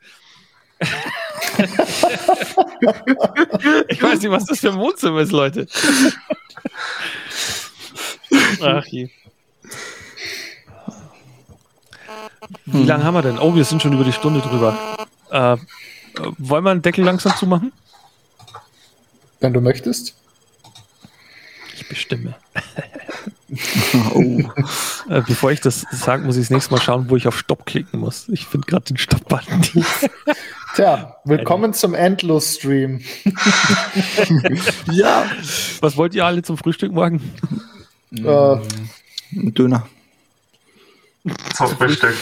ich 3.88 4.02
weiß 4.02 4.20
nicht, 4.20 4.32
was 4.32 4.46
das 4.46 4.60
für 4.60 4.70
ein 4.70 4.80
Wohnzimmer 4.80 5.22
ist, 5.22 5.32
Leute. 5.32 5.68
Ach 8.62 8.86
je. 8.88 9.10
Wie 12.66 12.80
hm. 12.80 12.88
lange 12.88 13.04
haben 13.04 13.14
wir 13.14 13.22
denn? 13.22 13.40
Oh, 13.40 13.56
wir 13.56 13.64
sind 13.66 13.82
schon 13.82 13.94
über 13.94 14.04
die 14.04 14.14
Stunde 14.14 14.42
drüber. 14.42 15.08
Äh, 15.30 15.58
wollen 16.38 16.64
wir 16.64 16.72
einen 16.72 16.82
Deckel 16.82 17.04
langsam 17.04 17.36
zumachen? 17.38 17.72
Wenn 19.40 19.54
du 19.54 19.62
möchtest. 19.62 20.16
Ich 21.76 21.88
bestimme. 21.88 22.36
oh. 24.14 24.40
äh, 25.10 25.22
bevor 25.22 25.52
ich 25.52 25.62
das 25.62 25.86
sage, 25.92 26.24
muss 26.24 26.38
ich 26.38 26.44
das 26.44 26.50
nächste 26.50 26.74
Mal 26.74 26.82
schauen, 26.82 27.10
wo 27.10 27.16
ich 27.16 27.28
auf 27.28 27.38
Stopp 27.38 27.66
klicken 27.66 28.00
muss. 28.00 28.30
Ich 28.30 28.46
finde 28.46 28.68
gerade 28.68 28.86
den 28.86 28.98
Stopp-Button 28.98 29.60
nicht. 29.60 29.76
Tja, 30.76 31.18
willkommen 31.24 31.74
zum 31.74 31.94
Endlos-Stream. 31.94 33.02
ja. 34.92 35.26
Was 35.82 35.98
wollt 35.98 36.16
ihr 36.16 36.26
alle 36.26 36.42
zum 36.42 36.58
Frühstück 36.58 36.92
morgen? 36.92 37.22
Äh, 38.12 38.58
Döner. 39.32 39.88
Zum 41.56 41.68
Frühstück. 41.78 42.16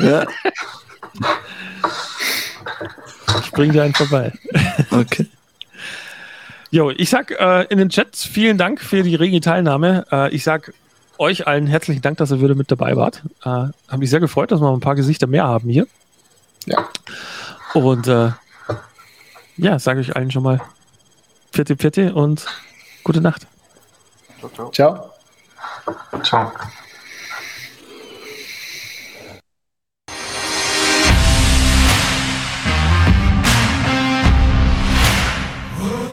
ja. 0.00 0.26
Ich 3.42 3.50
bring 3.52 3.72
dir 3.72 3.84
einen 3.84 3.94
vorbei. 3.94 4.32
Okay. 4.90 5.26
Jo, 6.76 6.90
ich 6.90 7.08
sag 7.08 7.30
äh, 7.30 7.62
in 7.70 7.78
den 7.78 7.88
Chats 7.88 8.26
vielen 8.26 8.58
Dank 8.58 8.82
für 8.82 9.02
die 9.02 9.14
rege 9.14 9.40
Teilnahme. 9.40 10.04
Äh, 10.12 10.34
ich 10.34 10.44
sag 10.44 10.74
euch 11.16 11.46
allen 11.46 11.66
herzlichen 11.66 12.02
Dank, 12.02 12.18
dass 12.18 12.30
ihr 12.30 12.42
wieder 12.42 12.54
mit 12.54 12.70
dabei 12.70 12.96
wart. 12.96 13.22
Äh, 13.40 13.48
Habe 13.48 13.72
mich 13.96 14.10
sehr 14.10 14.20
gefreut, 14.20 14.52
dass 14.52 14.60
wir 14.60 14.70
ein 14.70 14.80
paar 14.80 14.94
Gesichter 14.94 15.26
mehr 15.26 15.44
haben 15.44 15.70
hier. 15.70 15.86
Ja. 16.66 16.86
Und 17.72 18.08
äh, 18.08 18.32
ja, 19.56 19.78
sage 19.78 20.02
ich 20.02 20.16
allen 20.16 20.30
schon 20.30 20.42
mal 20.42 20.60
Vierte, 21.50 21.78
Vierte 21.78 22.12
und 22.12 22.44
gute 23.04 23.22
Nacht. 23.22 23.46
Ciao. 24.38 24.70
Ciao. 24.70 25.10
Ciao. 26.22 26.52